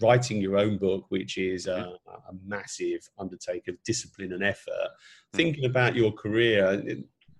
writing 0.00 0.40
your 0.40 0.56
own 0.56 0.78
book, 0.78 1.06
which 1.08 1.38
is 1.38 1.66
a, 1.66 1.92
a 2.06 2.32
massive 2.46 3.08
undertaking 3.18 3.74
of 3.74 3.82
discipline 3.84 4.32
and 4.32 4.42
effort. 4.42 4.88
Thinking 5.32 5.64
about 5.64 5.94
your 5.94 6.12
career, 6.12 6.82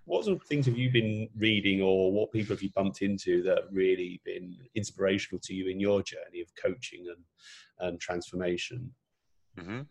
what 0.05 0.25
sort 0.25 0.39
of 0.41 0.47
things 0.47 0.65
have 0.65 0.77
you 0.77 0.91
been 0.91 1.29
reading, 1.37 1.81
or 1.81 2.11
what 2.11 2.31
people 2.31 2.55
have 2.55 2.61
you 2.61 2.69
bumped 2.71 3.01
into 3.01 3.41
that 3.43 3.57
have 3.57 3.71
really 3.71 4.21
been 4.23 4.55
inspirational 4.75 5.39
to 5.43 5.53
you 5.53 5.69
in 5.69 5.79
your 5.79 6.03
journey 6.03 6.41
of 6.41 6.47
coaching 6.61 7.05
and, 7.07 7.87
and 7.87 7.99
transformation? 7.99 8.93
hmm 9.57 9.81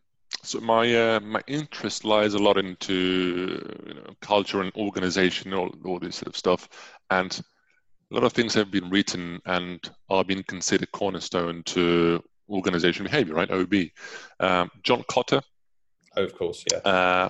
So 0.42 0.61
my 0.61 0.94
uh, 0.94 1.20
my 1.20 1.42
interest 1.46 2.05
lies 2.05 2.35
a 2.35 2.38
lot 2.38 2.59
into 2.59 2.94
you 3.87 3.94
know, 3.94 4.14
culture 4.20 4.61
and 4.61 4.72
organization, 4.77 5.55
all 5.55 5.70
all 5.85 5.98
this 5.98 6.16
sort 6.16 6.29
of 6.29 6.37
stuff, 6.37 6.68
and 7.11 7.40
a 8.12 8.14
lot 8.14 8.24
of 8.24 8.33
things 8.33 8.55
have 8.55 8.70
been 8.70 8.90
written 8.90 9.40
and 9.46 9.81
are 10.09 10.24
being 10.24 10.44
considered 10.44 10.92
cornerstone 10.92 11.62
to 11.64 12.22
organization 12.49 13.05
behavior, 13.05 13.35
right? 13.35 13.51
OB. 13.51 13.75
Um, 14.41 14.71
John 14.83 15.03
Kotter 15.05 15.43
Oh, 16.17 16.23
of 16.23 16.35
course, 16.37 16.65
yeah. 16.71 16.79
uh, 16.79 17.29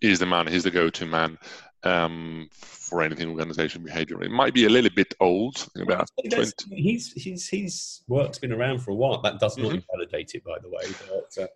is 0.00 0.18
the 0.18 0.24
man. 0.26 0.46
He's 0.46 0.62
the 0.64 0.70
go-to 0.70 1.04
man 1.04 1.36
um, 1.82 2.48
for 2.52 3.02
anything 3.02 3.28
organization 3.28 3.82
behavior. 3.84 4.22
It 4.22 4.30
might 4.30 4.54
be 4.54 4.64
a 4.64 4.70
little 4.70 4.90
bit 4.96 5.12
old, 5.20 5.68
about 5.78 6.08
20, 6.30 6.50
He's, 6.70 7.12
he's, 7.12 7.48
his 7.48 8.00
work's 8.08 8.38
been 8.38 8.52
around 8.52 8.78
for 8.78 8.92
a 8.92 8.94
while. 8.94 9.20
That 9.20 9.38
does 9.38 9.58
not 9.58 9.72
Mhm. 9.72 9.82
invalidate 9.82 10.34
it, 10.34 10.44
by 10.44 10.56
the 10.62 10.70
way. 10.70 10.82
But, 11.10 11.42
uh, 11.44 11.46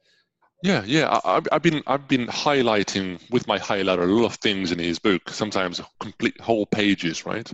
Yeah, 0.62 0.82
yeah. 0.84 1.08
I, 1.24 1.36
I've- 1.36 1.48
I've 1.52 1.62
been 1.62 1.82
I've 1.86 2.08
been 2.08 2.26
highlighting 2.26 3.20
with 3.30 3.46
my 3.46 3.58
highlighter 3.58 4.02
a 4.02 4.06
lot 4.06 4.26
of 4.26 4.34
things 4.36 4.70
in 4.72 4.78
his 4.78 4.98
book. 4.98 5.30
Sometimes 5.30 5.80
complete 6.00 6.38
whole 6.40 6.66
pages, 6.66 7.24
right? 7.24 7.50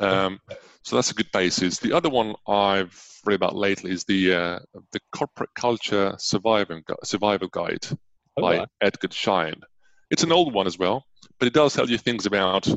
Um, 0.00 0.40
so 0.86 0.94
that's 0.94 1.10
a 1.10 1.14
good 1.14 1.32
basis. 1.32 1.80
The 1.80 1.92
other 1.92 2.08
one 2.08 2.36
I've 2.46 2.96
read 3.24 3.34
about 3.34 3.56
lately 3.56 3.90
is 3.90 4.04
the 4.04 4.32
uh, 4.32 4.58
the 4.92 5.00
corporate 5.12 5.50
culture 5.56 6.14
survival 6.16 6.80
survival 7.02 7.48
guide 7.48 7.84
oh, 8.36 8.40
by. 8.40 8.66
Edgar 8.80 9.08
Schein. 9.10 9.60
It's 10.12 10.22
an 10.22 10.30
old 10.30 10.54
one 10.54 10.68
as 10.68 10.78
well, 10.78 11.04
but 11.40 11.48
it 11.48 11.54
does 11.54 11.74
tell 11.74 11.90
you 11.90 11.98
things 11.98 12.24
about 12.24 12.68
uh, 12.68 12.76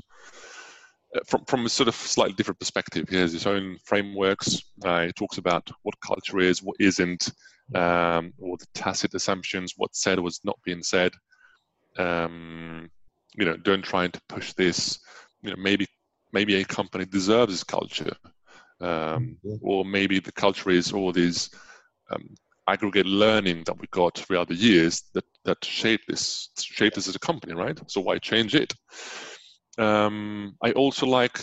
from 1.27 1.45
from 1.45 1.67
a 1.67 1.69
sort 1.69 1.87
of 1.87 1.93
slightly 1.93 2.33
different 2.33 2.59
perspective. 2.59 3.07
He 3.07 3.15
has 3.17 3.31
his 3.31 3.45
own 3.45 3.77
frameworks. 3.85 4.59
Uh, 4.83 5.05
he 5.05 5.11
talks 5.11 5.37
about 5.37 5.69
what 5.83 5.93
culture 6.03 6.39
is, 6.39 6.63
what 6.63 6.77
isn't, 6.79 7.31
um, 7.75 8.33
or 8.39 8.57
the 8.57 8.65
tacit 8.73 9.13
assumptions, 9.13 9.75
what's 9.77 10.01
said, 10.01 10.19
what's 10.19 10.43
not 10.43 10.57
being 10.65 10.81
said. 10.81 11.11
Um, 11.99 12.89
you 13.35 13.45
know, 13.45 13.55
don't 13.55 13.83
try 13.83 14.07
to 14.07 14.21
push 14.27 14.53
this. 14.53 14.97
You 15.43 15.51
know, 15.51 15.57
maybe 15.57 15.85
maybe 16.31 16.55
a 16.55 16.65
company 16.65 17.05
deserves 17.05 17.53
this 17.53 17.63
culture, 17.63 18.15
um, 18.81 19.37
or 19.61 19.85
maybe 19.85 20.19
the 20.19 20.31
culture 20.31 20.69
is 20.69 20.91
all 20.91 21.11
these 21.11 21.49
um, 22.11 22.35
aggregate 22.67 23.05
learning 23.05 23.63
that 23.65 23.79
we 23.79 23.87
got 23.91 24.17
throughout 24.17 24.47
the 24.47 24.55
years 24.55 25.03
that 25.13 25.25
that 25.45 25.63
shape 25.63 26.01
this 26.07 26.49
shaped 26.59 26.95
this 26.95 27.07
as 27.07 27.15
a 27.15 27.19
company, 27.19 27.53
right? 27.53 27.79
So 27.87 28.01
why 28.01 28.17
change 28.19 28.55
it? 28.55 28.73
Um, 29.77 30.55
I 30.61 30.71
also 30.71 31.05
like 31.05 31.39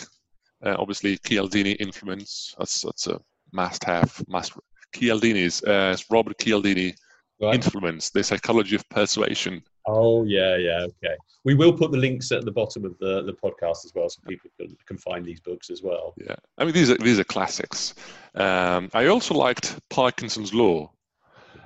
uh, 0.65 0.75
obviously 0.77 1.17
Cialdini 1.17 1.71
influence. 1.71 2.55
That's 2.57 2.81
that's 2.81 3.07
a 3.07 3.19
must-have. 3.51 4.23
Must 4.27 4.53
Cialdini's 4.93 5.63
uh, 5.63 5.97
Robert 6.09 6.37
Cialdini 6.39 6.93
Right. 7.39 7.53
influence, 7.53 8.09
the 8.09 8.23
psychology 8.23 8.75
of 8.75 8.89
persuasion. 8.89 9.61
Oh 9.87 10.25
yeah, 10.25 10.57
yeah, 10.57 10.81
okay. 10.81 11.15
We 11.45 11.55
will 11.55 11.71
put 11.71 11.91
the 11.91 11.97
links 11.97 12.31
at 12.33 12.43
the 12.43 12.51
bottom 12.51 12.83
of 12.83 12.97
the, 12.99 13.23
the 13.23 13.31
podcast 13.31 13.85
as 13.85 13.93
well, 13.95 14.09
so 14.09 14.21
people 14.27 14.49
can, 14.59 14.75
can 14.85 14.97
find 14.97 15.25
these 15.25 15.39
books 15.39 15.69
as 15.69 15.81
well. 15.81 16.13
Yeah, 16.17 16.35
I 16.57 16.65
mean 16.65 16.73
these 16.73 16.91
are 16.91 16.97
these 16.97 17.19
are 17.19 17.23
classics. 17.23 17.95
Um, 18.35 18.89
I 18.93 19.07
also 19.07 19.33
liked 19.33 19.79
Parkinson's 19.89 20.53
Law, 20.53 20.91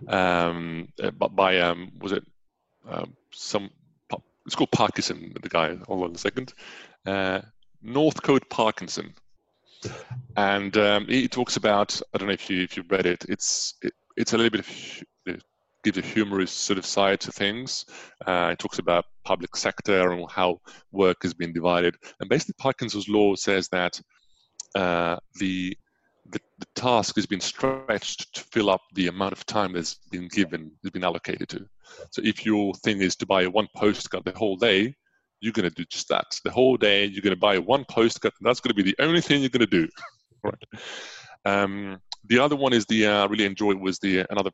um, 0.08 0.88
uh, 1.02 1.10
by 1.10 1.60
um, 1.60 1.92
was 2.00 2.12
it 2.12 2.24
um, 2.88 3.16
some? 3.32 3.72
It's 4.46 4.56
called 4.56 4.72
Parkinson. 4.72 5.34
The 5.42 5.50
guy. 5.50 5.76
Hold 5.88 6.04
on 6.04 6.16
a 6.16 6.18
second. 6.18 6.54
Uh, 7.06 7.42
Northcote 7.82 8.48
Parkinson, 8.50 9.14
and 10.38 10.78
um, 10.78 11.08
he 11.08 11.28
talks 11.28 11.58
about. 11.58 12.00
I 12.14 12.20
don't 12.20 12.28
know 12.28 12.34
if 12.34 12.52
you 12.52 12.62
if 12.62 12.78
you 12.78 12.84
read 12.88 13.08
it. 13.08 13.26
It's 13.28 13.74
it, 13.82 13.94
it's 14.16 14.34
a 14.34 14.38
little 14.38 14.52
bit 14.52 14.62
of 14.62 15.44
gives 15.84 15.98
a 15.98 16.02
humorous 16.02 16.52
sort 16.52 16.78
of 16.80 16.86
side 16.86 17.20
to 17.22 17.32
things. 17.32 17.86
Uh, 18.26 18.50
it 18.52 18.60
talks 18.60 18.80
about 18.80 19.06
public 19.24 19.56
sector 19.56 20.12
and 20.12 20.30
how 20.30 20.60
work 20.92 21.18
has 21.24 21.34
been 21.34 21.54
divided. 21.54 21.96
And 22.20 22.30
basically, 22.30 22.56
Parkinson's 22.58 23.10
law 23.10 23.36
says 23.36 23.68
that 23.70 24.00
uh, 24.76 25.18
the, 25.40 25.78
the 26.32 26.40
the 26.60 26.68
task 26.76 27.16
has 27.16 27.26
been 27.26 27.42
stretched 27.42 28.34
to 28.36 28.44
fill 28.52 28.70
up 28.70 28.82
the 28.94 29.08
amount 29.08 29.34
of 29.34 29.46
time 29.46 29.74
that's 29.74 30.00
been 30.12 30.28
given, 30.28 30.72
has 30.84 30.92
been 30.92 31.04
allocated 31.04 31.50
to. 31.50 31.66
So 32.12 32.22
if 32.24 32.46
your 32.46 32.74
thing 32.76 33.02
is 33.02 33.16
to 33.18 33.26
buy 33.26 33.48
one 33.48 33.68
postcard 33.76 34.24
the 34.26 34.38
whole 34.38 34.56
day, 34.56 34.96
you're 35.42 35.54
going 35.54 35.68
to 35.68 35.76
do 35.76 35.84
just 35.86 36.08
that. 36.10 36.40
The 36.46 36.52
whole 36.52 36.78
day, 36.78 37.06
you're 37.06 37.24
going 37.24 37.36
to 37.36 37.40
buy 37.40 37.58
one 37.58 37.84
postcard, 37.90 38.34
and 38.40 38.48
that's 38.48 38.60
going 38.60 38.76
to 38.76 38.84
be 38.84 38.90
the 38.90 39.04
only 39.04 39.22
thing 39.22 39.42
you're 39.42 39.50
going 39.50 39.68
to 39.68 39.80
do. 39.82 39.90
right. 40.44 40.64
Um, 41.46 42.00
the 42.26 42.38
other 42.38 42.56
one 42.56 42.74
is 42.74 42.86
the 42.86 43.08
uh, 43.08 43.24
I 43.24 43.26
really 43.26 43.46
enjoyed 43.46 43.78
was 43.78 43.98
the 43.98 44.26
another 44.30 44.52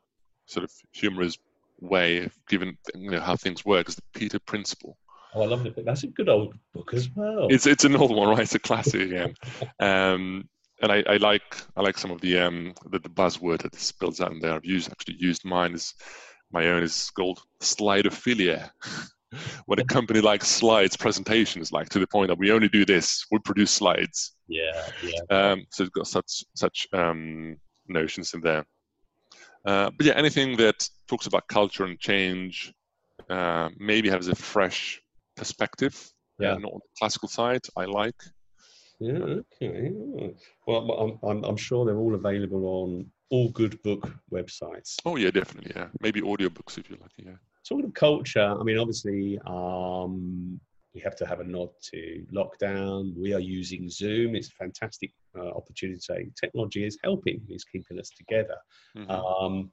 sort 0.48 0.64
of 0.64 0.72
humorous 0.92 1.38
way 1.80 2.24
of 2.24 2.32
given 2.48 2.76
you 2.94 3.10
know 3.10 3.20
how 3.20 3.36
things 3.36 3.64
work 3.64 3.88
is 3.88 3.96
the 3.96 4.02
Peter 4.14 4.38
Principle. 4.40 4.96
Oh, 5.34 5.42
I 5.42 5.46
love 5.46 5.66
it. 5.66 5.84
That's 5.84 6.04
a 6.04 6.08
good 6.08 6.28
old 6.28 6.54
book 6.74 6.92
as 6.94 7.08
well. 7.14 7.48
It's 7.50 7.66
it's 7.66 7.84
an 7.84 7.96
old 7.96 8.14
one, 8.14 8.28
right? 8.30 8.40
It's 8.40 8.54
a 8.54 8.58
classic 8.58 9.02
again. 9.02 9.34
Um, 9.78 10.48
and 10.80 10.92
I, 10.92 11.04
I 11.06 11.16
like 11.16 11.56
I 11.76 11.82
like 11.82 11.98
some 11.98 12.10
of 12.10 12.20
the 12.20 12.38
um 12.38 12.74
the, 12.90 12.98
the 12.98 13.08
buzzword 13.08 13.62
that 13.62 13.74
spills 13.74 14.20
out 14.20 14.32
in 14.32 14.40
there. 14.40 14.54
I've 14.54 14.64
used 14.64 14.90
actually 14.90 15.16
used 15.18 15.44
mine 15.44 15.74
is 15.74 15.94
my 16.50 16.68
own 16.68 16.82
is 16.82 17.10
called 17.10 17.40
slidophilia. 17.60 18.70
when 19.66 19.78
a 19.78 19.84
company 19.84 20.22
likes 20.22 20.48
slides 20.48 20.96
presentations, 20.96 21.70
like 21.70 21.90
to 21.90 21.98
the 21.98 22.06
point 22.06 22.28
that 22.28 22.38
we 22.38 22.50
only 22.50 22.68
do 22.68 22.86
this, 22.86 23.26
we 23.30 23.38
produce 23.40 23.70
slides. 23.70 24.32
yeah, 24.48 24.88
yeah. 25.02 25.20
Um, 25.30 25.66
so 25.70 25.82
it's 25.84 25.90
got 25.90 26.06
such 26.06 26.44
such 26.54 26.86
um, 26.94 27.56
notions 27.88 28.32
in 28.32 28.40
there. 28.40 28.64
Uh, 29.64 29.90
but 29.96 30.06
yeah, 30.06 30.14
anything 30.14 30.56
that 30.56 30.88
talks 31.08 31.26
about 31.26 31.46
culture 31.48 31.84
and 31.84 31.98
change, 31.98 32.72
uh, 33.28 33.68
maybe 33.78 34.08
has 34.08 34.28
a 34.28 34.34
fresh 34.34 35.00
perspective. 35.36 36.12
Yeah. 36.38 36.52
uh, 36.52 36.58
not 36.58 36.72
on 36.72 36.80
the 36.82 36.98
classical 36.98 37.28
side. 37.28 37.62
I 37.76 37.84
like. 37.84 38.20
Yeah, 39.00 39.42
okay. 39.62 39.92
Well, 40.66 41.18
I'm, 41.22 41.28
I'm, 41.28 41.44
I'm 41.44 41.56
sure 41.56 41.84
they're 41.84 41.98
all 41.98 42.14
available 42.14 42.64
on 42.66 43.10
all 43.30 43.50
good 43.50 43.80
book 43.82 44.10
websites. 44.32 44.96
Oh 45.04 45.16
yeah, 45.16 45.30
definitely. 45.30 45.72
Yeah, 45.76 45.88
maybe 46.00 46.20
audiobooks 46.20 46.78
if 46.78 46.90
you 46.90 46.96
like. 47.00 47.10
Yeah. 47.16 47.36
Talking 47.68 47.84
of 47.86 47.94
culture, 47.94 48.56
I 48.58 48.62
mean, 48.62 48.78
obviously, 48.78 49.38
um, 49.46 50.60
we 50.94 51.00
have 51.00 51.16
to 51.16 51.26
have 51.26 51.40
a 51.40 51.44
nod 51.44 51.68
to 51.90 52.24
lockdown. 52.32 53.14
We 53.16 53.32
are 53.34 53.40
using 53.40 53.88
Zoom. 53.90 54.34
It's 54.34 54.48
a 54.48 54.52
fantastic 54.52 55.12
uh, 55.36 55.50
opportunity 55.50 55.98
to 55.98 56.02
say 56.02 56.28
technology 56.40 56.84
is 56.84 56.98
helping, 57.04 57.40
it's 57.48 57.64
keeping 57.64 58.00
us 58.00 58.10
together. 58.10 58.56
Mhm. 58.96 59.10
Um, 59.10 59.72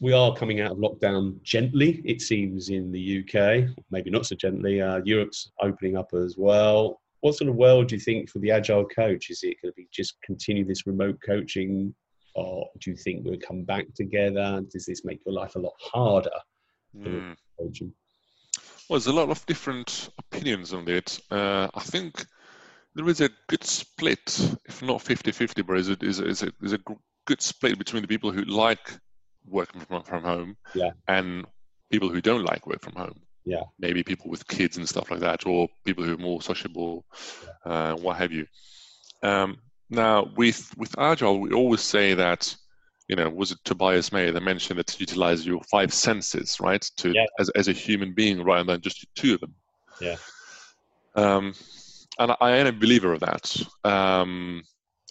we 0.00 0.14
are 0.14 0.34
coming 0.34 0.60
out 0.60 0.72
of 0.72 0.78
lockdown 0.78 1.42
gently, 1.42 2.00
it 2.06 2.22
seems, 2.22 2.70
in 2.70 2.90
the 2.90 3.18
UK. 3.18 3.68
Maybe 3.90 4.10
not 4.10 4.24
so 4.24 4.34
gently. 4.34 4.80
Uh, 4.80 5.02
Europe's 5.04 5.50
opening 5.60 5.96
up 5.96 6.14
as 6.14 6.36
well. 6.38 7.02
What 7.20 7.34
sort 7.34 7.50
of 7.50 7.56
world 7.56 7.88
do 7.88 7.96
you 7.96 8.00
think 8.00 8.30
for 8.30 8.38
the 8.38 8.50
agile 8.50 8.86
coach? 8.86 9.28
Is 9.28 9.42
it 9.42 9.60
going 9.60 9.72
to 9.72 9.76
be 9.76 9.88
just 9.92 10.16
continue 10.22 10.64
this 10.64 10.86
remote 10.86 11.18
coaching 11.24 11.94
or 12.34 12.66
do 12.78 12.90
you 12.90 12.96
think 12.96 13.24
we'll 13.24 13.38
come 13.38 13.64
back 13.64 13.92
together? 13.94 14.62
Does 14.70 14.86
this 14.86 15.04
make 15.04 15.20
your 15.26 15.34
life 15.34 15.56
a 15.56 15.58
lot 15.58 15.74
harder? 15.78 16.30
Mm. 16.96 17.36
Well, 18.90 18.98
there's 18.98 19.06
a 19.06 19.12
lot 19.12 19.30
of 19.30 19.46
different 19.46 20.10
opinions 20.18 20.72
on 20.72 20.88
it. 20.88 21.20
Uh, 21.30 21.68
I 21.72 21.78
think 21.78 22.26
there 22.96 23.08
is 23.08 23.20
a 23.20 23.30
good 23.46 23.62
split, 23.62 24.36
if 24.64 24.82
not 24.82 24.98
50-50, 24.98 25.64
but 25.64 25.78
is 25.78 25.90
a, 25.90 25.96
is 26.00 26.18
is 26.18 26.42
a, 26.42 26.50
is 26.60 26.72
a 26.72 26.80
good 27.24 27.40
split 27.40 27.78
between 27.78 28.02
the 28.02 28.08
people 28.08 28.32
who 28.32 28.42
like 28.42 28.98
working 29.46 29.80
from, 29.82 30.02
from 30.02 30.24
home 30.24 30.56
yeah. 30.74 30.90
and 31.06 31.46
people 31.92 32.08
who 32.08 32.20
don't 32.20 32.44
like 32.44 32.66
work 32.66 32.80
from 32.80 32.96
home. 32.96 33.20
Yeah. 33.44 33.62
Maybe 33.78 34.02
people 34.02 34.28
with 34.28 34.48
kids 34.48 34.76
and 34.76 34.88
stuff 34.88 35.08
like 35.08 35.20
that, 35.20 35.46
or 35.46 35.68
people 35.84 36.02
who 36.02 36.14
are 36.14 36.18
more 36.18 36.42
sociable, 36.42 37.04
yeah. 37.64 37.72
uh, 37.72 37.94
what 37.94 38.16
have 38.16 38.32
you. 38.32 38.48
Um, 39.22 39.58
now, 39.88 40.32
with 40.34 40.76
with 40.76 40.98
Agile, 40.98 41.38
we 41.38 41.52
always 41.52 41.80
say 41.80 42.14
that, 42.14 42.56
you 43.10 43.16
know, 43.16 43.28
was 43.28 43.50
it 43.50 43.58
Tobias 43.64 44.12
May 44.12 44.30
that 44.30 44.40
mentioned 44.40 44.78
that 44.78 44.86
to 44.86 45.00
utilize 45.00 45.44
your 45.44 45.60
five 45.68 45.92
senses, 45.92 46.60
right, 46.60 46.80
to 46.98 47.10
yeah. 47.12 47.26
as 47.40 47.50
as 47.50 47.66
a 47.66 47.72
human 47.72 48.14
being 48.14 48.44
rather 48.44 48.72
than 48.72 48.80
just 48.80 49.04
two 49.16 49.34
of 49.34 49.40
them. 49.40 49.52
Yeah. 50.00 50.16
Um, 51.16 51.52
and 52.20 52.36
I 52.40 52.52
am 52.52 52.68
a 52.68 52.72
believer 52.72 53.12
of 53.12 53.18
that. 53.18 53.44
Um, 53.82 54.62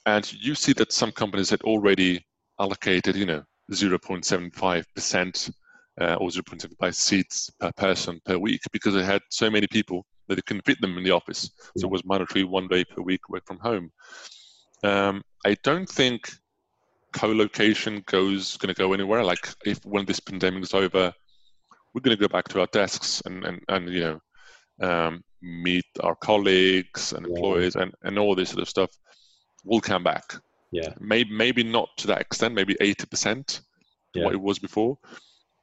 and 0.05 0.31
you 0.31 0.55
see 0.55 0.71
that 0.73 0.93
some 0.93 1.11
companies 1.11 1.49
had 1.49 1.61
already 1.63 2.25
allocated, 2.57 3.17
you 3.17 3.25
know, 3.25 3.43
0.75% 3.73 5.51
uh, 5.99 6.15
or 6.15 6.29
0.75 6.29 6.95
seats 6.95 7.49
per 7.59 7.71
person 7.73 8.21
per 8.23 8.37
week 8.37 8.61
because 8.71 8.93
they 8.93 9.03
had 9.03 9.21
so 9.29 9.49
many 9.49 9.67
people 9.67 10.05
that 10.29 10.35
they 10.35 10.41
couldn't 10.43 10.65
fit 10.65 10.79
them 10.79 10.97
in 10.97 11.03
the 11.03 11.11
office. 11.11 11.51
So 11.77 11.87
it 11.87 11.91
was 11.91 12.05
mandatory 12.05 12.45
one 12.45 12.69
day 12.69 12.85
per 12.85 13.01
week 13.01 13.27
work 13.27 13.45
from 13.45 13.59
home. 13.59 13.91
Um, 14.85 15.21
I 15.45 15.57
don't 15.63 15.89
think 15.89 16.31
co-location 17.13 18.03
goes 18.05 18.57
going 18.57 18.73
to 18.73 18.79
go 18.79 18.93
anywhere. 18.93 19.23
Like 19.23 19.49
if 19.65 19.83
when 19.85 20.05
this 20.05 20.19
pandemic 20.19 20.63
is 20.63 20.73
over, 20.73 21.13
we're 21.93 22.01
going 22.01 22.15
to 22.15 22.21
go 22.21 22.27
back 22.27 22.47
to 22.49 22.59
our 22.59 22.67
desks 22.67 23.21
and 23.25 23.45
and, 23.45 23.61
and 23.69 23.89
you 23.89 24.01
know 24.01 24.19
um, 24.81 25.23
meet 25.41 25.85
our 26.01 26.15
colleagues 26.15 27.13
and 27.13 27.25
employees 27.25 27.75
yeah. 27.75 27.83
and, 27.83 27.93
and 28.03 28.19
all 28.19 28.35
this 28.35 28.49
sort 28.49 28.61
of 28.61 28.69
stuff. 28.69 28.91
We'll 29.63 29.81
come 29.81 30.03
back. 30.03 30.35
Yeah. 30.71 30.93
Maybe 30.99 31.31
maybe 31.31 31.63
not 31.63 31.89
to 31.97 32.07
that 32.07 32.21
extent. 32.21 32.53
Maybe 32.53 32.75
eighty 32.79 33.05
percent 33.05 33.61
yeah. 34.13 34.25
what 34.25 34.33
it 34.33 34.41
was 34.41 34.59
before. 34.59 34.97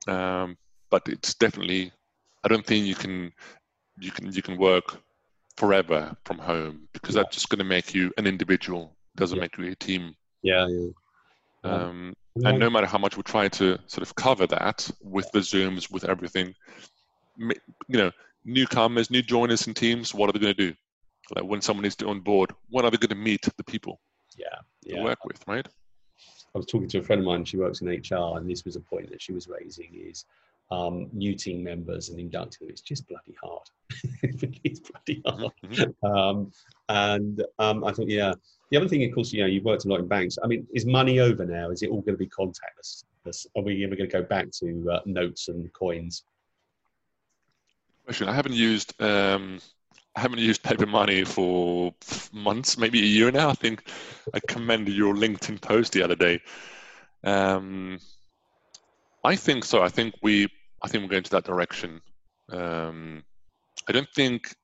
Um, 0.06 0.56
but 0.90 1.02
it's 1.08 1.34
definitely. 1.34 1.92
I 2.44 2.48
don't 2.48 2.64
think 2.64 2.86
you 2.86 2.94
can 2.94 3.32
you 3.98 4.10
can 4.10 4.32
you 4.32 4.42
can 4.42 4.56
work 4.56 5.00
forever 5.56 6.14
from 6.24 6.38
home 6.38 6.88
because 6.92 7.14
yeah. 7.14 7.22
that's 7.22 7.36
just 7.36 7.48
going 7.48 7.58
to 7.58 7.64
make 7.64 7.94
you 7.94 8.12
an 8.18 8.26
individual. 8.26 8.96
It 9.14 9.20
doesn't 9.20 9.40
make 9.40 9.56
you 9.56 9.70
a 9.70 9.74
team. 9.74 10.14
Yeah, 10.42 10.68
yeah. 11.66 11.74
Um, 11.74 12.14
and 12.44 12.58
no 12.58 12.68
matter 12.68 12.86
how 12.86 12.98
much 12.98 13.16
we 13.16 13.22
try 13.22 13.48
to 13.48 13.78
sort 13.86 14.02
of 14.02 14.14
cover 14.14 14.46
that 14.48 14.90
with 15.02 15.30
the 15.32 15.38
zooms, 15.38 15.90
with 15.90 16.04
everything, 16.04 16.54
you 17.38 17.54
know, 17.88 18.10
newcomers, 18.44 19.10
new 19.10 19.22
joiners 19.22 19.66
in 19.66 19.74
teams, 19.74 20.14
what 20.14 20.28
are 20.28 20.32
they 20.32 20.38
going 20.38 20.54
to 20.54 20.70
do? 20.70 20.74
Like 21.34 21.44
when 21.44 21.60
someone 21.60 21.84
is 21.84 21.96
on 22.04 22.20
board, 22.20 22.52
what 22.68 22.84
are 22.84 22.90
they 22.90 22.98
going 22.98 23.08
to 23.08 23.14
meet 23.14 23.46
the 23.56 23.64
people? 23.64 24.00
Yeah, 24.36 24.46
yeah. 24.82 24.98
To 24.98 25.04
work 25.04 25.24
with, 25.24 25.42
right? 25.46 25.66
I 26.54 26.58
was 26.58 26.66
talking 26.66 26.88
to 26.88 26.98
a 26.98 27.02
friend 27.02 27.20
of 27.20 27.26
mine. 27.26 27.44
She 27.44 27.56
works 27.56 27.80
in 27.80 27.88
HR, 27.88 28.38
and 28.38 28.48
this 28.48 28.64
was 28.64 28.76
a 28.76 28.80
point 28.80 29.10
that 29.10 29.20
she 29.20 29.32
was 29.32 29.48
raising: 29.48 29.90
is 29.92 30.24
um, 30.70 31.08
new 31.12 31.34
team 31.34 31.64
members 31.64 32.08
and 32.08 32.18
inducting 32.20 32.66
them. 32.66 32.72
It's 32.72 32.80
just 32.80 33.08
bloody 33.08 33.36
hard. 33.42 33.68
it's 34.64 34.80
bloody 34.80 35.22
hard. 35.26 35.52
mm-hmm. 35.64 36.06
Um, 36.06 36.52
and 36.88 37.42
um, 37.58 37.84
I 37.84 37.92
thought, 37.92 38.08
yeah. 38.08 38.34
The 38.70 38.76
other 38.76 38.88
thing, 38.88 39.04
of 39.04 39.14
course, 39.14 39.32
you 39.32 39.42
know, 39.42 39.46
you've 39.46 39.64
worked 39.64 39.84
a 39.84 39.88
lot 39.88 40.00
in 40.00 40.08
banks. 40.08 40.38
I 40.42 40.46
mean, 40.46 40.66
is 40.74 40.86
money 40.86 41.20
over 41.20 41.46
now? 41.46 41.70
Is 41.70 41.82
it 41.82 41.90
all 41.90 42.00
going 42.00 42.14
to 42.14 42.18
be 42.18 42.28
contactless? 42.28 43.04
Are 43.56 43.62
we 43.62 43.84
ever 43.84 43.96
going 43.96 44.08
to 44.08 44.12
go 44.20 44.22
back 44.22 44.50
to 44.60 44.90
uh, 44.92 45.00
notes 45.04 45.48
and 45.48 45.72
coins? 45.72 46.24
Question: 48.04 48.28
I 48.28 48.32
haven't 48.32 48.54
used 48.54 49.00
um, 49.00 49.60
I 50.16 50.20
haven't 50.20 50.38
used 50.38 50.62
paper 50.62 50.86
money 50.86 51.24
for 51.24 51.92
months, 52.32 52.78
maybe 52.78 53.00
a 53.00 53.04
year 53.04 53.30
now. 53.30 53.50
I 53.50 53.54
think 53.54 53.88
I 54.32 54.40
commended 54.48 54.94
your 54.94 55.14
LinkedIn 55.14 55.60
post 55.60 55.92
the 55.92 56.02
other 56.02 56.16
day. 56.16 56.40
Um, 57.24 57.98
I 59.24 59.36
think 59.36 59.64
so. 59.64 59.82
I 59.82 59.88
think 59.88 60.14
we 60.22 60.48
I 60.82 60.88
think 60.88 61.02
we're 61.02 61.10
going 61.10 61.24
to 61.24 61.30
that 61.32 61.44
direction. 61.44 62.00
Um, 62.50 63.24
I 63.88 63.92
don't 63.92 64.08
think 64.14 64.54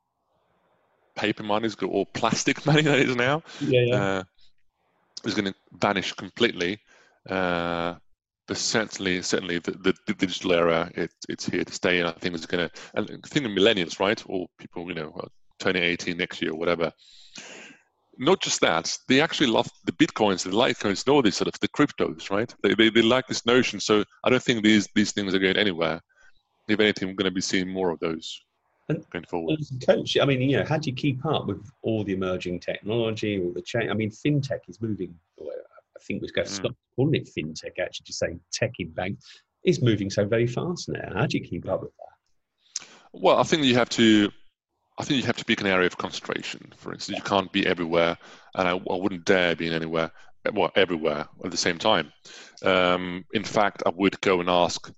paper 1.16 1.42
money 1.42 1.66
is 1.66 1.76
or 1.82 2.06
plastic 2.06 2.64
money 2.66 2.82
that 2.82 2.98
is 2.98 3.16
now 3.16 3.42
yeah, 3.60 3.80
yeah. 3.80 4.02
Uh, 4.02 4.22
is 5.24 5.34
going 5.34 5.52
to 5.52 5.54
vanish 5.80 6.12
completely. 6.12 6.78
Uh, 7.28 7.94
but 8.48 8.56
certainly, 8.56 9.22
certainly 9.22 9.58
the, 9.60 9.70
the, 9.72 9.94
the, 10.06 10.14
digital 10.14 10.52
era, 10.52 10.90
it, 10.94 11.12
it's 11.28 11.46
here 11.46 11.64
to 11.64 11.72
stay, 11.72 12.00
and 12.00 12.08
I 12.08 12.12
think 12.12 12.34
it's 12.34 12.46
going 12.46 12.68
to. 12.68 12.80
And 12.94 13.08
I 13.08 13.28
think 13.28 13.46
the 13.46 13.60
millennials, 13.60 14.00
right, 14.00 14.20
or 14.26 14.46
people, 14.58 14.88
you 14.88 14.94
know, 14.94 15.28
turning 15.60 15.84
18 15.84 16.16
next 16.16 16.42
year, 16.42 16.50
or 16.50 16.58
whatever. 16.58 16.90
Not 18.18 18.42
just 18.42 18.60
that, 18.60 18.94
they 19.08 19.20
actually 19.20 19.46
love 19.46 19.70
the 19.84 19.92
bitcoins, 19.92 20.42
the 20.42 20.50
litecoins, 20.50 21.06
and 21.06 21.14
all 21.14 21.22
these 21.22 21.36
sort 21.36 21.48
of 21.48 21.58
the 21.60 21.68
cryptos, 21.68 22.30
right? 22.30 22.52
They, 22.62 22.74
they, 22.74 22.90
they 22.90 23.02
like 23.02 23.26
this 23.26 23.46
notion. 23.46 23.78
So 23.80 24.04
I 24.24 24.30
don't 24.30 24.42
think 24.42 24.64
these 24.64 24.88
these 24.94 25.12
things 25.12 25.34
are 25.34 25.38
going 25.38 25.56
anywhere. 25.56 26.00
If 26.68 26.80
anything, 26.80 27.08
we're 27.08 27.14
going 27.14 27.30
to 27.30 27.34
be 27.34 27.40
seeing 27.40 27.68
more 27.68 27.90
of 27.90 28.00
those 28.00 28.40
and, 28.89 29.09
going 29.11 29.24
forward. 29.24 29.59
coach, 29.87 30.16
I 30.20 30.24
mean, 30.24 30.41
you 30.43 30.59
know, 30.59 30.64
how 30.64 30.78
do 30.78 30.91
you 30.91 30.97
keep 30.97 31.24
up 31.24 31.47
with 31.47 31.70
all 31.83 32.05
the 32.05 32.12
emerging 32.12 32.61
technology, 32.61 33.41
all 33.41 33.53
the 33.53 33.62
change? 33.62 33.91
I 33.91 33.95
mean, 33.95 34.11
fintech 34.11 34.68
is 34.68 34.80
moving. 34.80 35.14
I 35.41 36.05
think 36.05 36.22
we've 36.22 36.33
got 36.33 36.47
to 36.47 36.53
mm. 36.53 36.57
stop 36.57 36.72
calling 36.97 37.14
it 37.14 37.28
fintech. 37.28 37.78
Actually, 37.80 38.05
just 38.05 38.18
saying 38.18 38.41
tech 38.53 38.72
in 38.78 38.91
bank 38.91 39.18
is 39.64 39.80
moving 39.80 40.11
so 40.11 40.24
very 40.26 40.47
fast 40.47 40.89
now. 40.89 41.12
How 41.14 41.26
do 41.26 41.39
you 41.39 41.45
keep 41.45 41.68
up 41.68 41.83
with 41.83 41.93
that? 41.97 42.87
Well, 43.12 43.39
I 43.39 43.45
think 43.45 43.64
you 43.64 43.74
have 43.74 43.91
to. 43.91 44.30
I 44.99 45.05
think 45.05 45.20
you 45.20 45.26
have 45.26 45.39
to 45.39 45.45
pick 45.45 45.61
an 45.61 45.66
area 45.66 45.87
of 45.87 45.97
concentration. 45.97 46.72
For 46.76 46.93
instance, 46.93 47.16
you 47.16 47.22
can't 47.22 47.51
be 47.51 47.66
everywhere, 47.66 48.18
and 48.55 48.68
I, 48.68 48.72
I 48.72 48.97
wouldn't 48.97 49.24
dare 49.24 49.57
be 49.57 49.66
in 49.66 49.72
anywhere, 49.72 50.11
well, 50.53 50.70
everywhere 50.76 51.26
at 51.45 51.51
the 51.51 51.57
same 51.57 51.78
time. 51.78 52.12
Um, 52.62 53.24
in 53.33 53.43
fact, 53.43 53.83
I 53.87 53.91
would 53.91 54.20
go 54.20 54.41
and 54.41 54.51
ask 54.51 54.93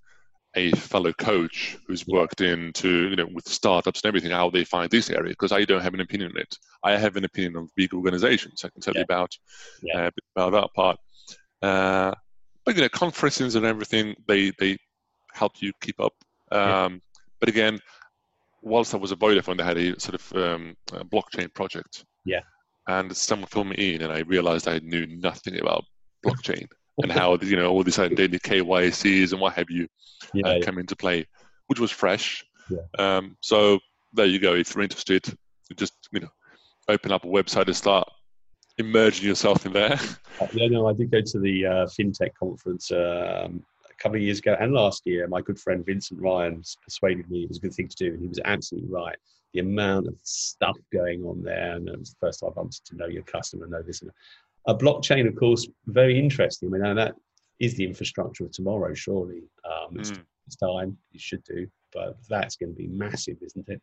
a 0.55 0.71
fellow 0.71 1.11
coach 1.13 1.77
who's 1.85 2.07
worked 2.07 2.41
into 2.41 3.09
you 3.09 3.15
know 3.15 3.27
with 3.33 3.47
startups 3.47 4.01
and 4.01 4.07
everything 4.07 4.31
how 4.31 4.49
they 4.49 4.63
find 4.63 4.89
this 4.89 5.09
area 5.09 5.29
because 5.29 5.51
I 5.51 5.65
don't 5.65 5.81
have 5.81 5.93
an 5.93 6.01
opinion 6.01 6.31
on 6.31 6.37
it. 6.37 6.55
I 6.83 6.97
have 6.97 7.15
an 7.15 7.25
opinion 7.25 7.57
on 7.57 7.69
big 7.75 7.93
organizations. 7.93 8.63
I 8.63 8.69
can 8.69 8.81
tell 8.81 8.93
yeah. 8.93 8.99
you 8.99 9.03
about 9.03 9.37
yeah. 9.81 10.05
uh, 10.05 10.11
about 10.35 10.51
that 10.51 10.73
part. 10.73 10.97
Uh, 11.61 12.13
but 12.65 12.75
you 12.75 12.81
know, 12.81 12.89
conferences 12.89 13.55
and 13.55 13.65
everything 13.65 14.15
they 14.27 14.51
they 14.59 14.77
help 15.33 15.61
you 15.61 15.71
keep 15.81 15.99
up. 15.99 16.13
Um, 16.51 16.59
yeah. 16.59 16.89
But 17.39 17.49
again, 17.49 17.79
whilst 18.61 18.93
I 18.93 18.97
was 18.97 19.11
a 19.11 19.15
Vodafone, 19.15 19.57
they 19.57 19.63
had 19.63 19.77
a 19.77 19.99
sort 19.99 20.15
of 20.15 20.33
um, 20.35 20.75
a 20.93 21.03
blockchain 21.05 21.53
project. 21.53 22.05
Yeah. 22.25 22.41
And 22.87 23.15
someone 23.15 23.47
filled 23.47 23.67
me 23.67 23.95
in, 23.95 24.03
and 24.03 24.13
I 24.13 24.19
realized 24.19 24.67
I 24.67 24.79
knew 24.79 25.07
nothing 25.07 25.59
about 25.59 25.85
blockchain 26.25 26.67
and 27.01 27.11
how 27.11 27.37
you 27.37 27.55
know 27.55 27.71
all 27.71 27.83
these 27.83 27.99
identity 28.05 28.39
KYCs 28.39 29.31
and 29.31 29.41
what 29.41 29.53
have 29.53 29.69
you 29.69 29.87
yeah, 30.33 30.47
uh, 30.47 30.53
yeah. 30.55 30.65
come 30.65 30.77
into 30.77 30.95
play, 30.95 31.25
which 31.67 31.79
was 31.79 31.91
fresh. 31.91 32.45
Yeah. 32.69 32.79
Um, 32.97 33.37
so 33.41 33.79
there 34.13 34.25
you 34.25 34.39
go. 34.39 34.53
If 34.53 34.73
you're 34.73 34.83
interested, 34.83 35.27
you 35.69 35.75
just 35.75 35.93
you 36.11 36.21
know 36.21 36.31
open 36.87 37.11
up 37.11 37.23
a 37.23 37.27
website 37.27 37.67
and 37.67 37.75
start 37.75 38.09
immersing 38.77 39.27
yourself 39.27 39.65
in 39.65 39.73
there. 39.73 39.99
Uh, 40.37 40.47
yeah, 40.51 40.67
no, 40.67 40.85
I 40.85 40.91
did 40.91 41.09
go 41.09 41.21
to 41.21 41.39
the 41.39 41.65
uh, 41.65 41.85
fintech 41.85 42.33
conference 42.37 42.91
um, 42.91 43.63
a 43.89 43.93
couple 43.97 44.17
of 44.17 44.21
years 44.21 44.39
ago 44.39 44.53
and 44.59 44.73
last 44.73 45.03
year. 45.05 45.25
My 45.29 45.39
good 45.39 45.57
friend 45.57 45.85
Vincent 45.85 46.21
Ryan 46.21 46.61
persuaded 46.83 47.31
me 47.31 47.43
it 47.43 47.47
was 47.47 47.57
a 47.57 47.61
good 47.61 47.73
thing 47.73 47.87
to 47.87 47.95
do, 47.95 48.07
and 48.07 48.21
he 48.21 48.27
was 48.27 48.41
absolutely 48.43 48.89
right. 48.89 49.15
The 49.53 49.61
amount 49.61 50.07
of 50.07 50.15
stuff 50.23 50.75
going 50.91 51.23
on 51.23 51.41
there, 51.41 51.77
and 51.77 51.87
it 51.87 51.97
was 51.97 52.09
the 52.09 52.27
first 52.27 52.41
time 52.41 52.49
I 52.49 52.59
wanted 52.59 52.83
to 52.83 52.97
know 52.97 53.05
your 53.05 53.23
customer, 53.23 53.65
know 53.65 53.81
this. 53.81 54.01
And 54.01 54.11
a 54.67 54.75
blockchain, 54.75 55.27
of 55.27 55.35
course, 55.35 55.67
very 55.87 56.17
interesting. 56.19 56.69
I 56.69 56.77
mean, 56.77 56.95
that 56.95 57.15
is 57.59 57.75
the 57.75 57.85
infrastructure 57.85 58.45
of 58.45 58.51
tomorrow, 58.51 58.93
surely. 58.93 59.43
Um, 59.63 59.97
it's, 59.99 60.11
Mm. 60.11 60.23
it's 60.47 60.55
time, 60.57 60.97
it 61.13 61.21
should 61.21 61.43
do, 61.43 61.67
but 61.93 62.17
that's 62.29 62.55
going 62.55 62.71
to 62.73 62.77
be 62.77 62.87
massive, 62.87 63.37
isn't 63.41 63.67
it? 63.69 63.81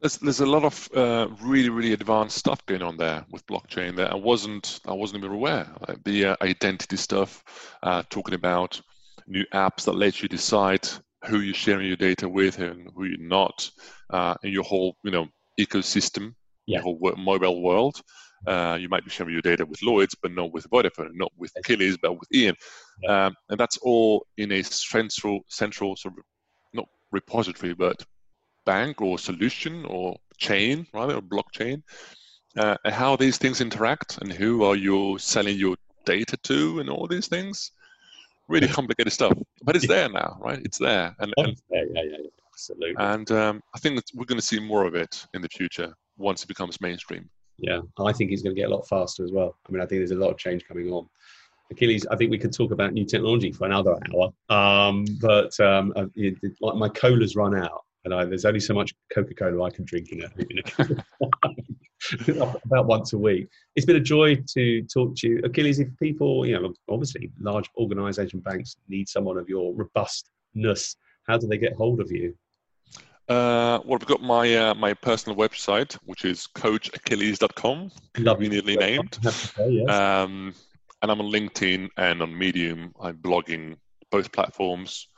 There's, 0.00 0.18
there's 0.18 0.40
a 0.40 0.46
lot 0.46 0.64
of 0.64 0.88
uh, 0.96 1.28
really 1.40 1.68
really 1.68 1.92
advanced 1.92 2.36
stuff 2.36 2.64
going 2.66 2.82
on 2.82 2.96
there 2.96 3.24
with 3.30 3.46
blockchain 3.46 3.94
that 3.96 4.10
I 4.10 4.16
wasn't 4.16 4.80
I 4.84 4.92
wasn't 4.92 5.22
even 5.22 5.36
aware. 5.36 5.68
Like 5.88 6.02
the 6.02 6.24
uh, 6.26 6.36
identity 6.42 6.96
stuff, 6.96 7.44
uh, 7.84 8.02
talking 8.10 8.34
about 8.34 8.80
new 9.28 9.44
apps 9.54 9.84
that 9.84 9.92
let 9.94 10.20
you 10.20 10.28
decide 10.28 10.88
who 11.26 11.38
you're 11.38 11.54
sharing 11.54 11.86
your 11.86 11.96
data 11.96 12.28
with 12.28 12.58
and 12.58 12.90
who 12.96 13.04
you're 13.04 13.28
not, 13.38 13.70
uh, 14.10 14.34
in 14.42 14.50
your 14.52 14.64
whole 14.64 14.96
you 15.04 15.12
know 15.12 15.28
ecosystem, 15.60 16.34
Yeah. 16.66 16.78
your 16.78 16.82
whole 16.82 17.14
mobile 17.16 17.62
world. 17.62 18.02
Uh, 18.46 18.76
you 18.80 18.88
might 18.88 19.04
be 19.04 19.10
sharing 19.10 19.32
your 19.32 19.42
data 19.42 19.64
with 19.64 19.82
Lloyd's, 19.82 20.14
but 20.14 20.32
not 20.32 20.52
with 20.52 20.68
Vodafone, 20.70 21.14
not 21.14 21.32
with 21.36 21.52
Achilles, 21.56 21.96
but 21.96 22.18
with 22.18 22.28
Ian, 22.34 22.56
um, 23.08 23.34
and 23.48 23.58
that's 23.58 23.78
all 23.78 24.26
in 24.36 24.52
a 24.52 24.62
central 24.62 25.40
central 25.48 25.96
sort 25.96 26.14
of 26.18 26.24
not 26.72 26.88
repository, 27.12 27.74
but 27.74 28.04
bank 28.64 29.00
or 29.00 29.18
solution 29.18 29.84
or 29.86 30.16
chain, 30.38 30.86
rather, 30.92 31.16
or 31.16 31.22
blockchain, 31.22 31.82
uh, 32.56 32.76
how 32.86 33.16
these 33.16 33.38
things 33.38 33.60
interact 33.60 34.18
and 34.18 34.32
who 34.32 34.64
are 34.64 34.76
you 34.76 35.16
selling 35.18 35.56
your 35.56 35.76
data 36.04 36.36
to 36.38 36.80
and 36.80 36.90
all 36.90 37.06
these 37.06 37.28
things. 37.28 37.72
Really 38.48 38.68
complicated 38.68 39.12
stuff, 39.12 39.32
but 39.62 39.76
it's 39.76 39.86
there 39.86 40.08
now, 40.08 40.36
right? 40.40 40.60
It's 40.64 40.78
there, 40.78 41.14
and, 41.20 41.32
and 41.36 41.56
yeah, 41.70 41.84
yeah, 41.92 42.02
yeah, 42.02 42.16
absolutely. 42.52 42.94
and 42.98 43.30
um, 43.30 43.62
I 43.74 43.78
think 43.78 43.96
that 43.96 44.04
we're 44.14 44.26
going 44.26 44.40
to 44.40 44.46
see 44.46 44.58
more 44.58 44.84
of 44.84 44.94
it 44.94 45.24
in 45.32 45.42
the 45.42 45.48
future 45.48 45.94
once 46.18 46.42
it 46.42 46.48
becomes 46.48 46.80
mainstream. 46.80 47.30
Yeah, 47.62 47.80
I 47.98 48.12
think 48.12 48.30
he's 48.30 48.42
going 48.42 48.54
to 48.54 48.60
get 48.60 48.70
a 48.70 48.74
lot 48.74 48.88
faster 48.88 49.24
as 49.24 49.30
well. 49.30 49.56
I 49.66 49.72
mean, 49.72 49.80
I 49.80 49.86
think 49.86 50.00
there's 50.00 50.10
a 50.10 50.16
lot 50.16 50.30
of 50.30 50.36
change 50.36 50.66
coming 50.66 50.90
on. 50.90 51.08
Achilles, 51.70 52.04
I 52.10 52.16
think 52.16 52.30
we 52.30 52.38
could 52.38 52.52
talk 52.52 52.72
about 52.72 52.92
new 52.92 53.06
technology 53.06 53.52
for 53.52 53.64
another 53.66 53.96
hour, 54.12 54.32
um, 54.50 55.06
but 55.20 55.58
um, 55.60 55.92
uh, 55.96 56.06
it, 56.16 56.36
it, 56.42 56.52
like 56.60 56.74
my 56.74 56.88
cola's 56.88 57.36
run 57.36 57.56
out, 57.56 57.84
and 58.04 58.12
I, 58.12 58.24
there's 58.24 58.44
only 58.44 58.60
so 58.60 58.74
much 58.74 58.92
Coca-Cola 59.14 59.62
I 59.62 59.70
can 59.70 59.84
drink 59.84 60.10
in 60.10 60.24
a, 60.24 61.02
about 62.66 62.86
once 62.86 63.12
a 63.12 63.18
week. 63.18 63.48
It's 63.76 63.86
been 63.86 63.96
a 63.96 64.00
joy 64.00 64.36
to 64.54 64.82
talk 64.82 65.16
to 65.18 65.28
you, 65.28 65.40
Achilles. 65.44 65.78
If 65.78 65.88
people, 65.98 66.44
you 66.44 66.60
know, 66.60 66.74
obviously 66.88 67.30
large 67.40 67.70
organisation 67.78 68.40
banks 68.40 68.76
need 68.88 69.08
someone 69.08 69.38
of 69.38 69.48
your 69.48 69.72
robustness, 69.72 70.96
how 71.26 71.38
do 71.38 71.46
they 71.46 71.58
get 71.58 71.74
hold 71.74 72.00
of 72.00 72.10
you? 72.10 72.34
Uh, 73.28 73.78
well, 73.84 73.98
we've 73.98 74.06
got 74.06 74.22
my 74.22 74.54
uh, 74.54 74.74
my 74.74 74.94
personal 74.94 75.38
website, 75.38 75.94
which 76.04 76.24
is 76.24 76.48
coachachilles.com, 76.54 77.90
conveniently 78.14 78.76
named. 78.76 79.18
Say, 79.22 79.70
yes. 79.70 79.88
Um, 79.88 80.54
and 81.02 81.10
I'm 81.10 81.20
on 81.20 81.32
LinkedIn 81.32 81.88
and 81.96 82.22
on 82.22 82.36
Medium. 82.36 82.92
I'm 83.00 83.18
blogging 83.18 83.76
both 84.10 84.30
platforms. 84.32 85.08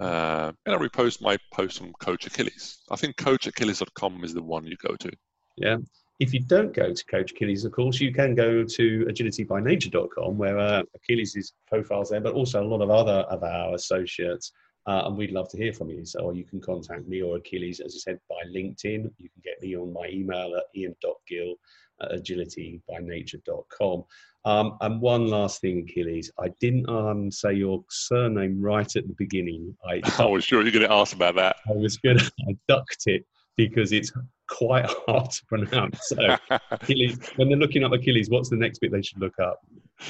Uh, 0.00 0.52
and 0.66 0.74
I 0.74 0.78
repost 0.78 1.22
my 1.22 1.36
post 1.52 1.80
on 1.80 1.92
Coach 2.00 2.26
Achilles. 2.26 2.78
I 2.90 2.96
think 2.96 3.16
coachachilles.com 3.16 4.24
is 4.24 4.34
the 4.34 4.42
one 4.42 4.66
you 4.66 4.76
go 4.76 4.96
to. 4.96 5.10
Yeah. 5.56 5.76
If 6.20 6.32
you 6.32 6.40
don't 6.40 6.72
go 6.72 6.92
to 6.92 7.04
Coach 7.06 7.32
Achilles, 7.32 7.64
of 7.64 7.72
course, 7.72 8.00
you 8.00 8.12
can 8.12 8.34
go 8.34 8.64
to 8.64 9.06
agilitybynature.com 9.08 10.38
where 10.38 10.58
uh, 10.58 10.82
Achilles' 10.94 11.52
profiles 11.66 12.10
there, 12.10 12.20
but 12.20 12.34
also 12.34 12.62
a 12.62 12.66
lot 12.66 12.82
of 12.82 12.90
other 12.90 13.26
of 13.30 13.42
our 13.42 13.74
associates. 13.74 14.52
Uh, 14.86 15.04
and 15.06 15.16
we'd 15.16 15.32
love 15.32 15.48
to 15.50 15.56
hear 15.56 15.72
from 15.72 15.88
you. 15.88 16.04
So 16.04 16.30
you 16.32 16.44
can 16.44 16.60
contact 16.60 17.08
me 17.08 17.22
or 17.22 17.36
Achilles, 17.36 17.80
as 17.80 17.94
I 17.96 18.10
said, 18.10 18.20
by 18.28 18.36
LinkedIn. 18.54 19.10
You 19.18 19.28
can 19.30 19.42
get 19.42 19.62
me 19.62 19.76
on 19.76 19.92
my 19.92 20.08
email 20.08 20.54
at 20.56 20.64
ian.gill 20.76 21.54
at 22.02 22.12
agilitybynature.com. 22.12 24.04
Um, 24.46 24.76
and 24.82 25.00
one 25.00 25.26
last 25.28 25.62
thing, 25.62 25.86
Achilles, 25.88 26.30
I 26.38 26.48
didn't 26.60 26.88
um, 26.88 27.30
say 27.30 27.54
your 27.54 27.82
surname 27.88 28.60
right 28.60 28.94
at 28.96 29.06
the 29.06 29.14
beginning. 29.16 29.74
I, 29.88 30.02
I 30.18 30.26
was 30.26 30.44
sure 30.44 30.62
you're 30.62 30.72
going 30.72 30.86
to 30.86 30.92
ask 30.92 31.14
about 31.14 31.34
that. 31.36 31.56
I 31.68 31.72
was 31.72 31.96
good. 31.96 32.20
I 32.20 32.56
ducked 32.68 33.04
it 33.06 33.24
because 33.56 33.92
it's 33.92 34.12
quite 34.48 34.84
hard 35.06 35.30
to 35.30 35.44
pronounce. 35.46 36.08
So, 36.08 36.36
Achilles, 36.70 37.18
when 37.36 37.48
they're 37.48 37.58
looking 37.58 37.84
up 37.84 37.92
Achilles, 37.92 38.28
what's 38.28 38.50
the 38.50 38.56
next 38.56 38.80
bit 38.80 38.92
they 38.92 39.02
should 39.02 39.20
look 39.20 39.38
up? 39.38 39.60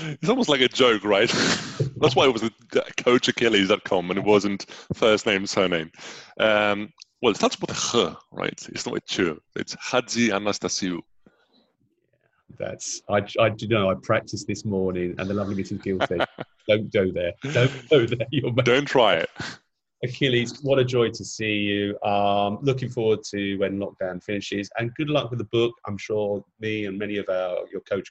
It's 0.01 0.29
almost 0.29 0.49
like 0.49 0.62
a 0.62 0.68
joke, 0.68 1.05
right? 1.05 1.31
That's 1.97 2.16
why 2.16 2.26
it 2.26 2.32
was 2.32 2.42
coachachilles.com 2.42 4.11
and 4.11 4.18
it 4.18 4.24
wasn't 4.24 4.66
first 4.95 5.26
name, 5.26 5.47
surname. 5.47 5.90
Um, 6.38 6.92
well, 7.22 7.30
it 7.30 7.36
starts 7.36 7.61
with 7.61 7.70
a 7.70 7.74
ch, 7.74 8.16
right? 8.32 8.68
It's 8.68 8.86
not 8.86 8.97
a 8.97 9.01
ch. 9.01 9.38
It's 9.57 9.74
Hadzi 9.76 10.28
Anastasiou. 10.28 11.01
That's 12.59 13.03
I, 13.09 13.22
I 13.40 13.49
do 13.49 13.66
know 13.68 13.90
I 13.90 13.95
practiced 14.03 14.47
this 14.47 14.64
morning 14.64 15.14
and 15.18 15.28
the 15.28 15.34
lovely 15.34 15.57
Mrs. 15.57 16.09
Said, 16.09 16.26
Don't 16.68 16.92
go 16.92 17.11
there. 17.11 17.32
Don't 17.53 17.90
go 17.90 18.07
there. 18.07 18.62
Don't 18.64 18.86
try 18.86 19.14
it. 19.14 19.30
Achilles, 20.05 20.63
what 20.63 20.79
a 20.79 20.85
joy 20.85 21.11
to 21.11 21.25
see 21.25 21.55
you. 21.55 21.99
Um, 22.03 22.59
looking 22.63 22.89
forward 22.89 23.21
to 23.31 23.57
when 23.57 23.79
lockdown 23.79 24.23
finishes, 24.23 24.71
and 24.79 24.95
good 24.95 25.11
luck 25.11 25.31
with 25.31 25.39
the 25.39 25.47
book. 25.47 25.73
I'm 25.87 25.99
sure 25.99 26.45
me 26.61 26.87
and 26.87 26.99
many 26.99 27.17
of 27.17 27.29
our 27.29 27.65
your 27.73 27.81
coach 27.83 28.09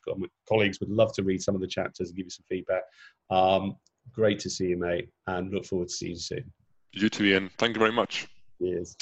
colleagues 0.48 0.80
would 0.80 0.90
love 0.90 1.14
to 1.14 1.24
read 1.24 1.42
some 1.42 1.56
of 1.56 1.62
the 1.62 1.68
chapters 1.68 2.10
and 2.10 2.18
give 2.18 2.26
you 2.26 2.30
some 2.30 2.46
feedback. 2.50 2.84
Um, 3.30 3.76
great 4.12 4.40
to 4.40 4.50
see 4.50 4.68
you, 4.68 4.78
mate, 4.78 5.10
and 5.28 5.52
look 5.54 5.66
forward 5.66 5.88
to 5.88 5.94
seeing 5.94 6.14
you 6.14 6.20
soon. 6.20 6.52
You 6.92 7.10
too, 7.10 7.26
Ian. 7.26 7.50
Thank 7.58 7.76
you 7.76 7.80
very 7.80 7.94
much. 7.94 8.28
Cheers. 8.62 8.96